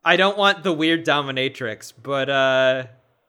[0.04, 2.86] I don't want the weird dominatrix, but uh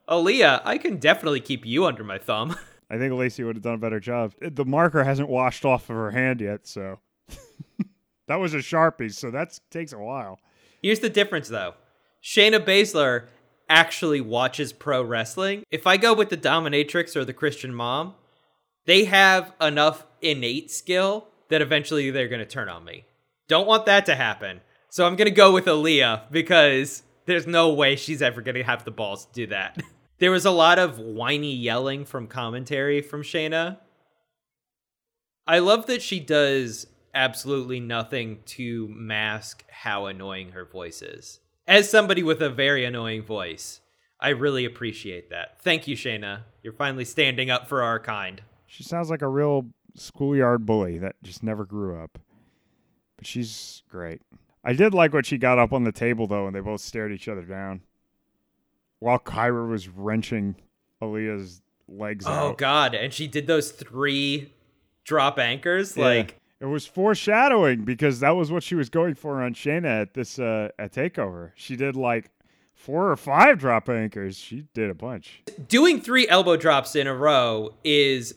[0.09, 2.55] Aaliyah, I can definitely keep you under my thumb.
[2.89, 4.33] I think Lacey would have done a better job.
[4.41, 6.99] The marker hasn't washed off of her hand yet, so
[8.27, 10.39] that was a sharpie, so that takes a while.
[10.81, 11.75] Here's the difference though.
[12.21, 13.27] Shayna Baszler
[13.69, 15.63] actually watches pro wrestling.
[15.71, 18.15] If I go with the dominatrix or the Christian mom,
[18.85, 23.05] they have enough innate skill that eventually they're going to turn on me.
[23.47, 24.61] Don't want that to happen.
[24.89, 28.63] So I'm going to go with Aaliyah because there's no way she's ever going to
[28.63, 29.81] have the balls to do that.
[30.19, 33.77] there was a lot of whiny yelling from commentary from Shayna.
[35.45, 41.39] I love that she does absolutely nothing to mask how annoying her voice is.
[41.67, 43.79] As somebody with a very annoying voice,
[44.19, 45.61] I really appreciate that.
[45.61, 46.41] Thank you, Shayna.
[46.61, 48.41] You're finally standing up for our kind.
[48.67, 52.19] She sounds like a real schoolyard bully that just never grew up.
[53.17, 54.21] But she's great.
[54.63, 57.11] I did like what she got up on the table though, and they both stared
[57.11, 57.81] each other down.
[58.99, 60.55] While Kairi was wrenching
[61.01, 62.57] Aaliyah's legs Oh out.
[62.57, 64.53] god, and she did those three
[65.03, 66.05] drop anchors Yeah.
[66.05, 70.13] like it was foreshadowing because that was what she was going for on Shayna at
[70.13, 71.51] this uh at Takeover.
[71.55, 72.31] She did like
[72.73, 74.37] four or five drop anchors.
[74.37, 75.43] She did a bunch.
[75.67, 78.35] doing three elbow drops in a row is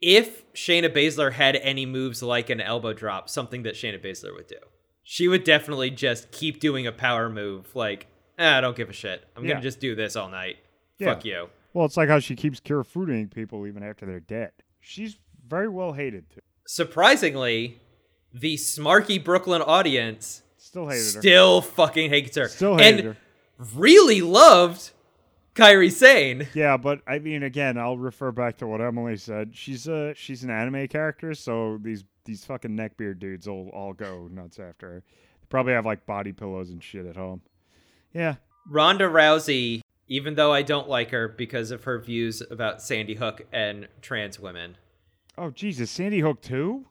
[0.00, 4.46] if Shayna Baszler had any moves like an elbow drop, something that Shayna Baszler would
[4.48, 4.56] do.
[5.04, 8.06] She would definitely just keep doing a power move like,
[8.38, 9.24] ah, I don't give a shit.
[9.36, 9.52] I'm Yeah.
[9.54, 10.58] gonna just do this all night.
[10.98, 11.14] Yeah.
[11.14, 11.48] Fuck you.
[11.72, 14.52] Well, it's like how she keeps cure fooding people even after they're dead.
[14.80, 15.16] She's
[15.48, 16.40] very well hated too.
[16.72, 17.78] Surprisingly,
[18.32, 21.20] the smarky Brooklyn audience Still hated her.
[21.20, 22.48] still fucking hates her.
[22.48, 23.16] Still hated and her.
[23.74, 24.90] really loved
[25.54, 26.48] Kairi Sane.
[26.54, 29.50] Yeah, but I mean, again, I'll refer back to what Emily said.
[29.52, 34.30] She's a she's an anime character, so these these fucking neckbeard dudes will all go
[34.32, 35.02] nuts after her.
[35.42, 37.42] They probably have like body pillows and shit at home.
[38.14, 38.36] Yeah,
[38.66, 43.42] Ronda Rousey, even though I don't like her because of her views about Sandy Hook
[43.52, 44.78] and trans women.
[45.38, 46.86] Oh Jesus, Sandy Hook too?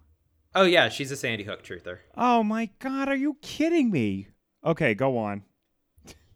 [0.56, 2.00] Oh yeah, she's a Sandy Hook truther.
[2.18, 4.28] Oh my God, are you kidding me?
[4.66, 5.44] Okay, go on.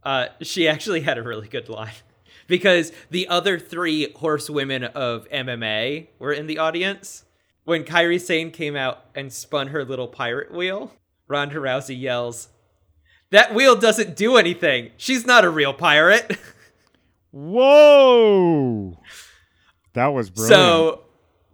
[0.04, 1.94] Uh, she actually had a really good line
[2.48, 7.24] because the other three horsewomen of MMA were in the audience.
[7.64, 10.94] When Kairi Sane came out and spun her little pirate wheel,
[11.28, 12.50] Ronda Rousey yells,
[13.32, 14.92] "That wheel doesn't do anything.
[14.98, 16.38] She's not a real pirate."
[17.32, 19.00] Whoa,
[19.94, 20.56] that was brilliant.
[20.56, 21.05] so,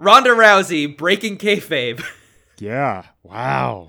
[0.02, 2.04] Ronda Rousey breaking kayfabe.
[2.58, 3.88] yeah, wow,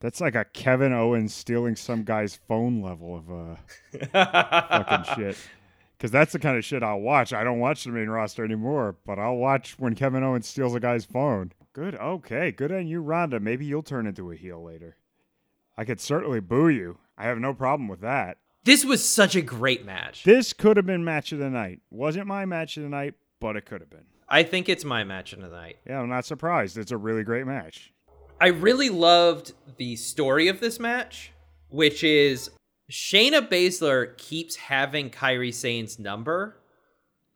[0.00, 3.56] that's like a Kevin Owens stealing some guy's phone level of uh
[4.12, 5.36] fucking shit.
[5.98, 7.34] Because that's the kind of shit I'll watch.
[7.34, 10.80] I don't watch the main roster anymore, but I'll watch when Kevin Owens steals a
[10.80, 11.52] guy's phone.
[11.74, 13.38] Good, okay, good on you, Ronda.
[13.38, 14.96] Maybe you'll turn into a heel later.
[15.76, 16.96] I could certainly boo you.
[17.18, 18.38] I have no problem with that.
[18.64, 20.24] This was such a great match.
[20.24, 21.80] This could have been match of the night.
[21.90, 24.06] Wasn't my match of the night, but it could have been.
[24.28, 25.78] I think it's my match of the night.
[25.86, 26.76] Yeah, I'm not surprised.
[26.78, 27.92] It's a really great match.
[28.40, 31.32] I really loved the story of this match,
[31.68, 32.50] which is
[32.90, 36.56] Shayna Baszler keeps having Kairi Sane's number,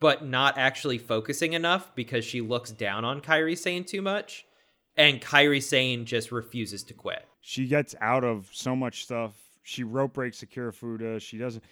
[0.00, 4.44] but not actually focusing enough because she looks down on Kairi Sane too much.
[4.96, 7.24] And Kairi Sane just refuses to quit.
[7.40, 9.32] She gets out of so much stuff.
[9.62, 11.20] She rope breaks a Kirifuda.
[11.20, 11.64] She doesn't,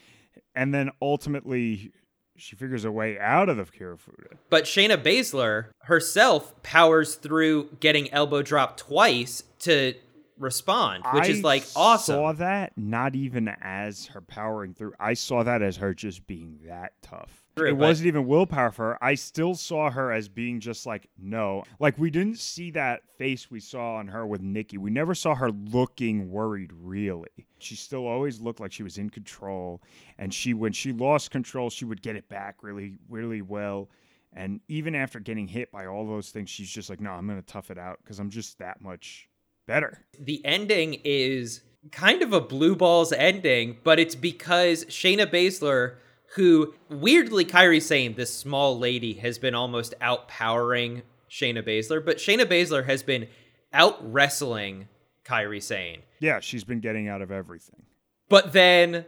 [0.55, 1.93] and then ultimately
[2.39, 4.37] she figures a way out of the Kirifuda.
[4.49, 9.95] But Shayna Baszler herself powers through getting elbow dropped twice to
[10.39, 12.15] respond, which I is like awesome.
[12.15, 14.95] I saw that not even as her powering through.
[15.01, 17.45] I saw that as her just being that tough.
[17.59, 19.05] True, it but- wasn't even willpower for her.
[19.05, 21.65] I still saw her as being just like no.
[21.79, 24.79] Like we didn't see that face we saw on her with Nikki.
[24.79, 27.29] We never saw her looking worried really.
[27.59, 29.83] She still always looked like she was in control
[30.19, 33.91] and she when she lost control, she would get it back really really well.
[34.35, 37.41] And even after getting hit by all those things, she's just like, no, I'm going
[37.41, 39.29] to tough it out because I'm just that much
[39.67, 40.05] better.
[40.21, 41.63] the ending is
[41.93, 45.97] kind of a blue balls ending, but it's because Shayna Baszler,
[46.35, 52.45] who weirdly Kairi Sane this small lady has been almost outpowering Shayna Baszler, but Shayna
[52.45, 53.29] Baszler has been
[53.73, 54.89] out wrestling
[55.25, 56.03] Kairi Sane.
[56.21, 57.83] Yeah, she's been getting out of everything.
[58.29, 59.07] But then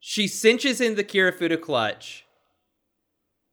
[0.00, 2.26] she cinches in the Kirifuda clutch,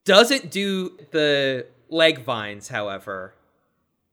[0.06, 3.36] doesn't do the leg vines, however,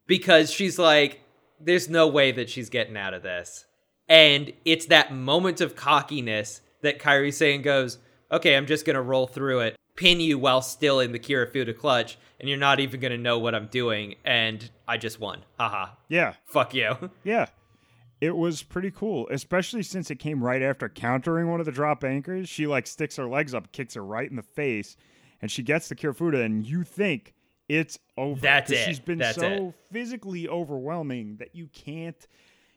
[0.07, 1.21] because she's like,
[1.59, 3.65] there's no way that she's getting out of this.
[4.09, 7.99] And it's that moment of cockiness that Kairi Sane goes,
[8.31, 11.77] okay, I'm just going to roll through it, pin you while still in the Kirifuda
[11.77, 14.17] clutch, and you're not even going to know what I'm doing.
[14.25, 15.45] And I just won.
[15.59, 15.93] Haha.
[16.09, 17.11] Yeah, Fuck you.
[17.25, 17.47] yeah.
[18.21, 22.03] It was pretty cool, especially since it came right after countering one of the drop
[22.03, 22.49] anchors.
[22.49, 24.97] She like sticks her legs up, kicks her right in the face,
[25.43, 27.35] and she gets the Kirifuda, and you think
[27.69, 28.41] it's over.
[28.41, 28.87] That's it.
[28.87, 29.75] She's been That's so it.
[29.93, 32.27] physically overwhelming that you can't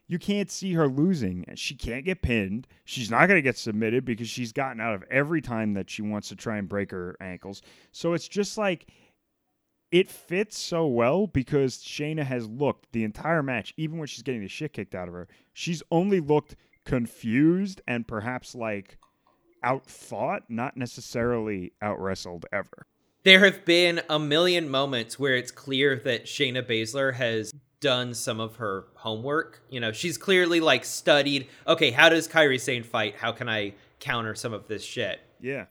[0.10, 1.46] you can't see her losing.
[1.54, 2.68] She can't get pinned.
[2.84, 6.02] She's not going to get submitted because she's gotten out of every time that she
[6.02, 7.62] wants to try and break her ankles.
[7.92, 8.88] So it's just like
[9.92, 14.42] it fits so well because Shayna has looked the entire match, even when she's getting
[14.42, 16.56] the shit kicked out of her, she's only looked
[16.86, 18.98] confused and perhaps like
[19.64, 22.88] outthought, not necessarily out wrestled ever.
[23.26, 28.40] There have been a million moments where it's clear that Shayna Baszler has done some
[28.40, 29.62] of her homework.
[29.70, 33.16] You know, she's clearly like studied, okay, how does Kairi Sane fight?
[33.16, 35.20] How can I counter some of this shit?
[35.40, 35.66] Yeah.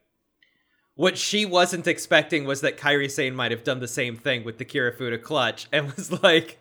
[0.95, 4.59] What she wasn't expecting was that Kairi Sane might have done the same thing with
[4.59, 6.59] the Kirifuda clutch and was like,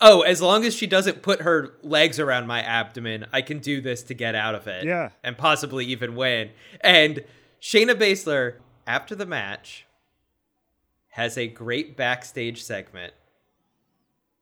[0.00, 3.80] oh, as long as she doesn't put her legs around my abdomen, I can do
[3.80, 4.84] this to get out of it.
[4.84, 5.10] Yeah.
[5.22, 6.50] And possibly even win.
[6.80, 7.24] And
[7.60, 8.54] Shayna Baszler,
[8.86, 9.86] after the match,
[11.10, 13.12] has a great backstage segment.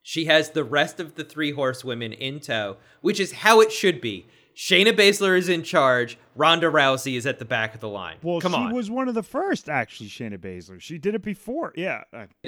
[0.06, 4.02] She has the rest of the three horsewomen in tow, which is how it should
[4.02, 4.26] be.
[4.54, 6.18] Shayna Baszler is in charge.
[6.36, 8.18] Ronda Rousey is at the back of the line.
[8.22, 8.74] Well, Come she on.
[8.74, 10.78] was one of the first, actually, Shayna Baszler.
[10.78, 11.72] She did it before.
[11.74, 12.02] Yeah.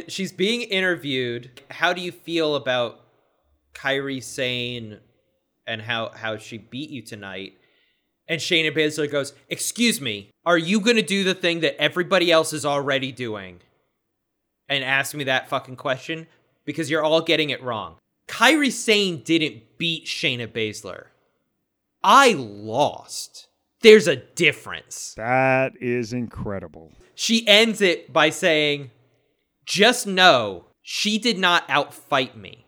[0.07, 1.51] She's being interviewed.
[1.71, 3.01] How do you feel about
[3.73, 4.99] Kairi Sane
[5.67, 7.55] and how how she beat you tonight?
[8.29, 12.31] And Shayna Baszler goes, "Excuse me, are you going to do the thing that everybody
[12.31, 13.61] else is already doing?"
[14.69, 16.27] And ask me that fucking question
[16.67, 17.97] because you're all getting it wrong.
[18.29, 21.07] Kairi Sane didn't beat Shayna Baszler.
[22.03, 23.49] I lost.
[23.81, 25.15] There's a difference.
[25.17, 26.93] That is incredible.
[27.15, 28.91] She ends it by saying,
[29.65, 32.67] Just know she did not outfight me.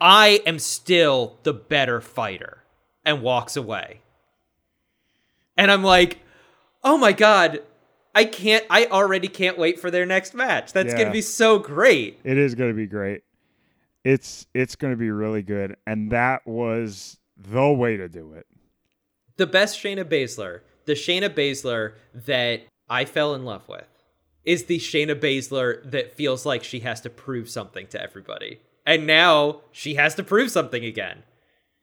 [0.00, 2.62] I am still the better fighter.
[3.04, 4.00] And walks away.
[5.56, 6.20] And I'm like,
[6.82, 7.60] Oh my God,
[8.16, 10.72] I can't, I already can't wait for their next match.
[10.72, 12.18] That's gonna be so great.
[12.24, 13.22] It is going to be great.
[14.04, 18.46] It's it's going to be really good, and that was the way to do it.
[19.36, 23.86] The best Shayna Baszler, the Shayna Baszler that I fell in love with,
[24.44, 28.60] is the Shayna Baszler that feels like she has to prove something to everybody.
[28.86, 31.24] And now she has to prove something again.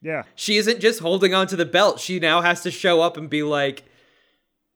[0.02, 2.00] Yeah, She isn't just holding on to the belt.
[2.00, 3.84] She now has to show up and be like,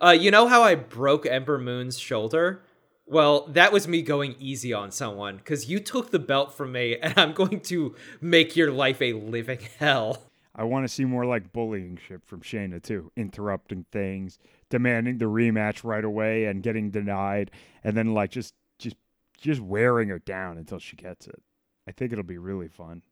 [0.00, 2.62] uh, you know how I broke Ember Moon's shoulder?
[3.06, 6.98] Well, that was me going easy on someone because you took the belt from me
[7.02, 10.24] and I'm going to make your life a living hell.
[10.54, 15.26] I want to see more like bullying shit from Shayna too, interrupting things, demanding the
[15.26, 17.52] rematch right away, and getting denied,
[17.84, 18.96] and then like just just
[19.40, 21.40] just wearing her down until she gets it.
[21.86, 23.02] I think it'll be really fun.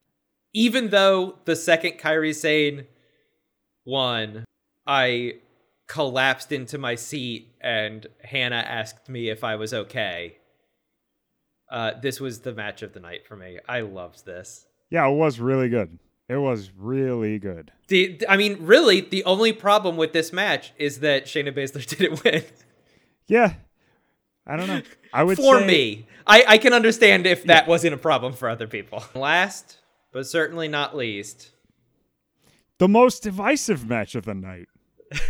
[0.53, 2.87] Even though the second Kairi Sane
[3.85, 4.45] won,
[4.85, 5.35] I
[5.87, 10.39] collapsed into my seat and Hannah asked me if I was okay.
[11.71, 13.59] Uh, this was the match of the night for me.
[13.69, 14.67] I loved this.
[14.91, 15.99] Yeah, it was really good.
[16.29, 17.73] It was really good.
[17.89, 22.25] The, I mean, really, the only problem with this match is that Shayna Baszler didn't
[22.25, 22.45] win.
[23.29, 23.55] Yeah.
[24.47, 24.83] I don't know.
[25.13, 26.07] I would for say- me.
[26.27, 29.05] I, I can understand if that wasn't a problem for other people.
[29.15, 29.79] Last,
[30.13, 31.51] but certainly not least,
[32.79, 34.67] the most divisive match of the night.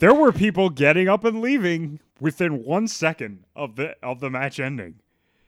[0.00, 4.58] there were people getting up and leaving within one second of the of the match
[4.60, 4.96] ending.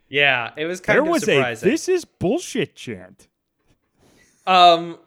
[0.08, 1.68] yeah, it was kind there of was surprising.
[1.68, 3.28] a "This is bullshit" chant.
[4.46, 4.98] um,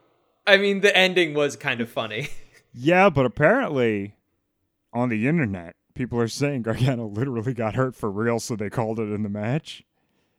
[0.47, 2.29] I mean, the ending was kind of funny.
[2.73, 4.15] Yeah, but apparently,
[4.93, 8.97] on the internet, people are saying Gargano literally got hurt for real, so they called
[8.97, 9.83] it in the match.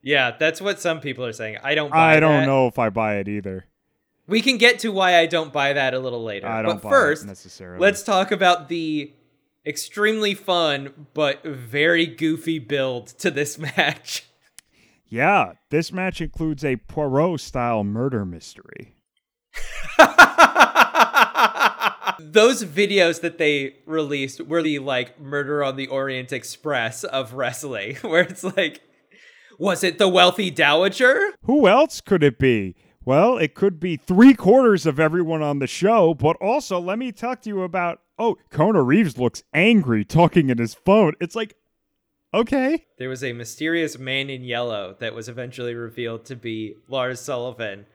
[0.01, 1.59] yeah, that's what some people are saying.
[1.63, 1.91] I don't.
[1.91, 2.47] Buy I don't that.
[2.47, 3.67] know if I buy it either.
[4.27, 6.47] We can get to why I don't buy that a little later.
[6.47, 7.81] I don't but buy first, necessarily.
[7.81, 9.13] let's talk about the
[9.67, 14.25] extremely fun but very goofy build to this match.
[15.09, 18.95] Yeah, this match includes a Poirot style murder mystery.
[22.19, 27.97] Those videos that they released were the like Murder on the Orient Express of wrestling,
[28.03, 28.81] where it's like,
[29.59, 31.35] was it the wealthy dowager?
[31.43, 32.75] Who else could it be?
[33.05, 37.13] Well, it could be three quarters of everyone on the show, but also let me
[37.13, 38.01] talk to you about.
[38.19, 41.15] Oh, Kona Reeves looks angry talking in his phone.
[41.21, 41.57] It's like,
[42.33, 42.87] okay.
[42.99, 47.87] There was a mysterious man in yellow that was eventually revealed to be Lars Sullivan.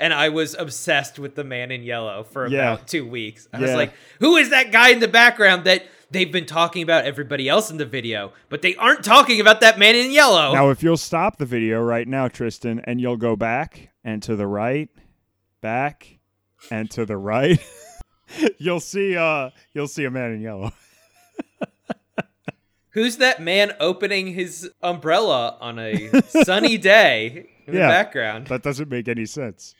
[0.00, 2.72] And I was obsessed with the man in yellow for Yeah.
[2.74, 3.48] about two weeks.
[3.52, 7.04] I was like, who is that guy in the background that they've been talking about
[7.04, 10.52] everybody else in the video, but they aren't talking about that man in yellow?
[10.52, 14.36] Now, if you'll stop the video right now, Tristan, and you'll go back and to
[14.36, 14.88] the right,
[15.60, 16.18] back
[16.70, 17.58] and to the right,
[18.58, 19.16] you'll see.
[19.16, 20.72] Uh, you'll see a man in yellow.
[22.90, 26.08] Who's that man opening his umbrella on a
[26.44, 28.46] sunny day in the background?
[28.46, 29.74] That doesn't make any sense.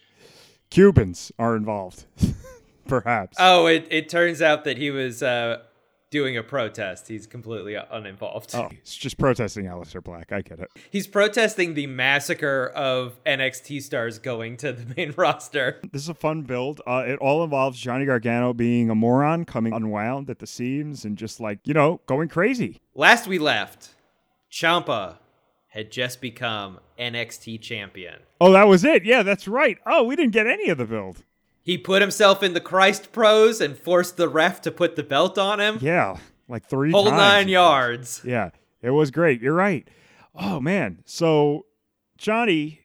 [0.68, 2.04] Cubans are involved,
[2.88, 3.38] perhaps.
[3.40, 5.62] Oh, it, it turns out that he was uh,
[6.10, 7.08] doing a protest.
[7.08, 8.54] He's completely uninvolved.
[8.54, 10.32] Oh, it's just protesting Aleister Black.
[10.32, 10.70] I get it.
[10.90, 15.80] He's protesting the massacre of NXT stars going to the main roster.
[15.92, 16.80] This is a fun build.
[16.86, 21.16] Uh, it all involves Johnny Gargano being a moron, coming unwound at the seams, and
[21.16, 22.80] just like, you know, going crazy.
[22.94, 23.90] Last we left,
[24.50, 25.16] Ciampa
[25.68, 28.20] had just become NXT champion.
[28.40, 29.04] Oh, that was it.
[29.04, 29.76] Yeah, that's right.
[29.84, 31.22] Oh, we didn't get any of the build.
[31.66, 35.36] He put himself in the Christ pros and forced the ref to put the belt
[35.36, 35.78] on him.
[35.80, 36.16] Yeah,
[36.48, 37.16] like three Whole times.
[37.16, 38.22] nine yards.
[38.24, 38.50] Yeah,
[38.82, 39.42] it was great.
[39.42, 39.86] You're right.
[40.32, 41.02] Oh, man.
[41.06, 41.66] So
[42.16, 42.82] Johnny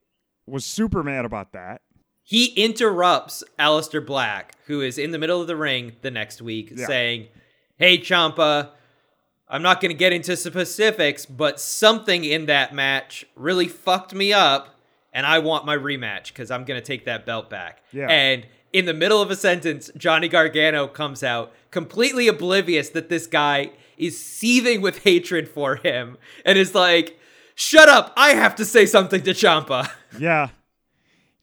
[0.47, 1.81] was super mad about that.
[2.23, 6.71] He interrupts Aleister Black, who is in the middle of the ring the next week,
[6.75, 6.87] Yeah.
[6.87, 7.27] saying,
[7.77, 8.69] Hey, Ciampa,
[9.47, 14.33] I'm not going to get into specifics, but something in that match really fucked me
[14.33, 14.79] up,
[15.13, 17.83] and I want my rematch because I'm going to take that belt back.
[17.91, 18.07] Yeah.
[18.07, 23.27] And in the middle of a sentence, Johnny Gargano comes out completely oblivious that this
[23.27, 27.17] guy is seething with hatred for him and is like,
[27.55, 28.13] Shut up!
[28.17, 29.89] I have to say something to Ciampa.
[30.19, 30.49] Yeah.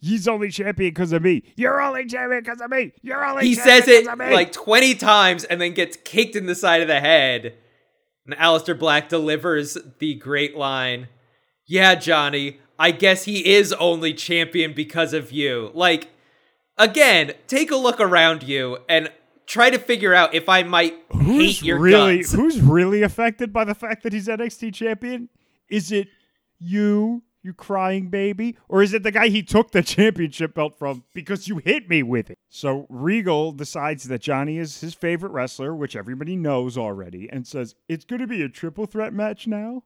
[0.01, 1.43] He's only champion because of me.
[1.57, 2.93] You're only champion because of me.
[3.03, 4.31] You're only he champion says it of me.
[4.33, 7.55] like 20 times and then gets kicked in the side of the head.
[8.27, 11.09] And Aleister Black delivers the great line
[11.67, 15.71] Yeah, Johnny, I guess he is only champion because of you.
[15.75, 16.09] Like,
[16.79, 19.11] again, take a look around you and
[19.47, 22.33] try to figure out if I might who's hate your really guts.
[22.33, 25.29] who's really affected by the fact that he's NXT champion?
[25.69, 26.09] Is it
[26.59, 31.05] you, you crying baby, or is it the guy he took the championship belt from
[31.15, 32.39] because you hit me with it?
[32.49, 37.75] So Regal decides that Johnny is his favorite wrestler, which everybody knows already, and says
[37.89, 39.83] it's going to be a triple threat match now.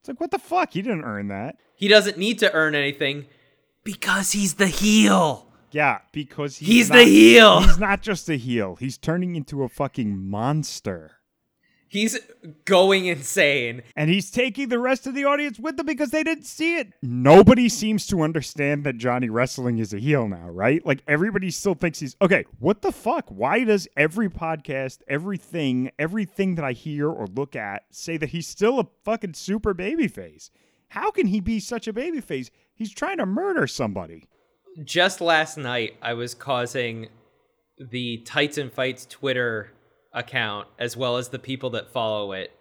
[0.00, 0.72] It's like what the fuck?
[0.72, 1.56] He didn't earn that.
[1.74, 3.26] He doesn't need to earn anything
[3.84, 5.49] because he's the heel.
[5.72, 7.60] Yeah, because he's, He's not- the heel.
[7.62, 8.76] He's not just a heel.
[8.76, 11.12] He's turning into a fucking monster.
[11.92, 12.16] He's
[12.66, 13.82] going insane.
[13.96, 16.92] and he's taking the rest of the audience with him because they didn't see it.
[17.02, 20.86] Nobody seems to understand that Johnny Wrestling is a heel now, right?
[20.86, 22.44] Like everybody still thinks he's okay.
[22.60, 23.28] What the fuck?
[23.28, 28.46] Why does every podcast, everything, everything that I hear or look at say that he's
[28.46, 30.50] still a fucking super babyface?
[30.90, 32.50] How can he be such a babyface?
[32.72, 34.28] He's trying to murder somebody.
[34.84, 37.08] Just last night I was causing
[37.78, 39.72] the Tights and Fights Twitter
[40.12, 42.52] account as well as the people that follow it.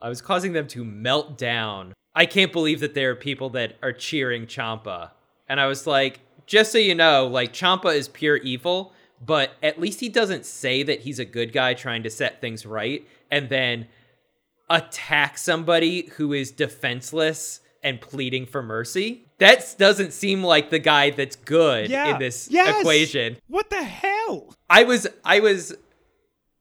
[0.00, 1.92] I was causing them to melt down.
[2.14, 5.10] I can't believe that there are people that are cheering Ciampa.
[5.48, 8.92] And I was like, just so you know, like Ciampa is pure evil,
[9.24, 12.66] but at least he doesn't say that he's a good guy trying to set things
[12.66, 13.86] right and then
[14.68, 19.24] attack somebody who is defenseless and pleading for mercy.
[19.38, 22.12] That doesn't seem like the guy that's good Yeah.
[22.14, 22.80] in this Yes.
[22.80, 23.38] equation.
[23.48, 24.54] What the hell?
[24.70, 25.74] I was I was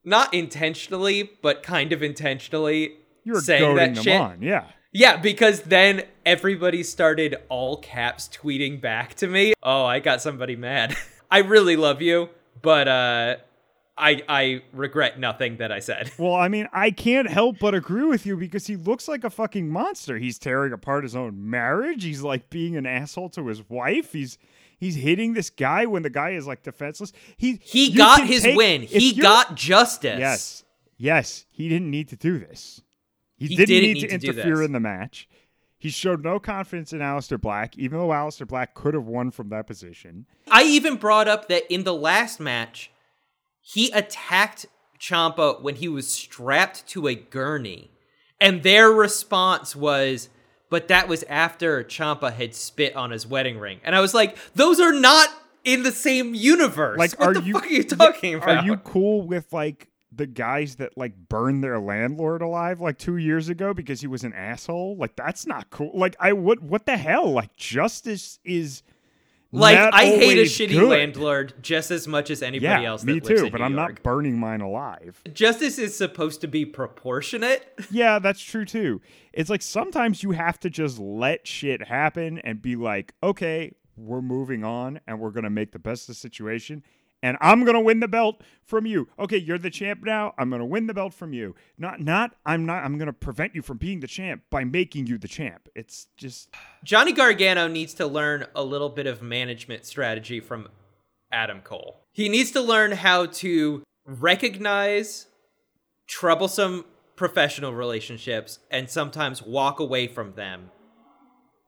[0.03, 2.93] not intentionally, but kind of intentionally
[3.23, 4.19] You were saying that them shit.
[4.19, 4.41] on.
[4.41, 4.64] Yeah.
[4.93, 9.53] Yeah, because then everybody started all caps tweeting back to me.
[9.64, 10.98] Oh, I got somebody mad.
[11.31, 12.30] I really love you,
[12.61, 13.35] but uh
[14.02, 16.11] I I regret nothing that I said.
[16.18, 19.30] Well, I mean, I can't help but agree with you because he looks like a
[19.30, 20.18] fucking monster.
[20.18, 22.03] He's tearing apart his own marriage.
[22.03, 24.11] He's like being an asshole to his wife.
[24.11, 24.38] He's
[24.80, 27.14] he's hitting this guy when the guy is like defenseless.
[27.38, 28.82] He He got his take- win.
[28.82, 30.19] He got justice.
[30.19, 30.64] Yes.
[30.98, 32.82] Yes, he didn't need to do this.
[33.38, 35.28] He, He didn't, didn't need, need to to interfere in the match.
[35.80, 39.49] He showed no confidence in Aleister Black, even though Aleister Black could have won from
[39.49, 40.28] that position.
[40.52, 42.91] I even brought up that in the last match,
[43.62, 44.66] he attacked
[45.00, 47.92] Ciampa when he was strapped to a gurney.
[48.40, 50.30] And their response was,
[50.70, 53.80] but that was after Ciampa had spit on his wedding ring.
[53.84, 55.30] And I was like, those are not
[55.64, 56.98] in the same universe.
[56.98, 58.50] Like, what are the you fuck are you talking about?
[58.50, 63.18] Are you cool with like the guys that like burned their landlord alive like two
[63.18, 64.98] years ago because he was an asshole?
[64.98, 65.92] Like that's not cool.
[65.94, 67.32] Like I would what the hell?
[67.32, 68.82] Like justice is
[69.52, 70.90] like, not I hate a shitty good.
[70.90, 73.02] landlord just as much as anybody Yeah, else.
[73.03, 73.49] That me too.
[73.49, 73.95] But New I'm York.
[73.95, 75.22] not burning mine alive.
[75.34, 77.68] Justice is supposed to be proportionate.
[77.91, 79.02] Yeah, that's true too.
[79.34, 84.22] It's like sometimes you have to just let shit happen and be like, okay, we're
[84.22, 86.84] moving on and we're gonna make the best of the situation.
[87.23, 89.07] And I'm gonna win the belt from you.
[89.19, 90.34] Okay, you're the champ now.
[90.38, 91.56] I'm gonna win the belt from you.
[91.77, 92.35] Not, not.
[92.45, 92.84] I'm not.
[92.84, 95.69] I'm gonna prevent you from being the champ by making you the champ.
[95.76, 96.49] It's just
[96.84, 100.68] Johnny Gargano needs to learn a little bit of management strategy from
[101.31, 102.02] Adam Cole.
[102.11, 105.27] He needs to learn how to recognize
[106.07, 106.85] troublesome
[107.15, 110.72] professional relationships and sometimes walk away from them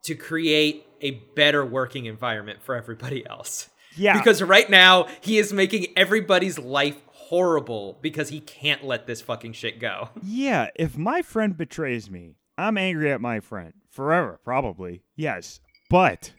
[0.03, 3.69] to create a better working environment for everybody else.
[3.95, 4.17] Yeah.
[4.17, 9.53] Because right now, he is making everybody's life horrible because he can't let this fucking
[9.53, 10.09] shit go.
[10.23, 15.03] Yeah, if my friend betrays me, I'm angry at my friend forever, probably.
[15.15, 15.59] Yes.
[15.89, 16.33] But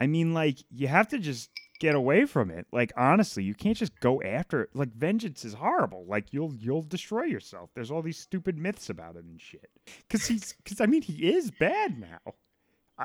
[0.00, 1.50] I mean like you have to just
[1.80, 2.66] get away from it.
[2.72, 4.70] Like honestly, you can't just go after it.
[4.74, 6.04] Like vengeance is horrible.
[6.08, 7.70] Like you'll you'll destroy yourself.
[7.74, 9.70] There's all these stupid myths about it and shit.
[10.08, 12.34] Cuz he's cuz I mean he is bad now.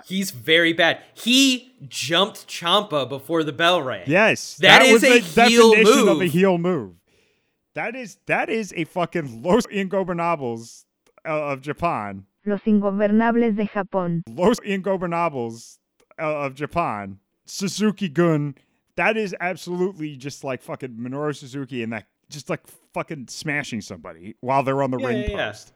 [0.06, 1.00] He's very bad.
[1.14, 4.04] He jumped Ciampa before the bell rang.
[4.08, 4.56] Yes.
[4.58, 6.32] That is was a the heel definition of a move.
[6.32, 6.94] heel move.
[7.74, 10.86] That is that is a fucking Los Ingobernables
[11.28, 12.26] uh, of Japan.
[12.46, 14.22] Los ingobernables de Japón.
[14.30, 15.78] Los Ingobernables
[16.20, 18.56] uh, of Japan, Suzuki Gun,
[18.96, 22.62] that is absolutely just like fucking Minoru Suzuki and that just like
[22.94, 25.48] fucking smashing somebody while they're on the Yeah, ring yeah, yeah.
[25.50, 25.74] post.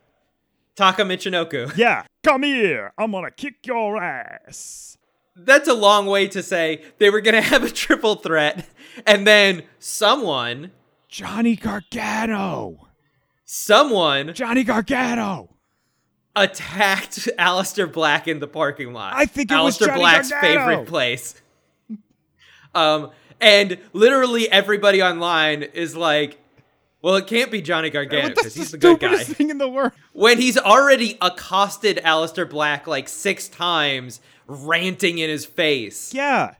[0.75, 1.75] Taka Michinoku.
[1.77, 2.93] Yeah, come here.
[2.97, 4.97] I'm gonna kick your ass.
[5.35, 8.67] That's a long way to say they were going to have a triple threat,
[9.07, 10.71] and then someone,
[11.07, 12.87] Johnny Gargano.
[13.45, 15.55] someone Johnny Gargano.
[16.35, 19.13] attacked Aleister Black in the parking lot.
[19.15, 20.59] I think it was Aleister Johnny Black's Gargano.
[20.67, 21.35] favorite place.
[22.73, 23.11] Um,
[23.41, 26.40] and literally everybody online is like,
[27.01, 29.23] well, it can't be Johnny Gargano because the he's the good guy.
[29.23, 29.91] thing in the world.
[30.13, 36.13] when he's already accosted Aleister Black like six times, ranting in his face.
[36.13, 36.55] Yeah.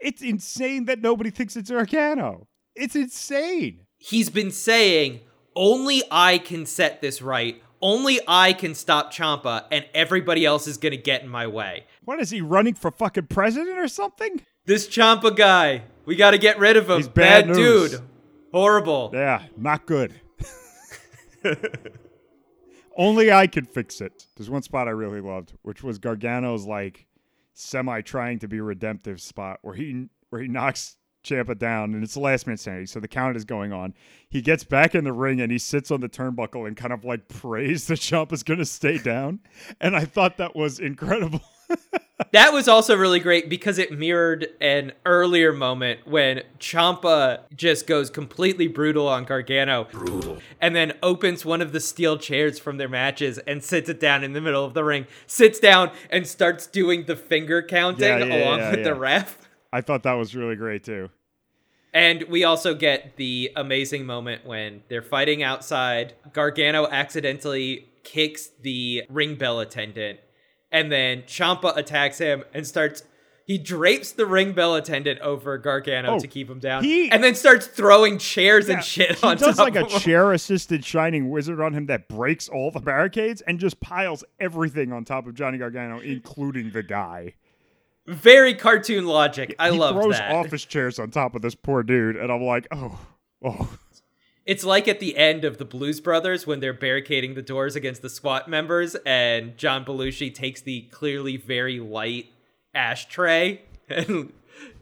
[0.00, 2.46] It's insane that nobody thinks it's Gargano.
[2.74, 3.80] It's insane.
[3.98, 5.20] He's been saying,
[5.56, 7.62] only I can set this right.
[7.80, 11.84] Only I can stop Ciampa, and everybody else is gonna get in my way.
[12.04, 14.40] What is he running for fucking president or something?
[14.64, 16.96] This Ciampa guy, we gotta get rid of him.
[16.96, 17.92] He's bad news.
[17.92, 18.00] dude.
[18.54, 19.10] Horrible.
[19.12, 20.14] Yeah, not good.
[22.96, 24.26] Only I could fix it.
[24.36, 27.08] There's one spot I really loved, which was Gargano's like
[27.52, 32.14] semi trying to be redemptive spot where he where he knocks Ciampa down and it's
[32.14, 33.92] the last minute standing, so the count is going on.
[34.28, 37.04] He gets back in the ring and he sits on the turnbuckle and kind of
[37.04, 39.40] like prays that Ciampa's gonna stay down.
[39.80, 41.40] And I thought that was incredible.
[42.32, 48.10] That was also really great because it mirrored an earlier moment when Ciampa just goes
[48.10, 49.84] completely brutal on Gargano.
[49.90, 50.38] Brutal.
[50.60, 54.24] And then opens one of the steel chairs from their matches and sits it down
[54.24, 55.06] in the middle of the ring.
[55.26, 59.38] Sits down and starts doing the finger counting Yeah, yeah, along yeah, with the ref.
[59.72, 61.10] I thought that was really great too.
[61.92, 66.14] And we also get the amazing moment when they're fighting outside.
[66.32, 70.18] Gargano accidentally kicks the ring bell attendant,
[70.74, 73.02] and then Ciampa attacks him and starts
[73.46, 77.22] He drapes the ring bell attendant over Gargano Oh, to keep him down, he- and
[77.22, 81.30] then starts throwing chairs Yeah, and shit he on does like a chair assisted shining
[81.30, 85.34] wizard on him that breaks all the barricades and just piles everything on top of
[85.34, 87.34] Johnny Gargano, including the guy.
[88.06, 89.54] Very cartoon logic.
[89.58, 90.32] I he love throws that.
[90.32, 92.98] office chairs on top of this poor dude, and I'm like, oh,
[93.42, 93.78] oh.
[94.46, 98.02] It's like at the end of the Blues Brothers when they're barricading the doors against
[98.02, 102.26] the SWAT members, and John Belushi takes the clearly very light
[102.74, 104.32] ashtray and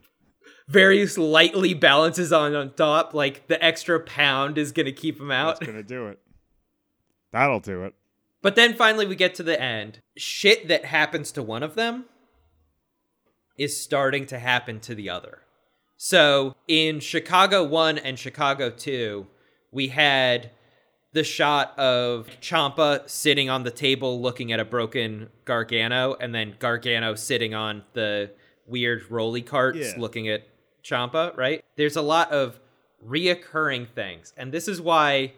[0.69, 5.61] very lightly balances on on top, like the extra pound is gonna keep him out.
[5.61, 6.19] That's gonna do it.
[7.31, 7.95] That'll do it.
[8.43, 10.01] But then finally we get to the end.
[10.17, 12.07] Shit that happens to one of them
[13.57, 15.43] is starting to happen to the other.
[15.97, 19.27] So in Chicago 1 and Chicago 2,
[19.73, 20.51] we had
[21.13, 26.55] the shot of Ciampa sitting on the table looking at a broken Gargano, and then
[26.59, 28.31] Gargano sitting on the
[28.67, 29.95] weird rolly carts Yeah.
[29.99, 30.47] looking at
[30.85, 31.65] Ciampa, right?
[31.77, 32.59] There's a lot of
[33.07, 34.33] reoccurring things.
[34.37, 35.33] And this is why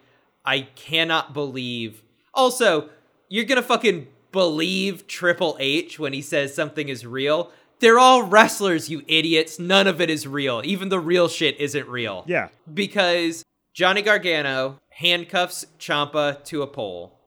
[0.45, 2.03] I cannot believe.
[2.33, 2.91] Also,
[3.29, 7.51] you're gonna fucking believe Triple H when he says something is real.
[7.81, 9.59] They're all wrestlers, you idiots.
[9.59, 10.63] None of it is real.
[10.65, 12.49] Even the real shit isn't real Yeah.
[12.73, 13.45] because
[13.75, 17.19] Johnny Gargano handcuffs Ciampa to a pole,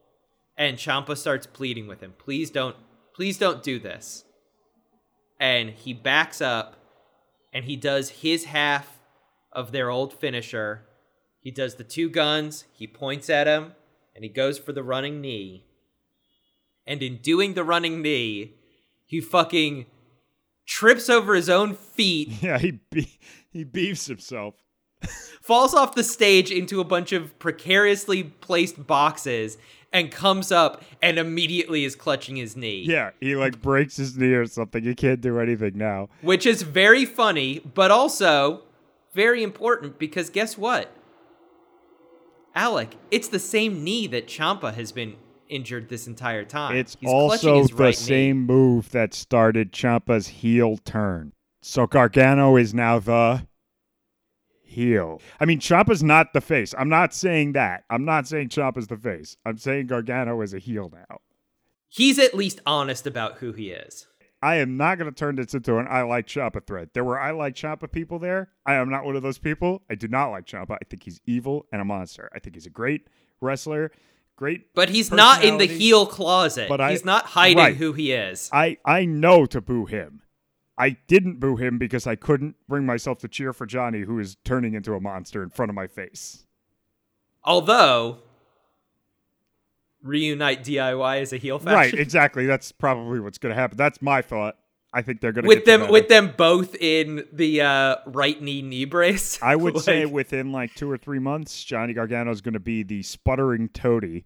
[0.58, 2.78] and Ciampa starts pleading with him, "Please don't,
[3.14, 4.24] please don't do this."
[5.40, 6.78] And he backs up,
[7.54, 9.00] and he does his half
[9.52, 10.88] of their old finisher.
[11.42, 12.66] He does the two guns.
[12.72, 13.74] He points at him,
[14.16, 15.66] and he goes for the running knee.
[16.86, 18.56] And in doing the running knee,
[19.06, 19.86] he fucking
[20.66, 23.20] trips over his own feet Yeah, he be-
[23.52, 24.56] he beefs himself.
[25.42, 29.58] Falls off the stage into a bunch of precariously placed boxes
[29.94, 32.84] and comes up and immediately is clutching his knee.
[32.86, 34.84] Yeah, he like breaks his knee or something.
[34.84, 36.10] He can't do anything now.
[36.22, 38.64] Which is very funny, but also
[39.14, 40.94] very important because guess what?
[42.54, 45.16] Alec, it's the same knee that Ciampa has been
[45.48, 46.76] injured this entire time.
[46.76, 47.94] It's He's also his the right knee.
[47.94, 51.34] same move that started Ciampa's heel turn.
[51.62, 53.48] So Gargano is now the
[54.78, 55.22] heel.
[55.40, 56.74] I mean, Ciampa's not the face.
[56.78, 57.84] I'm not saying that.
[57.90, 59.36] I'm not saying Ciampa's the face.
[59.46, 61.20] I'm saying Gargano is a heel now.
[61.90, 64.08] He's at least honest about who he is.
[64.42, 66.92] I am not going to turn this into an I like Ciampa thread.
[66.94, 68.50] There were I like Ciampa people there.
[68.68, 69.82] I am not one of those people.
[69.90, 70.74] I do not like Ciampa.
[70.74, 72.30] I think he's evil and a monster.
[72.36, 73.08] I think he's a great
[73.42, 73.92] wrestler.
[74.36, 74.76] Great.
[74.76, 76.70] But he's not in the heel closet.
[76.70, 77.76] But I- he's not hiding right.
[77.76, 78.50] who he is.
[78.54, 80.22] I I know to boo him.
[80.78, 84.38] I didn't boo him because I couldn't bring myself to cheer for Johnny, who is
[84.46, 86.46] turning into a monster in front of my face.
[87.44, 88.20] Although
[90.04, 91.74] reunite DIY as a heel faction.
[91.76, 92.46] Right, exactly.
[92.46, 93.78] That's probably what's going to happen.
[93.78, 94.58] That's my thought.
[94.94, 95.92] I think they're going to with get them together.
[95.94, 99.38] with them both in the uh, right knee knee brace.
[99.42, 102.84] I would say within like two or three months, Johnny Gargano is going to be
[102.84, 104.26] the sputtering toady,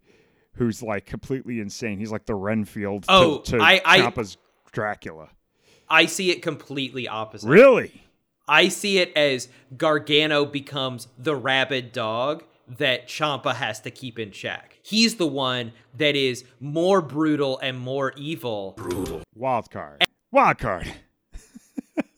[0.53, 1.97] who's like completely insane.
[1.97, 4.37] He's like the Renfield to- Oh, to, I- I- Ciampa's
[4.71, 5.29] Dracula.
[5.91, 7.49] I see it completely opposite.
[7.49, 8.05] Really?
[8.47, 12.43] I see it as Gargano becomes the rabid dog
[12.77, 14.79] that Ciampa has to keep in check.
[14.81, 18.73] He's the one that is more brutal and more evil.
[18.77, 19.21] Brutal.
[19.35, 20.05] Wild card.
[20.31, 20.87] Wild card.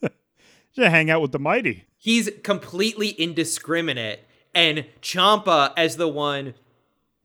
[0.74, 1.84] Should hang out with the mighty.
[1.98, 4.20] He's completely indiscriminate,
[4.54, 6.54] and Ciampa, as the one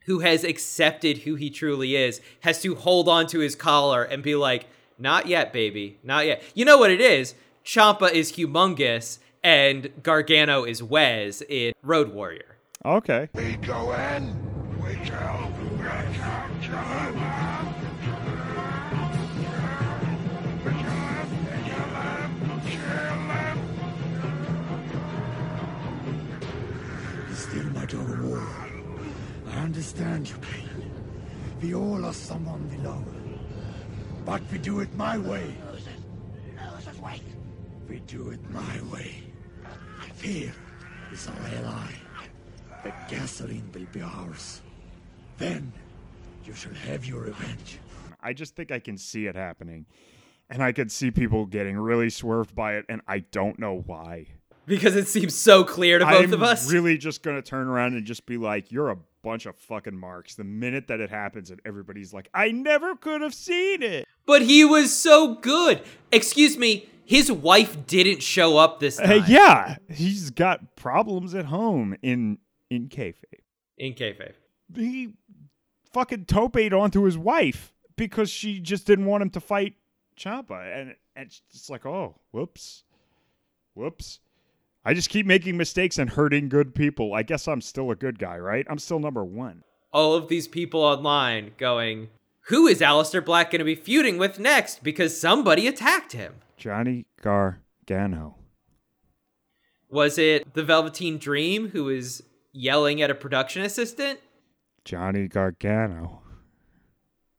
[0.05, 4.23] who has accepted who he truly is, has to hold on to his collar and
[4.23, 4.65] be like,
[4.99, 7.35] "Not yet, baby, not yet." You know what it is?
[7.65, 12.57] Ciampa is humongous, and Gargano is Wez in Road Warrior.
[12.85, 13.29] Okay.
[13.33, 14.35] We go in,
[14.81, 15.75] we kill, we.
[15.75, 15.99] We we.
[27.35, 27.85] Still my.
[29.51, 30.91] I understand your pain.
[31.61, 33.03] We all are someone below.
[34.25, 35.55] But we do it my way.
[37.87, 39.23] We do it my way.
[40.15, 40.53] Fear
[41.11, 41.91] is our ally.
[42.83, 44.61] The gasoline will be ours.
[45.37, 45.71] Then
[46.45, 47.79] you shall have your revenge.
[48.21, 49.85] I just think I can see it happening.
[50.49, 54.27] And I could see people getting really swerved by it, and I don't know why.
[54.65, 56.71] Because it seems so clear to both I'm of us.
[56.71, 60.35] really just gonna turn around and just be like, "You're a bunch of fucking marks."
[60.35, 64.43] The minute that it happens, and everybody's like, "I never could have seen it." but
[64.43, 65.81] he was so good.
[66.11, 69.23] Excuse me, his wife didn't show up this time.
[69.23, 72.37] Uh, yeah, he's got problems at home in
[72.69, 73.41] in kayfabe.
[73.75, 74.33] In kayfabe.
[74.75, 75.15] He
[75.91, 79.73] fucking toped onto his wife because she just didn't want him to fight
[80.15, 82.83] Ciampa, and, and it's like, oh, whoops,
[83.73, 84.19] whoops.
[84.85, 87.13] I just keep making mistakes and hurting good people.
[87.13, 88.65] I guess I'm still a good guy, right?
[88.69, 89.63] I'm still number one.
[89.91, 92.09] All of these people online going,
[92.47, 96.35] who is Aleister Black going to be feuding with next because somebody attacked him?
[96.57, 98.35] Johnny Gargano.
[99.89, 102.23] Was it the Velveteen Dream who was
[102.53, 104.19] yelling at a production assistant?
[104.85, 106.21] Johnny Gargano.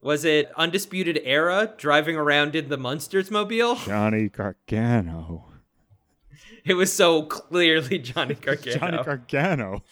[0.03, 3.77] Was it Undisputed Era driving around in the Munsters mobile?
[3.77, 5.50] Johnny Gargano.
[6.65, 8.79] It was so clearly Johnny Gargano.
[8.79, 9.83] Johnny Gargano,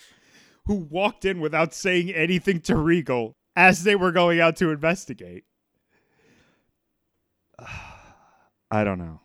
[0.66, 5.44] who walked in without saying anything to Regal as they were going out to investigate.
[8.70, 9.20] I don't know.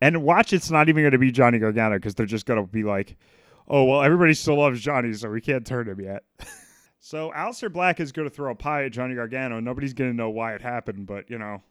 [0.00, 2.70] And watch, it's not even going to be Johnny Gargano because they're just going to
[2.70, 3.16] be like,
[3.68, 6.24] oh, well, everybody still loves Johnny, so we can't turn him yet.
[7.00, 9.60] so Aleister Black is going to throw a pie at Johnny Gargano.
[9.60, 11.62] Nobody's going to know why it happened, but, you know,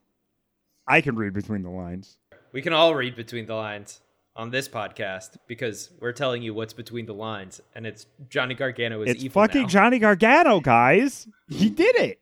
[0.87, 2.17] I can read between the lines.
[2.53, 4.01] We can all read between the lines
[4.35, 9.01] on this podcast because we're telling you what's between the lines, and it's Johnny Gargano
[9.01, 9.67] is It's evil fucking now.
[9.67, 11.27] Johnny Gargano, guys.
[11.49, 12.19] He did it.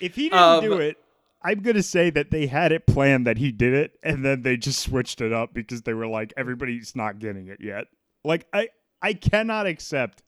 [0.00, 0.96] if he didn't Um, do it,
[1.42, 4.56] I'm gonna say that they had it planned that he did it, and then they
[4.56, 7.86] just switched it up because they were like, everybody's not getting it yet.
[8.24, 8.68] Like I,
[9.00, 10.22] I cannot accept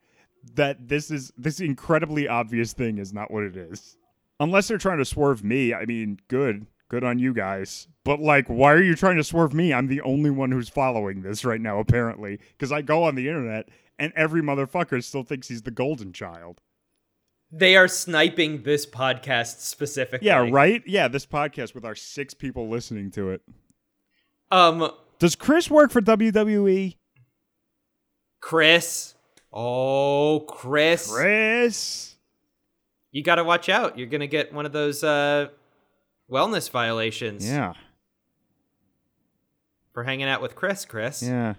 [0.54, 3.96] that this is this incredibly obvious thing is not what it is.
[4.40, 7.88] Unless they're trying to swerve me, I mean, good, good on you guys.
[8.04, 9.72] But like, why are you trying to swerve me?
[9.72, 13.28] I'm the only one who's following this right now, apparently, because I go on the
[13.28, 16.60] internet and every motherfucker still thinks he's the golden child.
[17.50, 20.26] They are sniping this podcast specifically.
[20.26, 20.82] Yeah, right.
[20.86, 23.42] Yeah, this podcast with our six people listening to it.
[24.50, 24.90] Um,
[25.20, 26.00] Does Chris work for?
[26.00, 26.96] WWE?
[28.40, 29.14] Chris.
[29.52, 31.10] Oh, Chris.
[31.10, 32.16] Chris.
[33.12, 33.96] You got to watch out.
[33.96, 35.48] You're gonna get one of those uh,
[36.30, 37.48] wellness violations.
[37.48, 37.74] Yeah,
[39.92, 41.22] For hanging out with Chris, Chris.
[41.22, 41.54] yeah.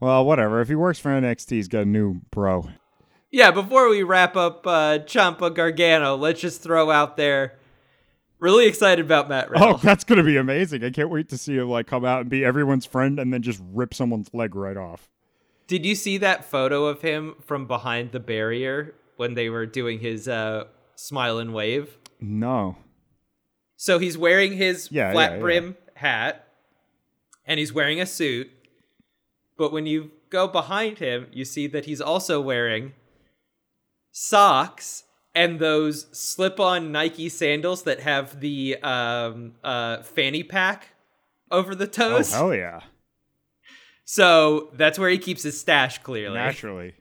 [0.00, 0.60] Well, whatever.
[0.60, 2.68] If he works for NXT, he's got a new bro.
[3.30, 7.58] Yeah, before we wrap up uh, Ciampa Gargano, let's just throw out there.
[8.38, 9.70] Really excited about Matt Riddle.
[9.74, 10.84] Oh, that's gonna be amazing!
[10.84, 13.42] I can't wait to see him like come out and be everyone's friend, and then
[13.42, 15.08] just rip someone's leg right off.
[15.66, 19.98] Did you see that photo of him from behind the barrier when they were doing
[19.98, 20.64] his uh,
[20.94, 21.98] smile and wave?
[22.20, 22.76] No.
[23.80, 25.40] So he's wearing his Yeah, flat yeah, yeah.
[25.42, 26.44] brim hat
[27.46, 28.50] and he's wearing a suit.
[29.56, 32.92] But when you go behind him, you see that he's also wearing
[34.10, 40.88] socks and those slip-on Nike sandals that have the um, uh, fanny pack
[41.50, 41.86] over the Oh
[42.18, 42.32] toes.
[42.32, 42.80] hell yeah!
[44.04, 46.34] So that's where he keeps his stash clearly.
[46.34, 46.94] Naturally.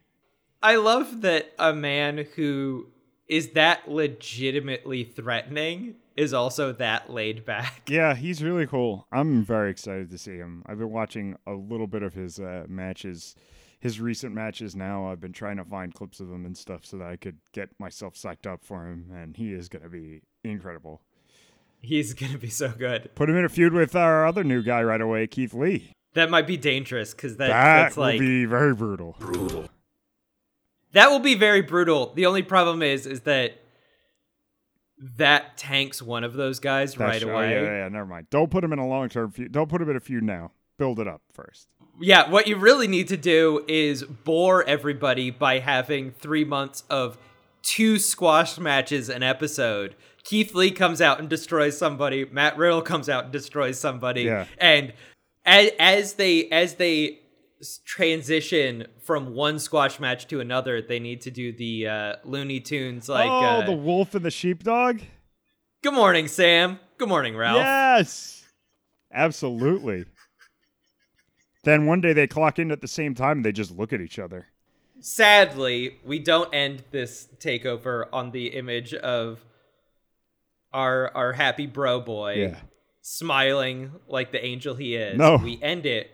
[0.61, 2.87] I love that a man who
[3.27, 7.83] is that legitimately threatening is also that laid back.
[7.89, 9.07] Yeah, he's really cool.
[9.11, 10.63] I'm very excited to see him.
[10.65, 13.35] I've been watching a little bit of his uh, matches,
[13.79, 15.09] his recent matches now.
[15.09, 17.69] I've been trying to find clips of them and stuff so that I could get
[17.79, 21.01] myself psyched up for him, and he is going to be incredible.
[21.79, 23.13] He's gonna be so good.
[23.13, 25.91] Put him in a feud with our other new guy right away, Keith Lee.
[26.15, 29.15] That might be dangerous because that, That that's will like be very brutal.
[29.19, 29.69] brutal.
[30.93, 32.13] that will be very brutal.
[32.15, 33.61] The only problem is is that
[35.17, 37.51] that tanks one of those guys That's- right oh, away.
[37.51, 38.27] yeah, yeah, yeah, never mind.
[38.29, 39.51] Don't put him in a long term feud.
[39.51, 40.51] Don't put him in a feud now.
[40.77, 41.67] Build it up first.
[41.99, 47.17] Yeah, what you really need to do is bore everybody by having three months of
[47.63, 49.95] two squash matches an episode.
[50.23, 52.25] Keith Lee comes out and destroys somebody.
[52.25, 54.23] Matt Riddle comes out and destroys somebody.
[54.23, 54.45] Yeah.
[54.57, 54.93] And
[55.45, 57.19] as, as they as they
[57.85, 63.09] transition from one squash match to another, they need to do the uh, Looney Tunes
[63.09, 63.29] like.
[63.29, 65.01] oh, uh, the wolf and the sheepdog?
[65.83, 66.79] Good morning, Sam.
[66.97, 67.57] Good morning, Ralph.
[67.57, 68.45] Yes.
[69.13, 70.05] Absolutely.
[71.63, 74.01] then one day they clock in at the same time and they just look at
[74.01, 74.47] each other.
[74.99, 79.43] sadly, we don't end this takeover on the image of
[80.73, 82.57] our our happy bro boy Yeah.
[83.01, 85.17] smiling like the angel he is.
[85.17, 85.37] No.
[85.37, 86.11] We end it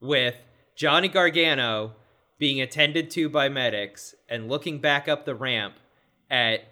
[0.00, 0.34] with
[0.74, 1.92] Johnny Gargano
[2.38, 5.74] being attended to by medics and looking back up the ramp
[6.30, 6.64] at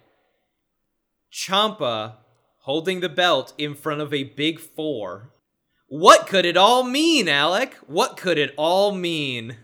[1.31, 2.15] Ciampa
[2.59, 5.31] holding the belt in front of a big four.
[5.87, 7.75] What could it all mean, Alec?
[7.87, 9.57] What could it all mean?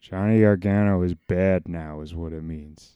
[0.00, 2.94] Johnny Gargano is bad now, is what it means.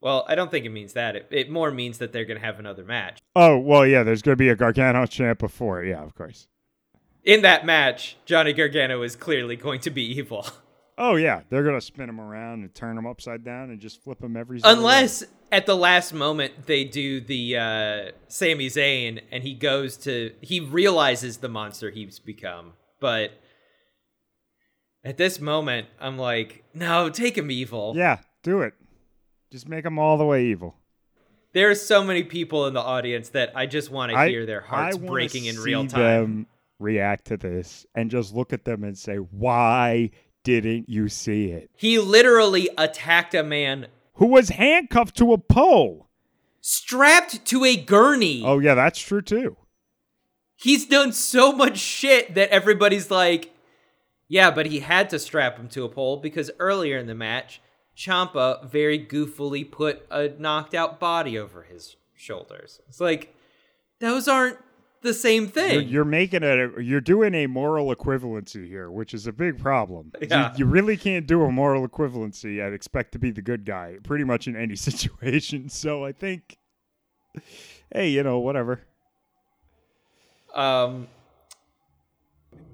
[0.00, 1.16] Well, I don't think it means that.
[1.16, 3.20] It, it more means that they're going to have another match.
[3.34, 5.82] Oh, well, yeah, there's going to be a Gargano champ before.
[5.82, 6.46] Yeah, of course.
[7.24, 10.46] In that match, Johnny Gargano is clearly going to be evil.
[10.96, 14.22] Oh yeah, they're gonna spin him around and turn him upside down and just flip
[14.22, 14.60] him every.
[14.60, 14.78] single way.
[14.78, 20.32] Unless at the last moment they do the uh, Sami Zayn and he goes to
[20.40, 23.32] he realizes the monster he's become, but
[25.04, 27.94] at this moment I'm like, no, take him evil.
[27.96, 28.74] Yeah, do it.
[29.50, 30.76] Just make him all the way evil.
[31.54, 34.96] There's so many people in the audience that I just want to hear their hearts
[34.96, 36.46] breaking in real time.
[36.78, 40.10] React to this and just look at them and say, "Why
[40.42, 46.08] didn't you see it?" He literally attacked a man Who was handcuffed to a pole?
[46.60, 48.42] strapped to a gurney.
[48.44, 49.56] Oh yeah, that's true too.
[50.56, 53.52] He's done so much shit that everybody's like,
[54.28, 57.60] yeah, but he had to strap him to a pole because earlier in the match,
[57.94, 62.80] Ciampa very goofily put a knocked out body over his shoulders.
[62.88, 63.34] It's like,
[64.00, 64.58] those aren't
[65.04, 65.88] the same You're, thing.
[65.88, 70.10] you're making a you're doing a moral equivalency here, which is a big problem.
[70.20, 70.52] You- Yeah.
[70.56, 74.24] You, really can't do a moral equivalency and expect to be the good guy, pretty
[74.24, 75.68] much in any situation.
[75.68, 76.58] So I think,
[77.92, 78.80] hey, you know, whatever.
[80.54, 81.06] um,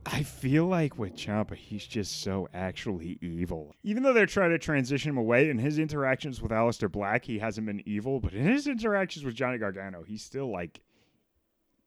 [0.07, 3.75] I feel like with Ciampa, he's just so actually evil.
[3.83, 7.39] Even though they're trying to transition him away, in his interactions with Aleister Black, he
[7.39, 10.81] hasn't been evil, but in his interactions with Johnny Gargano, he's still like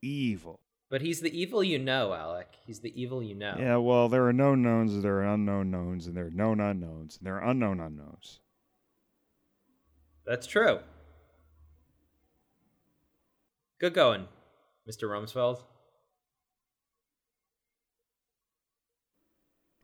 [0.05, 0.59] evil.
[0.89, 2.47] but he's the evil you know, Alec.
[2.67, 3.55] He's the evil you know.
[3.57, 7.17] Yeah, well, there are known knowns, there are unknown knowns, and there are known unknowns,
[7.17, 8.39] and there are unknown unknowns.
[10.25, 10.79] That's true.
[13.79, 14.27] Good going,
[14.89, 15.09] Mr.
[15.09, 15.61] Rumsfeld.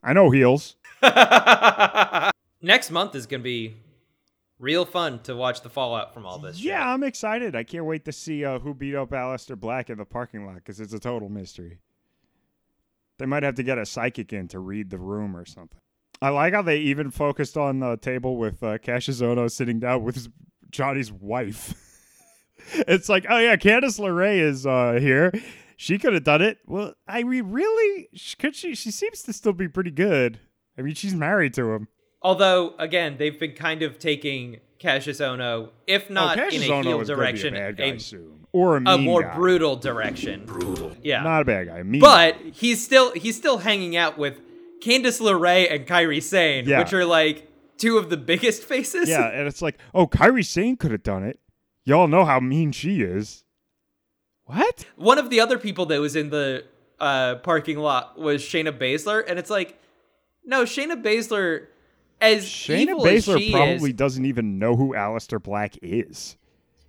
[0.02, 0.76] I know heels.
[2.62, 3.76] Next month is going to be
[4.60, 6.56] real fun to watch the fallout from all this.
[6.56, 6.66] shit.
[6.66, 7.56] Yeah, I'm excited.
[7.56, 10.56] I can't wait to see uh, who beat up Aleister Black in the parking lot
[10.56, 11.78] because it's a total mystery.
[13.18, 15.78] They might have to get a psychic in to read the room or something.
[16.22, 20.04] I like how they even focused on the table with uh, Kassius Ohno sitting down
[20.04, 20.28] with
[20.70, 21.74] Johnny's wife.
[22.72, 25.32] it's like, oh yeah, Candice LeRae is uh, here.
[25.76, 26.58] She could have done it.
[26.66, 28.08] Well, I mean, really?
[28.38, 28.74] Could she?
[28.74, 30.38] She seems to still be pretty good.
[30.78, 31.88] I mean, she's married to him.
[32.22, 36.82] Although, again, they've been kind of taking Kassius Ohno, if not oh, in a Ohno
[36.84, 39.34] heel is gonna be direction, a bad guy a, soon, or a, a more guy.
[39.34, 40.44] brutal direction.
[40.46, 40.92] Brutal.
[41.02, 41.22] Yeah.
[41.22, 41.82] Not a bad guy.
[41.82, 44.40] Mean but he's still he's still hanging out with
[44.82, 46.78] Candice LeRae and Kairi Sane, Yeah.
[46.78, 47.48] which are like
[47.78, 49.08] two of the biggest faces.
[49.08, 51.40] Yeah, and it's like, oh, Kairi Sane could have done it.
[51.84, 53.44] Y'all know how mean she is.
[54.44, 54.84] What?
[54.96, 56.64] One of the other people that was in the
[56.98, 59.78] uh, parking lot was Shayna Baszler, and it's like,
[60.44, 61.66] no, Shayna Baszler,
[62.20, 66.36] as Shayna Baszler probably is, doesn't even know who Aleister Black is.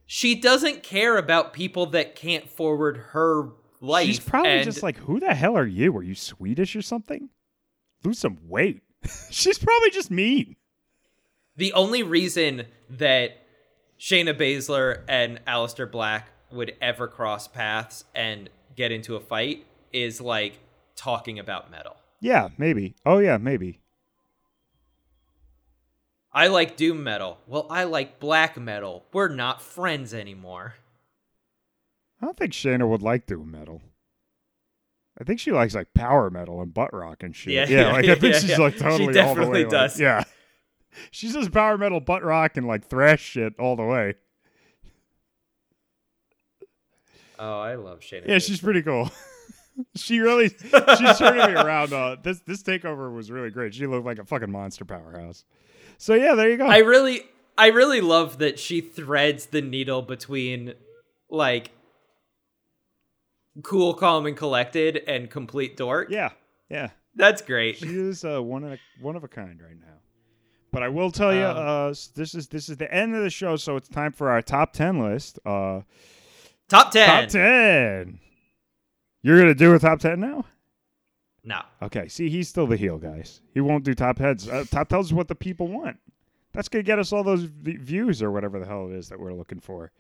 [0.06, 3.50] she doesn't care about people that can't forward her
[3.80, 4.08] life.
[4.08, 5.96] She's probably just like, who the hell are you?
[5.98, 7.30] Are you Swedish or something?
[8.04, 8.82] Lose some weight.
[9.30, 10.56] She's probably just mean.
[11.56, 13.38] the only reason that
[14.00, 20.20] Shayna Baszler and Aleister Black would ever cross paths and get into a fight is
[20.22, 20.60] like
[20.96, 21.96] talking about metal.
[22.20, 22.96] Yeah, maybe.
[23.06, 23.81] Oh, yeah, maybe.
[26.34, 27.40] I like doom metal.
[27.48, 29.04] Well, I like black metal.
[29.12, 30.76] We're not friends anymore.
[32.22, 33.82] I don't think Shayna would like doom metal.
[35.20, 37.54] I think she likes like power metal and butt rock and shit.
[37.54, 39.64] Yeah, Yeah, yeah, like I think yeah, she's like She totally all the definitely way.
[39.66, 40.00] like- does.
[40.00, 40.24] yeah,
[41.12, 44.16] she does power metal, butt rock, and like thrash shit all the way.
[47.40, 48.28] Oh, I love Shayna.
[48.28, 49.10] Yeah, she's pretty cool.
[49.96, 51.92] she really, she's turning me around.
[51.92, 53.74] Uh, this this takeover was really great.
[53.74, 55.44] She looked like a fucking monster powerhouse.
[56.02, 56.66] So yeah, there you go.
[56.66, 57.28] I really,
[57.60, 60.74] I really love that she threads the needle between
[61.30, 61.70] like
[63.62, 66.10] cool, calm, and collected, and complete dork.
[66.10, 66.30] yeah,
[66.70, 66.90] yeah.
[67.14, 67.78] that's great.
[67.78, 70.00] She is uh, one of a, one of a kind right now.
[70.72, 73.30] But I will tell you, Um, uh, this is this is the end of the
[73.30, 75.38] show, so it's time for our top ten list.
[75.46, 75.82] Uh,
[76.68, 77.08] Top ten.
[77.08, 78.20] top ten.
[79.22, 80.46] You're gonna do a top ten now?
[81.44, 81.62] No.
[81.82, 82.08] Okay.
[82.08, 83.42] See, he's still the heel, guys.
[83.54, 84.48] He won't do top heads.
[84.48, 85.98] Uh, top tells is what the people want.
[86.54, 89.20] That's gonna get us all those v- views or whatever the hell it is that
[89.20, 89.92] we're looking for.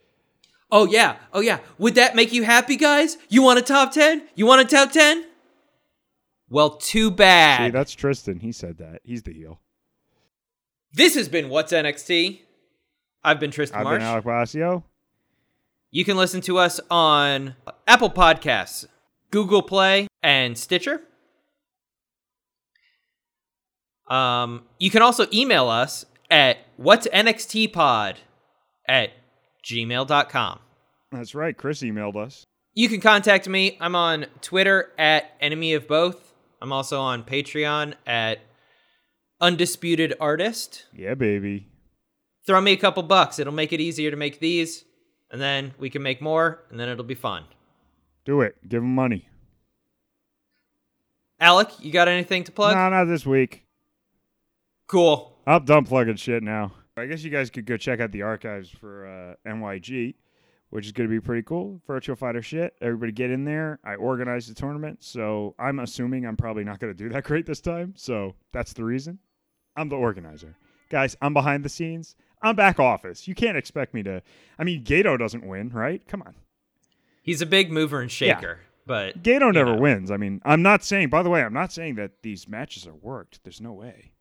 [0.72, 1.15] Oh yeah.
[1.34, 1.59] Oh yeah.
[1.77, 3.18] Would that make you happy, guys?
[3.30, 4.27] You want a top ten?
[4.35, 5.26] You want a top ten?
[6.49, 7.68] Well, too bad.
[7.68, 8.39] See, that's Tristan.
[8.41, 8.99] He said that.
[9.03, 9.61] He's the heel.
[10.93, 12.41] This has been What's NXT.
[13.23, 13.99] I've been Tristan I've Marsh.
[13.99, 14.84] been Alec Blasio.
[15.91, 17.55] You can listen to us on
[17.88, 18.85] Apple Podcasts,
[19.30, 21.01] Google Play, and Stitcher.
[24.11, 28.15] Um, you can also email us at what's nxtpod
[28.88, 29.11] at
[29.63, 30.59] gmail.com.
[31.13, 31.55] That's right.
[31.55, 32.45] Chris emailed us.
[32.73, 33.77] You can contact me.
[33.79, 36.33] I'm on Twitter at enemy of both.
[36.61, 38.39] I'm also on Patreon at
[39.39, 40.85] undisputed artist.
[40.93, 41.67] Yeah, baby.
[42.45, 43.39] Throw me a couple bucks.
[43.39, 44.83] It'll make it easier to make these,
[45.31, 47.45] and then we can make more, and then it'll be fun.
[48.25, 48.55] Do it.
[48.67, 49.27] Give him money.
[51.39, 52.75] Alec, you got anything to plug?
[52.75, 53.63] No, not this week.
[54.91, 55.31] Cool.
[55.47, 56.73] I'm done plugging shit now.
[56.97, 60.15] I guess you guys could go check out the archives for uh, NYG,
[60.69, 61.81] which is going to be pretty cool.
[61.88, 62.76] Virtua Fighter shit.
[62.81, 63.80] Everybody get in there.
[63.85, 67.45] I organized the tournament, so I'm assuming I'm probably not going to do that great
[67.45, 67.93] this time.
[67.95, 69.19] So that's the reason.
[69.77, 70.57] I'm the organizer.
[70.89, 72.18] Guys, I'm behind the scenes.
[72.41, 73.30] I'm back office.
[73.30, 74.22] You can't expect me to.
[74.59, 76.05] I mean, Gato doesn't win, right?
[76.05, 76.35] Come on.
[77.23, 79.81] He's a big mover and shaker, but Gato never know.
[79.81, 80.11] wins.
[80.11, 82.93] I mean, I'm not saying, by the way, I'm not saying that these matches are
[82.93, 83.41] worked.
[83.45, 84.11] There's no way.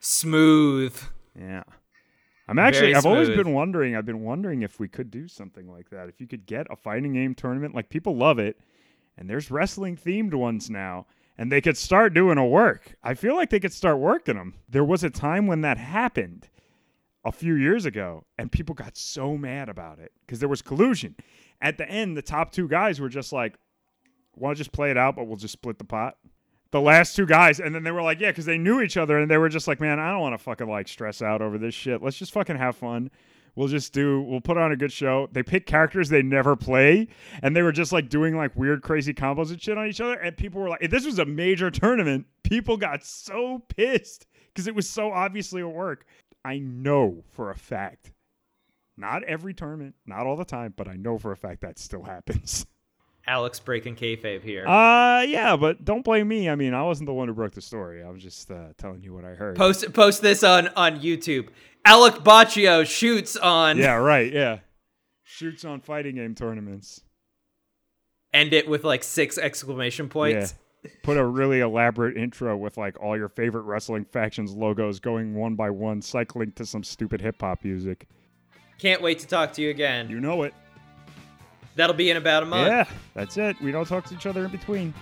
[0.00, 0.98] Smooth.
[1.38, 1.64] Yeah.
[2.48, 5.90] I'm actually I've always been wondering, I've been wondering if we could do something like
[5.90, 6.08] that.
[6.08, 8.60] If you could get a fighting game tournament, like people love it,
[9.16, 12.96] and there's wrestling themed ones now, and they could start doing a work.
[13.02, 14.54] I feel like they could start working them.
[14.68, 16.48] There was a time when that happened
[17.24, 21.16] a few years ago, and people got so mad about it because there was collusion.
[21.60, 23.56] At the end, the top two guys were just like,
[24.36, 26.16] "Want to just play it out, but we'll just split the pot."
[26.76, 29.16] The last two guys, and then they were like, "Yeah," because they knew each other,
[29.16, 31.56] and they were just like, "Man, I don't want to fucking like stress out over
[31.56, 32.02] this shit.
[32.02, 33.10] Let's just fucking have fun."
[33.54, 34.20] We'll just do.
[34.20, 35.30] We'll put on a good show.
[35.32, 37.08] They pick characters they never play,
[37.42, 40.16] and they were just like doing like weird, crazy combos and shit on each other.
[40.16, 44.66] And people were like, if "This was a major tournament." People got so pissed because
[44.66, 46.04] it was so obviously a work.
[46.44, 48.12] I know for a fact,
[48.98, 52.02] not every tournament, not all the time, but I know for a fact that still
[52.02, 52.66] happens.
[53.26, 54.66] Alex breaking kayfabe here.
[54.66, 56.48] Uh, yeah, but don't blame me.
[56.48, 58.02] I mean, I wasn't the one who broke the story.
[58.02, 59.56] I was just uh, telling you what I heard.
[59.56, 61.48] post post this on on YouTube.
[61.84, 63.78] Alec Baccio shoots on.
[63.78, 64.32] yeah, right.
[64.32, 64.58] Yeah,
[65.24, 67.00] shoots on fighting game tournaments.
[68.32, 70.54] End it with like six exclamation points.
[70.84, 70.90] Yeah.
[71.02, 75.56] Put a really elaborate intro with like all your favorite wrestling factions logos going one
[75.56, 78.06] by one, cycling to some stupid hip hop music.
[78.78, 80.08] Can't wait to talk to you again.
[80.08, 80.54] You know it.
[81.76, 82.68] That'll be in about a month.
[82.68, 83.60] Yeah, that's it.
[83.60, 84.94] We don't talk to each other in between.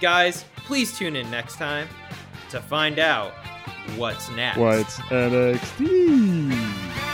[0.00, 1.86] Guys, please tune in next time
[2.48, 3.32] to find out
[3.96, 4.58] what's next.
[4.58, 7.09] What's NXT?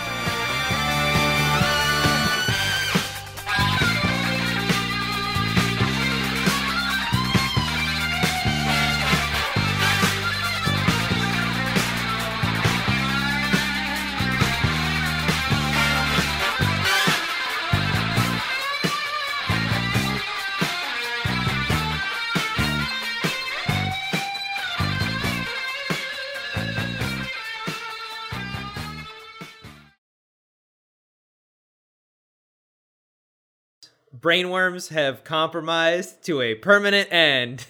[34.26, 37.64] Brainworms have compromised to a permanent end.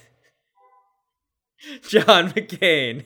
[1.87, 3.05] John McCain.